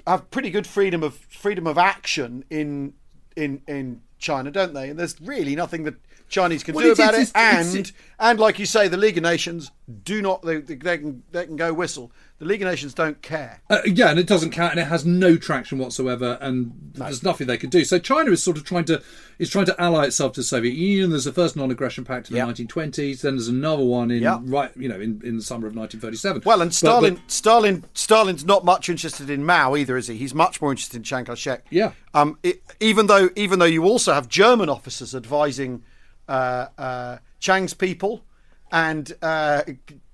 have 0.05 0.29
pretty 0.31 0.49
good 0.49 0.67
freedom 0.67 1.03
of 1.03 1.15
freedom 1.15 1.67
of 1.67 1.77
action 1.77 2.43
in 2.49 2.93
in 3.35 3.61
in 3.67 4.01
China, 4.17 4.51
don't 4.51 4.73
they? 4.73 4.89
And 4.89 4.99
there's 4.99 5.19
really 5.21 5.55
nothing 5.55 5.83
that 5.83 5.95
Chinese 6.29 6.63
can 6.63 6.75
Well, 6.75 6.85
do 6.85 6.91
about 6.91 7.13
it. 7.13 7.31
And 7.35 7.91
and 8.19 8.39
like 8.39 8.59
you 8.59 8.65
say, 8.65 8.87
the 8.87 8.97
League 8.97 9.17
of 9.17 9.23
Nations 9.23 9.71
do 10.03 10.21
not 10.21 10.41
they, 10.41 10.57
they, 10.57 10.75
they 10.75 10.97
can 10.97 11.23
they 11.31 11.45
can 11.45 11.55
go 11.55 11.73
whistle. 11.73 12.11
The 12.37 12.43
League 12.45 12.61
of 12.61 12.67
Nations 12.67 12.93
don't 12.93 13.21
care. 13.21 13.61
Uh, 13.69 13.79
yeah, 13.85 14.09
and 14.09 14.19
it 14.19 14.27
doesn't 14.27 14.51
count, 14.51 14.71
and 14.71 14.79
it 14.81 14.87
has 14.87 15.05
no 15.05 15.37
traction 15.37 15.77
whatsoever, 15.77 16.37
and 16.41 16.73
there's 16.93 17.23
nothing 17.23 17.47
they 17.47 17.57
can 17.57 17.69
do. 17.69 17.85
So 17.85 17.97
China 17.97 18.31
is 18.31 18.43
sort 18.43 18.57
of 18.57 18.65
trying 18.65 18.83
to 18.85 19.01
is 19.39 19.49
trying 19.49 19.67
to 19.67 19.81
ally 19.81 20.05
itself 20.05 20.33
to 20.33 20.41
the 20.41 20.43
Soviet 20.45 20.73
Union. 20.75 21.11
There's 21.11 21.23
the 21.23 21.31
first 21.31 21.55
non-aggression 21.55 22.03
pact 22.03 22.29
in 22.29 22.35
the 22.35 22.41
1920s. 22.41 23.21
Then 23.21 23.35
there's 23.35 23.47
another 23.47 23.83
one 23.85 24.11
in 24.11 24.21
Yeah. 24.21 24.39
right, 24.43 24.69
you 24.75 24.89
know, 24.89 24.99
in, 24.99 25.21
in 25.23 25.37
the 25.37 25.43
summer 25.43 25.65
of 25.67 25.75
1937. 25.75 26.41
Well, 26.45 26.61
and 26.61 26.73
Stalin, 26.75 27.15
but- 27.15 27.31
Stalin, 27.31 27.85
Stalin's 27.93 28.43
not 28.43 28.65
much 28.65 28.89
interested 28.89 29.29
in 29.29 29.45
Mao 29.45 29.75
either, 29.77 29.95
is 29.95 30.07
he? 30.07 30.17
He's 30.17 30.33
much 30.33 30.61
more 30.61 30.71
interested 30.71 30.97
in 30.97 31.03
Chiang 31.03 31.23
Kai-shek. 31.25 31.65
Yeah. 31.69 31.93
Um, 32.13 32.37
it, 32.43 32.61
even 32.81 33.07
though, 33.07 33.29
even 33.37 33.59
though 33.59 33.65
you 33.65 33.83
also 33.85 34.13
have 34.13 34.27
German 34.27 34.67
officers 34.67 35.15
advising 35.15 35.83
uh, 36.27 36.67
uh, 36.77 37.17
Chiang's 37.39 37.73
people, 37.73 38.25
and 38.71 39.13
uh, 39.21 39.61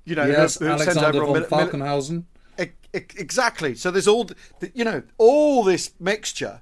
you 0.06 0.16
know, 0.16 0.26
yes, 0.26 0.58
who- 0.60 0.66
who 0.66 0.72
Alexander 0.72 1.20
von 1.20 1.30
on 1.30 1.36
mili- 1.44 1.48
mili- 1.48 1.70
Falkenhausen. 1.70 2.24
Exactly. 2.94 3.76
So 3.76 3.90
there's 3.90 4.08
all, 4.08 4.26
the, 4.26 4.36
you 4.74 4.84
know, 4.84 5.02
all 5.18 5.64
this 5.64 5.92
mixture. 6.00 6.60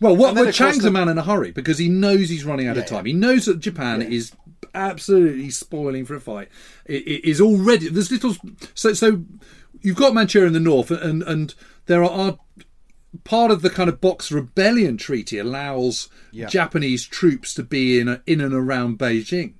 Well, 0.00 0.16
what, 0.16 0.34
well 0.34 0.50
Chiang's 0.50 0.78
the- 0.82 0.88
a 0.88 0.90
man 0.92 1.08
in 1.08 1.18
a 1.18 1.22
hurry 1.22 1.52
because 1.52 1.78
he 1.78 1.88
knows 1.88 2.28
he's 2.28 2.44
running 2.44 2.66
out 2.68 2.76
of 2.76 2.86
time. 2.86 3.06
yeah. 3.06 3.12
He 3.12 3.18
knows 3.18 3.46
that 3.46 3.60
Japan 3.60 4.02
is 4.02 4.32
absolutely 4.74 5.50
spoiling 5.50 6.04
for 6.04 6.14
a 6.14 6.20
fight. 6.20 6.48
It, 6.84 7.06
it 7.06 7.24
is 7.28 7.40
already 7.40 7.88
there's 7.88 8.10
little 8.10 8.34
so 8.74 8.92
so 8.92 9.22
you've 9.80 9.96
got 9.96 10.14
Manchuria 10.14 10.46
in 10.48 10.52
the 10.52 10.60
north 10.60 10.90
and 10.90 11.22
and 11.22 11.54
there 11.86 12.02
are 12.04 12.38
part 13.24 13.50
of 13.50 13.62
the 13.62 13.70
kind 13.70 13.88
of 13.88 14.00
Box 14.00 14.30
Rebellion 14.30 14.96
Treaty 14.96 15.38
allows 15.38 16.08
Yeah. 16.32 16.46
Japanese 16.46 17.04
troops 17.06 17.54
to 17.54 17.62
be 17.62 17.98
in 17.98 18.08
a, 18.08 18.22
in 18.26 18.40
and 18.40 18.52
around 18.54 18.98
Beijing. 18.98 19.54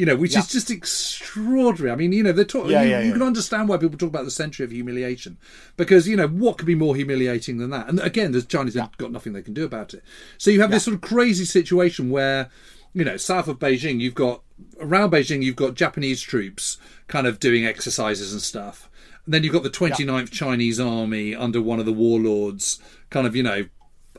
You 0.00 0.06
know, 0.06 0.16
which 0.16 0.32
Yeah. 0.32 0.38
is 0.38 0.48
just 0.48 0.70
extraordinary. 0.70 1.90
I 1.90 1.94
mean, 1.94 2.12
you 2.12 2.22
know, 2.22 2.32
they're 2.32 2.44
talking. 2.46 2.70
Yeah, 2.70 2.82
you, 2.84 2.90
yeah, 2.90 3.02
you 3.02 3.12
can 3.12 3.20
understand 3.20 3.68
why 3.68 3.76
people 3.76 3.98
talk 3.98 4.08
about 4.08 4.24
the 4.24 4.30
century 4.30 4.64
of 4.64 4.70
humiliation, 4.70 5.36
because 5.76 6.08
you 6.08 6.16
know 6.16 6.26
what 6.26 6.56
could 6.56 6.66
be 6.66 6.74
more 6.74 6.96
humiliating 6.96 7.58
than 7.58 7.68
that? 7.68 7.86
And 7.86 8.00
again, 8.00 8.32
the 8.32 8.40
Chinese 8.40 8.76
have 8.76 8.96
got 8.96 9.12
nothing 9.12 9.34
they 9.34 9.42
can 9.42 9.52
do 9.52 9.64
about 9.66 9.92
it. 9.92 10.02
So 10.38 10.50
you 10.50 10.62
have 10.62 10.70
this 10.70 10.84
sort 10.84 10.94
of 10.94 11.02
crazy 11.02 11.44
situation 11.44 12.08
where, 12.08 12.48
you 12.94 13.04
know, 13.04 13.18
south 13.18 13.46
of 13.46 13.58
Beijing, 13.58 14.00
you've 14.00 14.14
got 14.14 14.42
around 14.80 15.10
Beijing, 15.10 15.42
you've 15.42 15.56
got 15.56 15.74
Japanese 15.74 16.22
troops 16.22 16.78
kind 17.06 17.26
of 17.26 17.38
doing 17.38 17.66
exercises 17.66 18.32
and 18.32 18.40
stuff. 18.40 18.88
And 19.26 19.34
then 19.34 19.44
you've 19.44 19.52
got 19.52 19.64
the 19.64 19.68
29th 19.70 20.30
Chinese 20.30 20.80
Army 20.80 21.34
under 21.34 21.60
one 21.60 21.78
of 21.78 21.84
the 21.84 21.92
warlords, 21.92 22.78
kind 23.10 23.26
of, 23.26 23.36
you 23.36 23.42
know, 23.42 23.66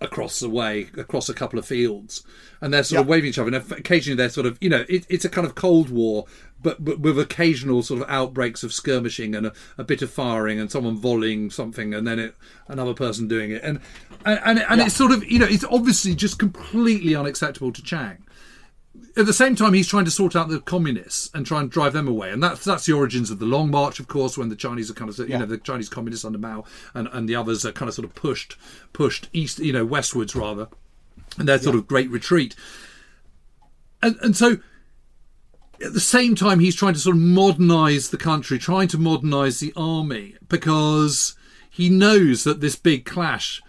across 0.02 0.40
the 0.40 0.50
way, 0.50 0.90
across 0.98 1.30
a 1.30 1.34
couple 1.34 1.60
of 1.60 1.66
fields, 1.66 2.24
and 2.60 2.74
they're 2.74 2.84
sort 2.84 3.02
of 3.02 3.08
waving 3.08 3.30
each 3.30 3.38
other. 3.38 3.56
And 3.56 3.72
occasionally 3.72 4.18
they're 4.18 4.30
sort 4.30 4.48
of, 4.48 4.58
you 4.60 4.70
know, 4.70 4.84
it, 4.90 5.06
it's 5.10 5.24
a 5.24 5.30
kind 5.30 5.46
of 5.46 5.56
Cold 5.56 5.90
War, 5.90 6.26
but, 6.62 6.84
but 6.84 7.00
with 7.00 7.20
occasional 7.20 7.84
sort 7.84 8.02
of 8.02 8.10
outbreaks 8.10 8.64
of 8.64 8.74
skirmishing 8.74 9.36
and 9.36 9.48
a, 9.48 9.54
a 9.78 9.84
bit 9.84 10.02
of 10.02 10.12
firing 10.12 10.60
and 10.60 10.72
someone 10.72 10.98
volleying 10.98 11.52
something 11.52 11.94
and 11.94 12.06
then 12.06 12.20
it, 12.20 12.36
another 12.68 12.94
person 12.94 13.28
doing 13.28 13.52
it. 13.52 13.64
And 13.64 13.80
and 14.26 14.40
and, 14.44 14.60
and 14.60 14.82
it's 14.82 14.96
sort 14.96 15.12
of, 15.12 15.24
you 15.24 15.40
know, 15.40 15.48
it's 15.50 15.66
obviously 15.66 16.16
just 16.16 16.40
completely 16.40 17.16
unacceptable 17.16 17.72
to 17.72 17.84
Chiang 17.84 18.26
at 19.18 19.26
the 19.26 19.34
same 19.34 19.56
time, 19.56 19.74
he's 19.74 19.88
trying 19.88 20.06
to 20.06 20.12
sort 20.12 20.36
out 20.36 20.48
the 20.48 20.60
communists 20.60 21.30
and 21.34 21.46
try 21.46 21.60
and 21.60 21.70
drive 21.70 21.94
them 21.94 22.08
away, 22.08 22.32
and 22.32 22.42
that's 22.42 22.64
that's 22.64 22.86
the 22.86 22.94
origins 22.94 23.30
of 23.30 23.40
the 23.40 23.46
Long 23.46 23.70
March, 23.70 24.00
of 24.00 24.08
course, 24.08 24.38
when 24.38 24.50
the 24.50 24.56
Chinese 24.56 24.90
are 24.90 24.94
kind 24.94 25.10
of 25.10 25.18
you 25.20 25.38
know 25.38 25.46
the 25.46 25.58
Chinese 25.58 25.90
communists 25.90 26.26
under 26.26 26.38
Mao 26.38 26.64
and, 26.94 27.10
and 27.12 27.28
the 27.28 27.36
others 27.36 27.66
are 27.66 27.72
kind 27.72 27.90
of 27.90 27.96
sort 27.96 28.06
of 28.06 28.16
pushed 28.16 28.56
pushed 28.94 29.30
east, 29.34 29.60
you 29.60 29.74
know, 29.74 29.86
westwards 29.86 30.36
rather, 30.36 30.68
and 31.38 31.48
their 31.48 31.60
sort 31.60 31.76
of 31.76 31.88
great 31.88 32.10
retreat, 32.10 32.56
and 34.02 34.16
and 34.22 34.36
so 34.36 34.58
at 35.84 35.94
the 35.94 36.00
same 36.00 36.36
time 36.36 36.60
he's 36.60 36.76
trying 36.76 36.94
to 36.94 37.00
sort 37.00 37.16
of 37.16 37.22
modernize 37.22 38.10
the 38.10 38.18
country, 38.18 38.58
trying 38.58 38.88
to 38.88 38.98
modernize 38.98 39.60
the 39.60 39.74
army 39.76 40.36
because 40.48 41.36
he 41.70 41.90
knows 41.90 42.44
that 42.44 42.62
this 42.62 42.76
big 42.76 43.06
clash 43.06 43.62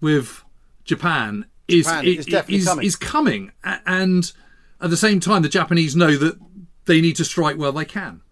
with 0.00 0.42
Japan 0.84 1.46
is 1.68 1.86
Japan 1.86 2.04
is, 2.04 2.18
is 2.18 2.26
definitely 2.26 2.56
is, 2.56 2.66
coming. 2.66 2.86
is 2.86 2.96
coming, 2.96 3.52
and 3.62 4.32
at 4.80 4.90
the 4.90 4.96
same 4.96 5.20
time, 5.20 5.42
the 5.42 5.48
Japanese 5.48 5.94
know 5.94 6.16
that 6.16 6.38
they 6.86 7.00
need 7.00 7.16
to 7.16 7.24
strike 7.24 7.56
where 7.56 7.72
they 7.72 7.84
can. 7.84 8.22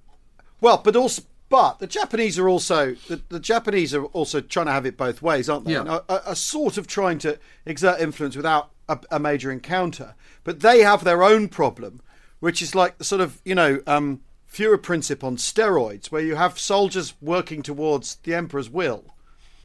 Well, 0.60 0.78
but 0.78 0.96
also, 0.96 1.22
but 1.48 1.78
the 1.78 1.86
Japanese 1.86 2.38
are 2.38 2.48
also 2.48 2.94
the, 3.08 3.20
the 3.28 3.40
Japanese 3.40 3.94
are 3.94 4.04
also 4.06 4.40
trying 4.40 4.66
to 4.66 4.72
have 4.72 4.86
it 4.86 4.96
both 4.96 5.22
ways, 5.22 5.48
aren't 5.48 5.66
they? 5.66 5.72
Yeah. 5.72 6.00
Are, 6.08 6.22
are, 6.26 6.34
sort 6.34 6.78
of 6.78 6.86
trying 6.86 7.18
to 7.20 7.38
exert 7.64 8.00
influence 8.00 8.36
without 8.36 8.70
a, 8.88 8.98
a 9.12 9.18
major 9.18 9.50
encounter, 9.50 10.14
but 10.44 10.60
they 10.60 10.80
have 10.80 11.04
their 11.04 11.22
own 11.22 11.48
problem, 11.48 12.00
which 12.40 12.60
is 12.60 12.74
like 12.74 12.98
the 12.98 13.04
sort 13.04 13.20
of 13.20 13.40
you 13.44 13.54
know 13.54 13.80
um, 13.86 14.20
Führer 14.52 14.82
principle 14.82 15.28
on 15.28 15.36
steroids, 15.36 16.06
where 16.06 16.22
you 16.22 16.34
have 16.34 16.58
soldiers 16.58 17.14
working 17.20 17.62
towards 17.62 18.16
the 18.16 18.34
emperor's 18.34 18.68
will. 18.68 19.04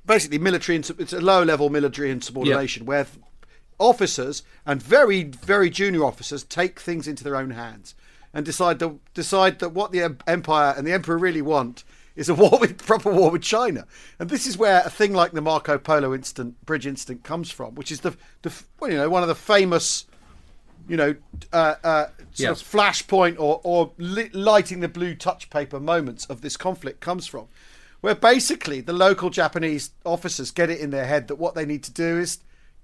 Basically, 0.06 0.38
military. 0.38 0.78
It's 0.78 1.14
a 1.14 1.22
low 1.22 1.44
level 1.44 1.70
military 1.70 2.12
insubordination 2.12 2.86
where 2.86 3.08
officers 3.80 4.44
and 4.66 4.82
very 4.82 5.24
very 5.24 5.70
junior 5.70 6.04
officers 6.04 6.44
take 6.44 6.80
things 6.80 7.08
into 7.08 7.24
their 7.24 7.36
own 7.36 7.52
hands 7.52 7.96
and 8.34 8.46
decide 8.46 8.80
to 8.80 9.00
decide 9.14 9.60
that 9.60 9.70
what 9.70 9.92
the 9.92 10.16
empire 10.28 10.74
and 10.78 10.88
the 10.88 10.92
emperor 10.94 11.18
really 11.18 11.42
want 11.42 11.84
is 12.16 12.30
a 12.30 12.34
war 12.44 12.58
with 12.60 12.78
proper 12.86 13.12
war 13.12 13.32
with 13.32 13.42
China, 13.42 13.86
and 14.20 14.30
this 14.30 14.46
is 14.46 14.58
where 14.58 14.82
a 14.86 14.90
thing 14.90 15.14
like 15.14 15.32
the 15.32 15.42
Marco 15.42 15.78
Polo 15.80 16.14
incident, 16.14 16.64
bridge 16.66 16.86
incident, 16.86 17.24
comes 17.24 17.50
from, 17.52 17.74
which 17.76 17.92
is 17.92 18.02
the, 18.02 18.16
the 18.44 18.54
well, 18.80 18.92
you 18.92 18.98
know 18.98 19.10
one 19.10 19.24
of 19.24 19.28
the 19.28 19.36
famous, 19.36 20.06
you 20.88 20.96
know, 20.98 21.16
uh, 21.52 21.76
uh, 21.84 22.06
sort 22.34 22.40
Yeah. 22.40 22.50
of 22.52 22.58
flashpoint 22.58 23.40
or 23.40 23.62
or 23.64 23.92
lighting 23.98 24.80
the 24.80 24.88
blue 24.88 25.16
touch 25.16 25.50
paper 25.50 25.80
moments 25.80 26.26
of 26.28 26.42
this 26.42 26.56
conflict 26.56 27.00
comes 27.00 27.26
from, 27.26 27.48
where 28.02 28.16
basically 28.16 28.80
the 28.82 28.94
local 28.94 29.32
Japanese 29.32 29.90
officers 30.06 30.52
get 30.52 30.70
it 30.70 30.80
in 30.80 30.92
their 30.92 31.06
head 31.06 31.28
that 31.30 31.36
what 31.36 31.56
they 31.56 31.66
need 31.66 31.84
to 31.84 31.92
do 31.92 32.20
is 32.20 32.40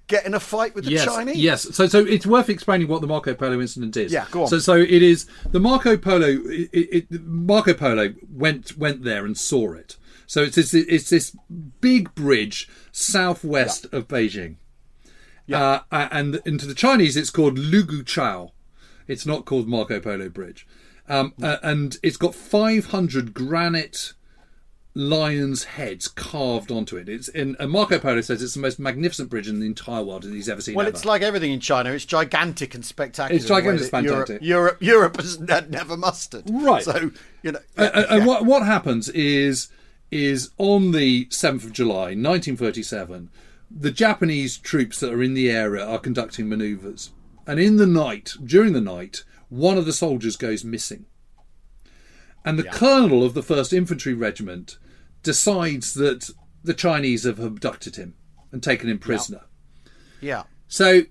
get 0.09 0.25
in 0.25 0.33
a 0.33 0.39
fight 0.39 0.75
with 0.75 0.83
the 0.83 0.91
yes, 0.91 1.05
Chinese. 1.05 1.37
Yes. 1.37 1.75
So, 1.75 1.87
so 1.87 1.99
it's 1.99 2.25
worth 2.25 2.49
explaining 2.49 2.89
what 2.89 2.99
the 2.99 3.07
Marco 3.07 3.33
Polo 3.33 3.61
incident 3.61 3.95
is. 3.95 4.11
Yeah, 4.11 4.25
go 4.31 4.41
on. 4.41 4.47
So, 4.49 4.59
so 4.59 4.75
it 4.75 5.01
is 5.01 5.25
the 5.51 5.59
Marco 5.61 5.95
Polo. 5.95 6.27
It, 6.27 6.69
it, 7.11 7.21
Marco 7.23 7.73
Polo 7.73 8.13
went 8.29 8.77
went 8.77 9.03
there 9.03 9.25
and 9.25 9.37
saw 9.37 9.73
it. 9.73 9.95
So 10.27 10.43
it's 10.43 10.57
this, 10.57 10.73
it's 10.73 11.09
this 11.09 11.35
big 11.79 12.13
bridge 12.13 12.69
southwest 12.91 13.85
of 13.85 14.07
Beijing. 14.07 14.57
Uh, 15.51 15.79
and, 15.91 16.39
and 16.45 16.59
to 16.59 16.67
the 16.67 16.75
Chinese, 16.75 17.17
it's 17.17 17.31
called 17.31 17.57
Lugu 17.57 18.05
Chao. 18.05 18.51
It's 19.07 19.25
not 19.25 19.45
called 19.45 19.67
Marco 19.67 19.99
Polo 19.99 20.29
Bridge. 20.29 20.67
Um, 21.07 21.33
uh, 21.41 21.57
and 21.63 21.97
it's 22.03 22.17
got 22.17 22.35
500 22.35 23.33
granite 23.33 24.13
lions' 24.99 25.63
heads 25.63 26.09
carved 26.09 26.71
onto 26.71 26.97
it. 26.97 27.07
It's 27.07 27.29
in 27.29 27.55
and 27.57 27.71
Marco 27.71 27.97
Polo 27.99 28.19
says 28.19 28.43
it's 28.43 28.55
the 28.55 28.59
most 28.59 28.79
magnificent 28.79 29.29
bridge 29.29 29.47
in 29.47 29.61
the 29.61 29.65
entire 29.65 30.03
world 30.03 30.23
that 30.23 30.33
he's 30.33 30.49
ever 30.49 30.61
seen. 30.61 30.75
Well, 30.75 30.85
ever. 30.85 30.93
it's 30.95 31.05
like 31.05 31.21
everything 31.21 31.53
in 31.53 31.61
China. 31.61 31.91
It's 31.91 32.03
gigantic 32.05 32.75
and 32.75 32.83
spectacular. 32.83 33.37
It's 33.37 33.47
gigantic 33.47 33.93
in 33.93 33.99
a 33.99 34.01
way 34.01 34.09
and 34.09 34.27
spectacular. 34.27 34.39
Europe, 34.41 34.77
Europe, 34.81 34.81
Europe 34.81 35.21
has 35.21 35.39
never 35.69 35.95
mustered. 35.95 36.43
Right. 36.49 36.83
So 36.83 37.11
you 37.43 37.53
know, 37.53 37.59
Uh, 37.77 37.81
uh, 37.81 37.89
yeah. 37.95 38.15
and 38.17 38.25
what 38.25 38.45
what 38.45 38.65
happens 38.65 39.07
is 39.09 39.69
is 40.11 40.49
on 40.57 40.91
the 40.91 41.27
seventh 41.29 41.63
of 41.63 41.71
July, 41.71 42.13
nineteen 42.13 42.57
thirty 42.57 42.83
seven, 42.83 43.29
the 43.71 43.91
Japanese 43.91 44.57
troops 44.57 44.99
that 44.99 45.13
are 45.13 45.23
in 45.23 45.33
the 45.33 45.49
area 45.49 45.85
are 45.85 45.99
conducting 45.99 46.49
manoeuvres, 46.49 47.11
and 47.47 47.57
in 47.57 47.77
the 47.77 47.87
night, 47.87 48.33
during 48.43 48.73
the 48.73 48.81
night, 48.81 49.23
one 49.47 49.77
of 49.77 49.85
the 49.85 49.93
soldiers 49.93 50.35
goes 50.35 50.65
missing, 50.65 51.05
and 52.43 52.59
the 52.59 52.63
colonel 52.63 53.23
of 53.23 53.33
the 53.33 53.43
first 53.43 53.71
infantry 53.71 54.13
regiment 54.13 54.77
decides 55.23 55.93
that 55.95 56.29
the 56.63 56.73
Chinese 56.73 57.23
have 57.23 57.39
abducted 57.39 57.95
him 57.95 58.15
and 58.51 58.61
taken 58.63 58.89
him 58.89 58.99
prisoner. 58.99 59.41
yeah. 60.21 60.43
So 60.67 61.01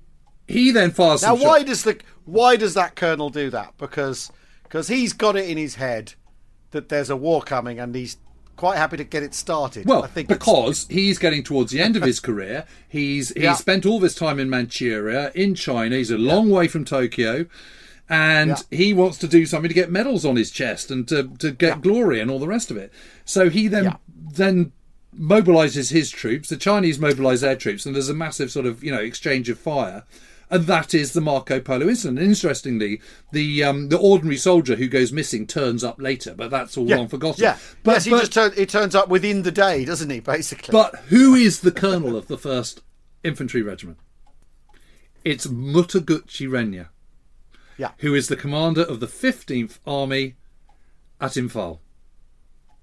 he 0.47 0.71
then 0.71 0.91
fires. 0.93 1.23
Now, 1.23 1.35
why 1.35 1.63
does 1.63 1.83
the 1.85 1.99
why 2.25 2.57
does 2.57 2.75
that 2.75 2.95
colonel 2.95 3.29
do 3.31 3.51
that? 3.51 3.75
Because 3.79 4.31
because 4.63 4.89
he's 4.89 5.13
got 5.13 5.37
it 5.37 5.49
in 5.49 5.57
his 5.59 5.75
head 5.77 6.15
that 6.71 6.89
there's 6.91 7.11
a 7.11 7.17
war 7.17 7.43
coming, 7.43 7.81
and 7.81 7.95
he's 7.95 8.19
quite 8.57 8.77
happy 8.77 8.97
to 8.99 9.05
get 9.05 9.23
it 9.23 9.35
started. 9.35 9.87
Well, 9.87 10.03
I 10.05 10.07
think 10.09 10.31
it's- 10.31 10.39
because 10.39 10.87
he's 10.91 11.19
getting 11.19 11.43
towards 11.43 11.73
the 11.73 11.81
end 11.81 11.97
of 11.97 12.03
his 12.03 12.21
career. 12.21 12.67
He's 12.89 13.31
he's 13.31 13.43
Yeah. 13.43 13.55
spent 13.55 13.85
all 13.87 13.99
this 13.99 14.15
time 14.15 14.39
in 14.39 14.49
Manchuria, 14.51 15.33
in 15.35 15.55
China. 15.55 15.97
He's 15.97 16.11
a 16.11 16.19
long 16.19 16.51
way 16.51 16.69
from 16.69 16.85
Tokyo, 16.85 17.47
and 18.09 18.51
Yeah. 18.51 18.57
he 18.71 18.95
wants 18.95 19.19
to 19.19 19.29
do 19.29 19.45
something 19.47 19.69
to 19.69 19.75
get 19.75 19.91
medals 19.91 20.25
on 20.25 20.37
his 20.37 20.51
chest 20.51 20.91
and 20.91 21.07
to, 21.09 21.25
to 21.39 21.51
get 21.51 21.81
glory 21.83 22.21
and 22.21 22.31
all 22.31 22.39
the 22.39 22.49
rest 22.49 22.71
of 22.71 22.77
it. 22.77 22.93
So 23.25 23.51
he 23.51 23.69
then 23.69 23.85
Yeah. 23.85 23.97
then 24.35 24.73
mobilizes 25.19 25.91
his 25.91 26.11
troops. 26.11 26.49
The 26.49 26.57
Chinese 26.57 26.99
mobilize 26.99 27.41
their 27.41 27.57
troops, 27.57 27.85
and 27.87 27.95
there's 27.95 28.09
a 28.09 28.15
massive 28.15 28.51
sort 28.51 28.67
of 28.67 28.83
you 28.85 28.91
know 28.93 29.01
exchange 29.01 29.49
of 29.49 29.59
fire. 29.59 30.05
And 30.51 30.65
that 30.65 30.95
is 30.95 31.13
the 31.13 31.21
Marco 31.21 31.61
Polo 31.61 31.89
incident. 31.91 32.19
And 32.19 32.29
interestingly, 32.29 33.03
the 33.33 33.63
um, 33.65 33.91
the 33.91 33.99
ordinary 33.99 34.39
soldier 34.39 34.77
who 34.77 34.89
goes 34.89 35.13
missing 35.13 35.47
turns 35.47 35.85
up 35.85 36.01
later, 36.01 36.33
but 36.35 36.51
that's 36.51 36.79
all 36.79 36.89
yeah, 36.89 36.97
long 36.97 37.09
forgotten. 37.09 37.43
Yeah, 37.43 37.59
but, 37.83 37.93
yes, 37.97 38.05
he 38.05 38.11
but- 38.11 38.21
just 38.21 38.33
turn, 38.33 38.53
he 38.55 38.65
turns 38.65 38.95
up 38.95 39.11
within 39.11 39.43
the 39.43 39.53
day, 39.53 39.85
doesn't 39.85 40.09
he? 40.09 40.21
Basically, 40.21 40.73
but 40.73 40.97
who 41.09 41.35
is 41.35 41.61
the 41.61 41.71
colonel 41.73 42.17
of 42.17 42.29
the 42.29 42.39
first 42.39 42.81
infantry 43.23 43.61
regiment? 43.61 43.99
It's 45.23 45.47
Mutaguchi 45.47 46.49
Renya, 46.49 46.89
yeah, 47.79 47.93
who 47.99 48.15
is 48.15 48.29
the 48.29 48.37
commander 48.37 48.83
of 48.83 49.01
the 49.01 49.07
15th 49.07 49.79
Army 49.87 50.35
at 51.21 51.33
Imphal. 51.33 51.79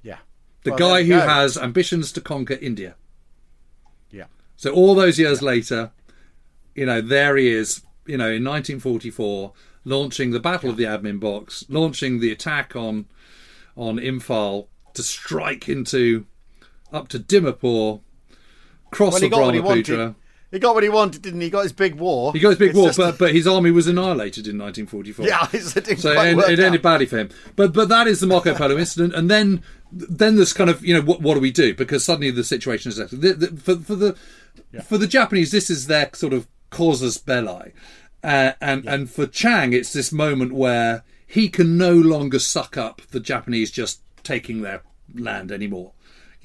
yeah, 0.02 0.18
The 0.64 0.72
Well, 0.72 0.80
guy 0.80 1.04
who 1.04 1.10
go. 1.14 1.20
has 1.28 1.58
ambitions 1.58 2.12
to 2.14 2.22
conquer 2.22 2.56
India. 2.62 2.96
yeah, 4.12 4.26
So 4.56 4.72
all 4.74 4.96
those 4.96 5.20
years 5.20 5.42
later, 5.42 5.92
you 6.74 6.86
know, 6.86 7.02
there 7.02 7.38
he 7.38 7.48
is, 7.50 7.82
you 8.06 8.18
know, 8.18 8.26
in 8.32 8.44
1944, 8.44 9.54
launching 9.86 10.32
the 10.32 10.40
Battle 10.40 10.70
of 10.72 10.78
the 10.78 10.84
Admin 10.86 11.20
Box, 11.20 11.64
launching 11.70 12.20
the 12.20 12.32
attack 12.32 12.76
on 12.76 13.06
on 13.78 13.98
Imphal 13.98 14.68
to 14.94 15.04
strike 15.04 15.68
into 15.70 16.26
up 16.94 17.10
to 17.10 17.20
Dimapur, 17.20 18.02
cross 18.92 19.14
Well, 19.14 19.20
the 19.20 19.26
he 19.26 19.30
got 19.30 19.40
what 19.42 19.54
he 19.54 19.60
Brahmaputra. 19.62 20.16
Wanted. 20.56 20.62
He 20.62 20.68
got 20.68 20.74
what 20.74 20.84
he 20.84 20.90
wanted, 20.90 21.22
didn't 21.22 21.42
he? 21.42 21.48
He 21.48 21.52
got 21.52 21.64
his 21.64 21.74
big 21.74 21.96
war. 21.96 22.32
He 22.34 22.40
got 22.40 22.50
his 22.50 22.60
big 22.60 22.70
It's 22.70 22.78
war, 22.78 22.88
just- 22.88 22.98
but, 22.98 23.18
but 23.18 23.34
his 23.34 23.48
army 23.48 23.72
was 23.72 23.88
annihilated 23.88 24.48
in 24.48 24.58
1944. 24.58 25.26
yeah, 25.28 25.48
it 25.54 25.74
didn't 25.86 25.98
So 25.98 26.14
quite 26.14 26.30
it, 26.30 26.38
work 26.38 26.50
it 26.50 26.60
ended 26.60 26.82
badly 26.82 27.06
for 27.06 27.18
him. 27.18 27.30
But 27.56 27.74
but 27.74 27.90
that 27.90 28.08
is 28.08 28.20
the 28.20 28.28
Marco 28.28 28.54
Polo 28.56 28.78
incident, 28.78 29.14
and 29.14 29.30
then 29.30 29.64
then 29.92 30.36
there's 30.36 30.54
kind 30.54 30.70
of 30.70 30.84
you 30.86 30.94
know 30.94 31.02
what 31.02 31.22
what 31.22 31.36
do 31.36 31.40
we 31.40 31.52
do 31.52 31.74
because 31.74 32.04
suddenly 32.04 32.32
the 32.32 32.44
situation 32.44 32.90
is 32.90 32.98
the, 32.98 33.06
the, 33.34 33.48
for 33.62 33.76
for 33.78 33.96
the 33.96 34.16
for 34.84 34.98
the 34.98 35.08
Japanese, 35.08 35.52
this 35.52 35.70
is 35.70 35.88
their 35.88 36.10
sort 36.14 36.34
of 36.34 36.48
casus 36.72 37.18
belli, 37.18 37.72
uh, 38.24 38.54
and 38.62 38.86
and 38.86 39.10
for 39.10 39.28
Chiang, 39.28 39.74
it's 39.74 39.94
this 39.94 40.12
moment 40.12 40.54
where 40.54 41.04
he 41.28 41.50
can 41.50 41.78
no 41.78 41.94
longer 41.94 42.40
suck 42.40 42.78
up 42.78 43.02
the 43.12 43.20
Japanese 43.20 43.72
just 43.72 44.02
taking 44.24 44.62
their 44.62 44.82
land 45.14 45.52
anymore. 45.52 45.92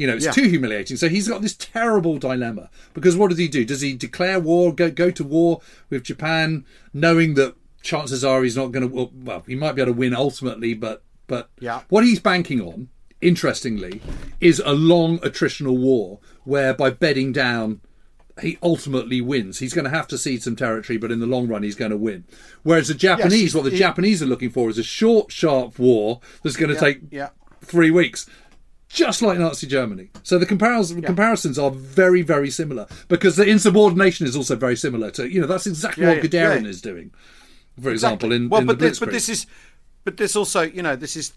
You 0.01 0.07
know, 0.07 0.15
it's 0.17 0.25
Yeah. 0.25 0.33
too 0.33 0.49
humiliating. 0.49 0.97
So 0.97 1.11
he's 1.11 1.29
got 1.29 1.43
this 1.43 1.55
terrible 1.55 2.17
dilemma 2.19 2.71
because 2.95 3.17
what 3.17 3.29
does 3.29 3.39
he 3.39 3.49
do? 3.49 3.67
Does 3.67 3.83
he 3.83 3.93
declare 3.93 4.41
war, 4.41 4.75
go 4.75 4.91
go 4.91 5.11
to 5.11 5.23
war 5.23 5.61
with 5.91 6.05
Japan, 6.05 6.65
knowing 6.95 7.35
that 7.35 7.55
chances 7.83 8.25
are 8.25 8.43
he's 8.43 8.57
not 8.57 8.73
going 8.73 8.89
to? 8.91 9.11
Well, 9.13 9.45
he 9.47 9.55
might 9.57 9.73
be 9.73 9.83
able 9.83 9.93
to 9.93 9.99
win 9.99 10.15
ultimately, 10.15 10.73
but 10.73 11.03
but 11.27 11.51
Yeah. 11.61 11.83
what 11.91 12.03
he's 12.05 12.19
banking 12.19 12.63
on, 12.63 12.89
interestingly, 13.21 14.01
is 14.41 14.63
a 14.65 14.73
long 14.73 15.19
attritional 15.19 15.77
war 15.77 16.19
where 16.45 16.73
by 16.73 16.89
bedding 16.91 17.31
down 17.33 17.81
he 18.41 18.57
ultimately 18.63 19.21
wins. 19.21 19.59
He's 19.59 19.75
going 19.75 19.85
to 19.85 19.91
have 19.91 20.09
to 20.09 20.17
cede 20.17 20.43
some 20.43 20.57
territory, 20.57 20.97
but 20.97 21.13
in 21.13 21.21
the 21.21 21.27
long 21.27 21.47
run, 21.47 21.63
he's 21.63 21.75
going 21.75 21.91
to 21.91 21.97
win. 21.99 22.25
Whereas 22.63 22.89
the 22.89 22.95
Japanese, 22.95 23.33
he's- 23.41 23.55
what 23.55 23.65
the 23.65 23.71
he- 23.71 23.77
Japanese 23.79 24.23
are 24.23 24.27
looking 24.27 24.49
for 24.49 24.71
is 24.71 24.79
a 24.79 24.83
short, 24.83 25.31
sharp 25.31 25.79
war 25.79 26.21
that's 26.43 26.57
going 26.57 26.71
to 26.71 26.75
Yeah, 26.75 26.81
take 26.81 26.99
yeah. 27.11 27.29
three 27.63 27.91
weeks, 27.91 28.25
just 28.91 29.23
like 29.23 29.39
Nazi 29.39 29.67
Germany. 29.67 30.11
So 30.25 30.39
the 30.39 30.47
comparis- 30.47 31.05
comparisons 31.07 31.59
are 31.59 31.71
very, 31.71 32.23
very 32.23 32.51
similar 32.51 32.87
because 33.09 33.37
the 33.37 33.47
insubordination 33.47 34.27
is 34.27 34.37
also 34.37 34.57
very 34.57 34.77
similar 34.77 35.11
to, 35.13 35.33
you 35.33 35.41
know, 35.41 35.47
that's 35.47 35.67
exactly 35.67 36.03
Yeah, 36.03 36.11
what 36.11 36.17
yeah, 36.25 36.29
Guderian 36.29 36.63
yeah. 36.65 36.69
is 36.69 36.83
doing, 36.83 37.13
for 37.81 37.91
example, 37.91 38.33
in, 38.33 38.49
well, 38.49 38.61
in 38.61 38.67
but 38.67 38.81
this, 38.81 38.99
but 38.99 39.13
this 39.13 39.29
is, 39.29 39.47
but 40.05 40.17
this 40.17 40.35
also, 40.35 40.63
you 40.63 40.83
know, 40.83 40.97
this 40.97 41.17
is 41.17 41.33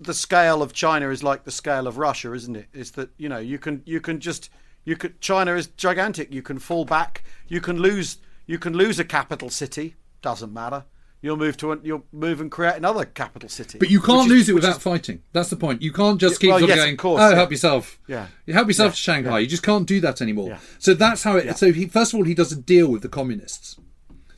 the 0.00 0.14
scale 0.14 0.62
of 0.62 0.72
China 0.72 1.10
is 1.10 1.24
like 1.24 1.42
the 1.44 1.50
scale 1.50 1.88
of 1.88 1.98
Russia, 1.98 2.32
isn't 2.32 2.56
it? 2.56 2.68
Is 2.72 2.92
that 2.92 3.10
you 3.18 3.28
know 3.28 3.38
you 3.38 3.58
can 3.58 3.82
you 3.84 4.00
can 4.00 4.20
just 4.20 4.48
you 4.84 4.96
could 4.96 5.20
China 5.20 5.54
is 5.54 5.66
gigantic. 5.66 6.32
You 6.32 6.42
can 6.42 6.60
fall 6.60 6.84
back. 6.84 7.24
You 7.48 7.60
can 7.60 7.78
lose. 7.78 8.18
You 8.46 8.58
can 8.58 8.74
lose 8.74 8.98
a 9.00 9.04
capital 9.04 9.50
city. 9.50 9.96
Doesn't 10.20 10.52
matter. 10.52 10.84
You'll 11.22 11.36
move 11.36 11.56
to 11.58 11.80
you'll 11.84 12.04
move 12.12 12.40
and 12.40 12.50
create 12.50 12.74
another 12.74 13.04
capital 13.04 13.48
city. 13.48 13.78
But 13.78 13.90
you 13.90 14.00
can't 14.00 14.18
which 14.22 14.26
is- 14.26 14.32
lose 14.32 14.48
it 14.48 14.54
without 14.54 14.76
is- 14.78 14.82
fighting. 14.82 15.22
That's 15.32 15.50
the 15.50 15.56
point. 15.56 15.80
You 15.80 15.92
can't 15.92 16.20
just 16.20 16.40
keep 16.40 16.50
well, 16.50 16.60
yes, 16.60 16.76
going, 16.76 16.92
of 16.92 16.98
course, 16.98 17.22
oh, 17.22 17.28
yeah. 17.30 17.36
help 17.36 17.50
yourself. 17.52 17.98
Yeah. 18.08 18.26
You 18.44 18.54
help 18.54 18.66
yourself 18.66 18.88
Yeah, 18.90 18.94
to 18.94 18.96
Shanghai. 19.00 19.38
You 19.38 19.46
just 19.46 19.62
can't 19.62 19.86
do 19.86 20.00
that 20.00 20.20
anymore. 20.20 20.48
Yeah. 20.48 20.58
So 20.80 20.94
that's 20.94 21.22
how 21.22 21.36
it. 21.36 21.44
Yeah. 21.46 21.54
So 21.54 21.72
he 21.72 21.86
first 21.86 22.12
of 22.12 22.18
all 22.18 22.24
he 22.24 22.34
does 22.34 22.50
a 22.50 22.56
deal 22.56 22.88
with 22.88 23.02
the 23.02 23.08
communists. 23.08 23.78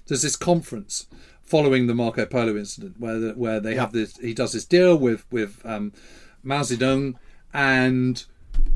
There's 0.07 0.21
this 0.23 0.37
conference 0.37 1.07
following 1.43 1.87
the 1.87 1.95
Marco 1.95 2.27
Polo 2.27 2.57
incident 2.57 2.97
where 3.01 3.19
the, 3.19 3.33
where 3.33 3.61
they 3.61 3.75
Yeah. 3.75 3.81
have 3.81 3.93
this. 3.93 4.17
He 4.19 4.35
does 4.35 4.53
this 4.53 4.67
deal 4.67 4.95
with 4.97 5.25
with 5.33 5.65
um, 5.65 5.93
Mao 6.43 6.61
Zedong, 6.61 7.15
and 7.55 8.23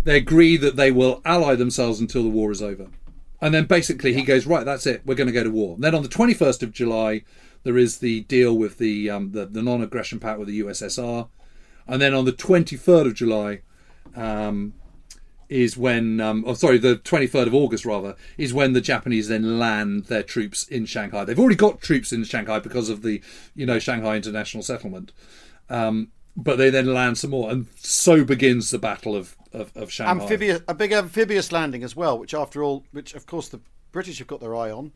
they 0.05 0.17
agree 0.17 0.57
that 0.57 0.77
they 0.77 0.91
will 0.91 1.21
ally 1.27 1.55
themselves 1.55 2.01
until 2.01 2.23
the 2.23 2.31
war 2.31 2.51
is 2.51 2.63
over. 2.63 2.87
And 3.41 3.55
then 3.55 3.67
basically 3.67 4.15
he 4.15 4.23
goes, 4.23 4.47
right, 4.47 4.65
that's 4.65 4.85
it. 4.87 5.03
We're 5.05 5.15
going 5.15 5.29
to 5.29 5.33
go 5.33 5.45
to 5.45 5.51
war. 5.51 5.75
And 5.77 5.85
then 5.85 5.95
on 5.95 6.03
the 6.03 6.09
21st 6.09 6.63
of 6.65 6.73
July, 6.73 7.23
there 7.65 7.77
is 7.77 7.99
the 7.99 8.21
deal 8.23 8.57
with 8.57 8.79
the 8.79 9.11
um, 9.11 9.33
the, 9.33 9.47
the 9.47 9.63
non-aggression 9.63 10.21
pact 10.21 10.39
with 10.39 10.49
the 10.49 10.61
USSR. 10.61 11.29
And 11.87 12.03
then 12.03 12.13
on 12.13 12.27
the 12.27 12.33
23rd 12.33 13.07
of 13.07 13.15
July, 13.15 13.63
um, 14.15 14.75
is 15.49 15.77
when, 15.77 16.21
um, 16.21 16.45
oh, 16.47 16.55
sorry, 16.55 16.79
the 16.79 16.97
23rd 16.97 17.47
of 17.47 17.55
August 17.55 17.87
rather, 17.87 18.15
is 18.37 18.53
when 18.53 18.73
the 18.75 18.81
Japanese 18.81 19.29
then 19.29 19.59
land 19.59 20.05
their 20.05 20.23
troops 20.23 20.69
in 20.69 20.85
Shanghai. 20.85 21.25
They've 21.25 21.39
already 21.39 21.57
got 21.57 21.81
troops 21.81 22.13
in 22.13 22.25
Shanghai 22.25 22.59
because 22.59 22.89
of 22.89 23.03
the, 23.03 23.23
you 23.55 23.65
know, 23.65 23.79
Shanghai 23.79 24.17
International 24.17 24.63
Settlement. 24.63 25.13
Um, 25.71 26.09
but 26.37 26.57
they 26.57 26.71
then 26.71 26.93
land 26.93 27.19
some 27.19 27.31
more, 27.31 27.51
and 27.51 27.67
so 27.77 28.25
begins 28.25 28.71
the 28.71 28.79
Battle 28.79 29.17
of, 29.17 29.37
of, 29.53 29.77
of 29.77 29.91
Shanghai. 29.91 30.23
amphibious 30.23 30.61
a 30.69 30.75
big 30.75 30.93
amphibious 30.93 31.51
landing 31.51 31.83
as 31.83 31.97
well. 31.97 32.17
Which 32.17 32.33
after 32.33 32.63
all, 32.63 32.85
which 32.93 33.13
of 33.15 33.27
course 33.27 33.49
the 33.49 33.61
British 33.91 34.19
have 34.19 34.29
got 34.29 34.41
their 34.41 34.55
eye 34.55 34.71
on 34.71 34.93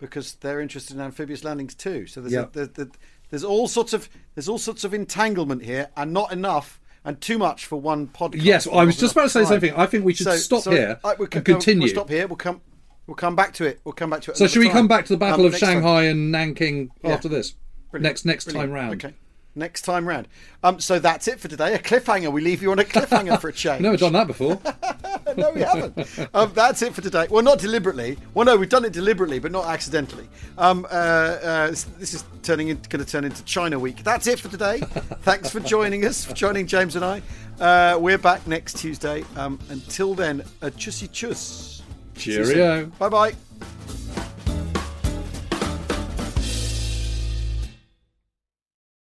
because 0.00 0.34
they're 0.36 0.60
interested 0.60 0.96
in 0.96 1.02
amphibious 1.02 1.44
landings 1.44 1.74
too. 1.74 2.06
So 2.06 2.20
there's 2.20 2.32
Yeah. 2.32 2.42
a, 2.42 2.50
there, 2.50 2.66
there, 2.66 2.88
there's 3.30 3.44
all 3.44 3.68
sorts 3.68 3.92
of 3.92 4.08
there's 4.34 4.48
all 4.48 4.58
sorts 4.58 4.82
of 4.84 4.92
entanglement 4.94 5.62
here, 5.64 5.88
and 5.96 6.12
not 6.12 6.32
enough. 6.32 6.78
And 7.02 7.18
too 7.18 7.38
much 7.38 7.64
for 7.64 7.80
one 7.80 8.08
podcast. 8.08 8.42
Yes, 8.42 8.66
I 8.66 8.84
was 8.84 8.98
just 8.98 9.12
about 9.12 9.22
to 9.22 9.28
say 9.30 9.40
the 9.40 9.46
same 9.46 9.60
thing. 9.60 9.72
I 9.74 9.86
think 9.86 10.04
we 10.04 10.12
should 10.12 10.24
So- 10.26 10.36
stop 10.36 10.62
so, 10.64 10.70
here 10.70 11.00
uh, 11.02 11.14
we 11.18 11.26
can- 11.28 11.38
and 11.38 11.46
continue. 11.46 11.80
We'll 11.86 11.94
stop 11.94 12.10
here. 12.10 12.26
We'll 12.26 12.36
come. 12.36 12.60
We'll 13.06 13.14
come 13.14 13.34
back 13.34 13.54
to 13.54 13.64
it. 13.64 13.80
We'll 13.84 13.94
come 13.94 14.10
back 14.10 14.20
to 14.22 14.32
it. 14.32 14.36
So 14.36 14.46
should 14.46 14.58
we 14.58 14.66
time. 14.66 14.74
come 14.74 14.88
back 14.88 15.06
to 15.06 15.14
the 15.14 15.16
Battle 15.16 15.40
Um, 15.40 15.46
of 15.46 15.52
next 15.52 15.60
time. 15.62 15.76
Shanghai 15.76 16.02
and 16.04 16.30
Nanking 16.30 16.90
Yeah. 17.02 17.12
after 17.12 17.28
this? 17.30 17.54
Brilliant. 17.90 18.02
Next 18.10 18.24
next 18.26 18.44
Brilliant. 18.44 18.68
time 18.68 18.74
round. 18.74 19.02
Okay. 19.04 19.14
Next 19.54 19.82
time 19.82 20.06
round. 20.06 20.28
Um, 20.62 20.78
so 20.78 21.00
that's 21.00 21.26
it 21.26 21.40
for 21.40 21.48
today. 21.48 21.74
A 21.74 21.78
cliffhanger. 21.78 22.32
We 22.32 22.40
leave 22.40 22.62
you 22.62 22.70
on 22.70 22.78
a 22.78 22.84
cliffhanger 22.84 23.40
for 23.40 23.48
a 23.48 23.52
change. 23.64 23.82
Never 23.82 23.96
done 23.96 24.12
that 24.12 24.28
before. 24.28 24.60
no, 25.36 25.50
we 25.50 25.62
haven't. 25.62 26.28
Um, 26.32 26.52
that's 26.54 26.82
it 26.82 26.94
for 26.94 27.00
today. 27.00 27.26
Well, 27.28 27.42
not 27.42 27.58
deliberately. 27.58 28.16
Well, 28.34 28.44
no, 28.44 28.56
we've 28.56 28.68
done 28.68 28.84
it 28.84 28.92
deliberately, 28.92 29.40
but 29.40 29.50
not 29.50 29.66
accidentally. 29.66 30.28
Um, 30.56 30.84
uh, 30.84 30.94
uh, 30.94 31.70
this, 31.70 31.84
this 31.98 32.14
is 32.14 32.24
turning 32.42 32.68
in, 32.68 32.80
going 32.88 33.04
to 33.04 33.10
turn 33.10 33.24
into 33.24 33.42
China 33.44 33.78
Week. 33.78 34.04
That's 34.04 34.28
it 34.28 34.38
for 34.38 34.48
today. 34.48 34.80
Thanks 35.22 35.50
for 35.50 35.58
joining 35.60 36.04
us, 36.04 36.24
for 36.24 36.34
joining 36.34 36.66
James 36.68 36.94
and 36.94 37.04
I. 37.04 37.22
Uh, 37.58 37.98
we're 37.98 38.18
back 38.18 38.46
next 38.46 38.78
Tuesday. 38.78 39.24
Um, 39.36 39.58
until 39.68 40.14
then, 40.14 40.44
a 40.62 40.70
chussy 40.70 41.10
chuss. 41.10 41.82
Cheerio. 42.14 42.86
Bye 42.98 43.08
bye. 43.08 43.49